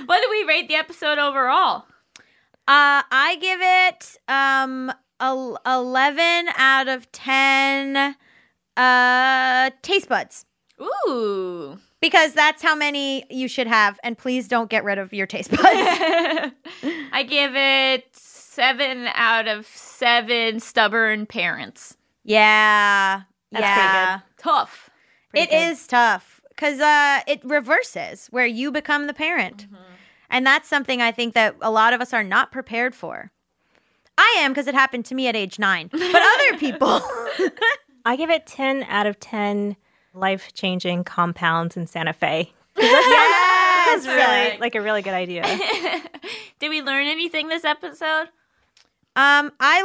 What 0.05 0.21
do 0.21 0.27
we 0.31 0.43
rate 0.45 0.67
the 0.67 0.75
episode 0.75 1.19
overall? 1.19 1.85
Uh, 2.67 3.03
I 3.11 3.37
give 3.39 3.59
it 3.61 4.17
um 4.27 4.91
a 5.23 5.55
eleven 5.65 6.49
out 6.57 6.87
of 6.87 7.11
ten. 7.11 8.15
Uh, 8.75 9.69
taste 9.83 10.09
buds 10.09 10.45
Ooh. 10.81 11.77
because 12.01 12.33
that's 12.33 12.63
how 12.63 12.75
many 12.75 13.23
you 13.29 13.47
should 13.47 13.67
have, 13.67 13.99
and 14.03 14.17
please 14.17 14.47
don't 14.47 14.69
get 14.69 14.83
rid 14.83 14.97
of 14.97 15.13
your 15.13 15.27
taste 15.27 15.51
buds. 15.51 15.61
I 17.11 17.23
give 17.27 17.55
it 17.55 18.07
seven 18.15 19.07
out 19.13 19.47
of 19.47 19.65
seven 19.67 20.59
stubborn 20.59 21.25
parents. 21.25 21.95
yeah, 22.23 23.21
That's 23.51 23.63
yeah. 23.63 24.19
Tough. 24.37 24.89
It 25.33 25.51
is 25.51 25.87
tough 25.87 26.41
because 26.49 26.79
uh, 26.79 27.21
it 27.27 27.41
reverses 27.43 28.27
where 28.27 28.45
you 28.45 28.71
become 28.71 29.07
the 29.07 29.13
parent. 29.13 29.67
And 30.29 30.45
that's 30.45 30.67
something 30.67 31.01
I 31.01 31.11
think 31.11 31.33
that 31.35 31.55
a 31.61 31.69
lot 31.69 31.93
of 31.93 32.01
us 32.01 32.13
are 32.13 32.23
not 32.23 32.51
prepared 32.51 32.95
for. 32.95 33.31
I 34.17 34.35
am 34.39 34.51
because 34.51 34.67
it 34.67 34.75
happened 34.75 35.05
to 35.05 35.15
me 35.15 35.27
at 35.27 35.35
age 35.35 35.59
nine, 35.59 35.87
but 35.91 36.01
other 36.01 36.57
people. 36.59 37.01
I 38.05 38.15
give 38.15 38.29
it 38.29 38.45
10 38.45 38.83
out 38.83 39.07
of 39.07 39.19
10 39.19 39.75
life 40.13 40.53
changing 40.53 41.03
compounds 41.03 41.77
in 41.77 41.87
Santa 41.87 42.13
Fe. 42.13 42.51
yes, 42.77 44.03
That's 44.03 44.07
really 44.07 44.57
like 44.59 44.75
a 44.75 44.81
really 44.81 45.01
good 45.01 45.13
idea. 45.13 45.43
Did 46.59 46.69
we 46.69 46.81
learn 46.81 47.05
anything 47.07 47.47
this 47.47 47.63
episode? 47.65 48.27
Um, 49.15 49.51
I 49.59 49.81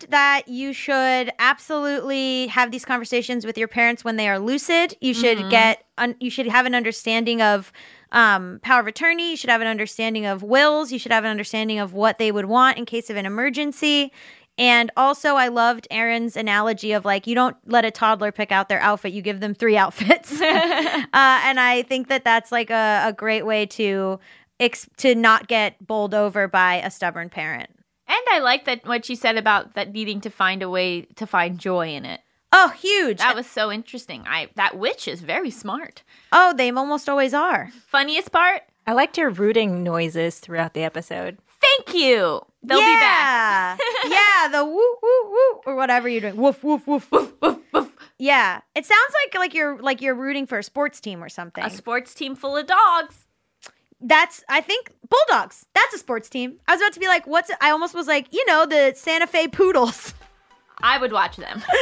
learned 0.00 0.10
that 0.10 0.48
you 0.48 0.72
should 0.72 1.30
absolutely 1.38 2.46
have 2.46 2.70
these 2.70 2.86
conversations 2.86 3.44
with 3.44 3.58
your 3.58 3.68
parents 3.68 4.04
when 4.04 4.16
they 4.16 4.26
are 4.28 4.38
lucid. 4.38 4.96
You 5.02 5.12
should 5.12 5.50
get, 5.50 5.84
un- 5.98 6.16
you 6.18 6.30
should 6.30 6.46
have 6.46 6.64
an 6.64 6.74
understanding 6.74 7.42
of 7.42 7.72
um, 8.12 8.60
power 8.62 8.80
of 8.80 8.86
attorney. 8.86 9.30
You 9.30 9.36
should 9.36 9.50
have 9.50 9.60
an 9.60 9.66
understanding 9.66 10.26
of 10.26 10.42
wills. 10.42 10.92
You 10.92 10.98
should 10.98 11.12
have 11.12 11.24
an 11.24 11.30
understanding 11.30 11.78
of 11.78 11.92
what 11.92 12.18
they 12.18 12.32
would 12.32 12.46
want 12.46 12.78
in 12.78 12.86
case 12.86 13.10
of 13.10 13.16
an 13.16 13.26
emergency. 13.26 14.12
And 14.58 14.90
also, 14.96 15.36
I 15.36 15.48
loved 15.48 15.88
Erin's 15.90 16.36
analogy 16.36 16.92
of 16.92 17.04
like, 17.06 17.26
you 17.26 17.34
don't 17.34 17.56
let 17.64 17.84
a 17.86 17.90
toddler 17.90 18.30
pick 18.30 18.52
out 18.52 18.68
their 18.68 18.80
outfit, 18.80 19.12
you 19.12 19.22
give 19.22 19.40
them 19.40 19.54
three 19.54 19.76
outfits. 19.78 20.32
uh, 20.40 21.04
and 21.12 21.58
I 21.58 21.82
think 21.88 22.08
that 22.08 22.24
that's 22.24 22.52
like 22.52 22.70
a, 22.70 23.04
a 23.06 23.12
great 23.12 23.46
way 23.46 23.66
to 23.66 24.20
ex- 24.58 24.88
to 24.98 25.14
not 25.14 25.48
get 25.48 25.84
bowled 25.84 26.14
over 26.14 26.46
by 26.46 26.76
a 26.76 26.90
stubborn 26.90 27.30
parent. 27.30 27.70
And 28.06 28.18
I 28.32 28.40
like 28.40 28.64
that 28.64 28.86
what 28.86 29.04
she 29.04 29.14
said 29.14 29.36
about 29.36 29.74
that 29.74 29.92
needing 29.92 30.20
to 30.22 30.30
find 30.30 30.62
a 30.62 30.68
way 30.68 31.02
to 31.14 31.26
find 31.26 31.58
joy 31.58 31.94
in 31.94 32.04
it. 32.04 32.20
Oh, 32.52 32.68
huge. 32.70 33.18
That 33.18 33.36
was 33.36 33.46
so 33.46 33.70
interesting. 33.70 34.24
I 34.26 34.48
that 34.56 34.76
witch 34.76 35.06
is 35.06 35.20
very 35.20 35.50
smart. 35.50 36.02
oh, 36.32 36.52
they 36.56 36.70
almost 36.70 37.08
always 37.08 37.32
are. 37.32 37.70
Funniest 37.86 38.32
part? 38.32 38.62
I 38.86 38.92
liked 38.92 39.16
your 39.18 39.30
rooting 39.30 39.84
noises 39.84 40.38
throughout 40.40 40.74
the 40.74 40.82
episode. 40.82 41.38
Thank 41.60 41.94
you. 41.94 42.40
They'll 42.62 42.78
be 42.78 42.84
back. 42.84 43.78
yeah. 44.04 44.10
yeah, 44.44 44.48
the 44.48 44.64
woo 44.64 44.96
woo 45.02 45.30
woo 45.30 45.60
or 45.66 45.76
whatever 45.76 46.08
you're 46.08 46.22
doing. 46.22 46.36
Woof 46.36 46.64
woof 46.64 46.86
woof 46.86 47.10
woof 47.12 47.32
woof 47.40 47.58
woof. 47.72 47.96
Yeah, 48.18 48.60
it 48.74 48.84
sounds 48.84 49.14
like 49.24 49.38
like 49.38 49.54
you're 49.54 49.78
like 49.78 50.00
you're 50.02 50.14
rooting 50.14 50.46
for 50.46 50.58
a 50.58 50.62
sports 50.62 51.00
team 51.00 51.22
or 51.22 51.28
something. 51.28 51.62
A 51.64 51.70
sports 51.70 52.14
team 52.14 52.34
full 52.34 52.56
of 52.56 52.66
dogs. 52.66 53.26
That's 54.00 54.42
I 54.48 54.60
think 54.60 54.92
Bulldogs. 55.08 55.66
That's 55.74 55.94
a 55.94 55.98
sports 55.98 56.28
team. 56.28 56.58
I 56.66 56.72
was 56.72 56.80
about 56.80 56.94
to 56.94 57.00
be 57.00 57.06
like, 57.06 57.26
what's? 57.26 57.50
I 57.60 57.70
almost 57.70 57.94
was 57.94 58.06
like, 58.06 58.32
you 58.32 58.44
know, 58.46 58.66
the 58.66 58.92
Santa 58.96 59.26
Fe 59.26 59.48
Poodles. 59.48 60.14
I 60.82 60.98
would 60.98 61.12
watch 61.12 61.36
them. 61.36 61.62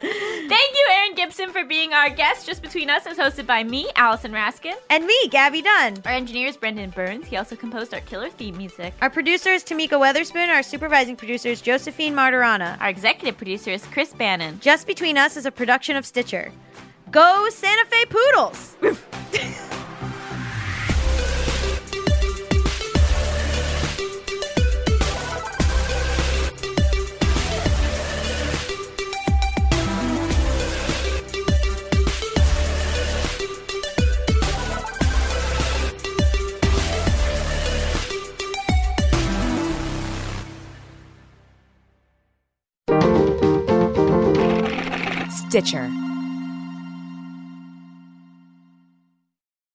Thank 0.00 0.50
you, 0.50 0.86
Erin 0.98 1.14
Gibson, 1.14 1.50
for 1.50 1.64
being 1.64 1.92
our 1.92 2.10
guest. 2.10 2.46
Just 2.46 2.62
Between 2.62 2.90
Us 2.90 3.06
is 3.06 3.16
hosted 3.16 3.46
by 3.46 3.64
me, 3.64 3.88
Allison 3.96 4.32
Raskin. 4.32 4.74
And 4.90 5.06
me, 5.06 5.28
Gaby 5.28 5.62
Dunn. 5.62 5.96
Our 6.04 6.12
engineer 6.12 6.48
is 6.48 6.56
Brendan 6.56 6.90
Burns. 6.90 7.26
He 7.26 7.36
also 7.36 7.56
composed 7.56 7.94
our 7.94 8.00
killer 8.00 8.28
theme 8.28 8.56
music. 8.56 8.94
Our 9.00 9.10
producer 9.10 9.50
is 9.50 9.64
Tamika 9.64 9.90
Weatherspoon. 9.90 10.48
Our 10.48 10.62
supervising 10.62 11.16
producer 11.16 11.48
is 11.48 11.60
Josephine 11.60 12.14
Martirana. 12.14 12.80
Our 12.80 12.88
executive 12.88 13.36
producer 13.36 13.70
is 13.70 13.84
Chris 13.86 14.12
Bannon. 14.12 14.60
Just 14.60 14.86
Between 14.86 15.16
Us 15.16 15.36
is 15.36 15.46
a 15.46 15.50
production 15.50 15.96
of 15.96 16.04
Stitcher. 16.04 16.52
Go 17.10 17.48
Santa 17.50 17.84
Fe 17.88 18.04
Poodles! 18.06 18.76
Stitcher. 45.54 46.13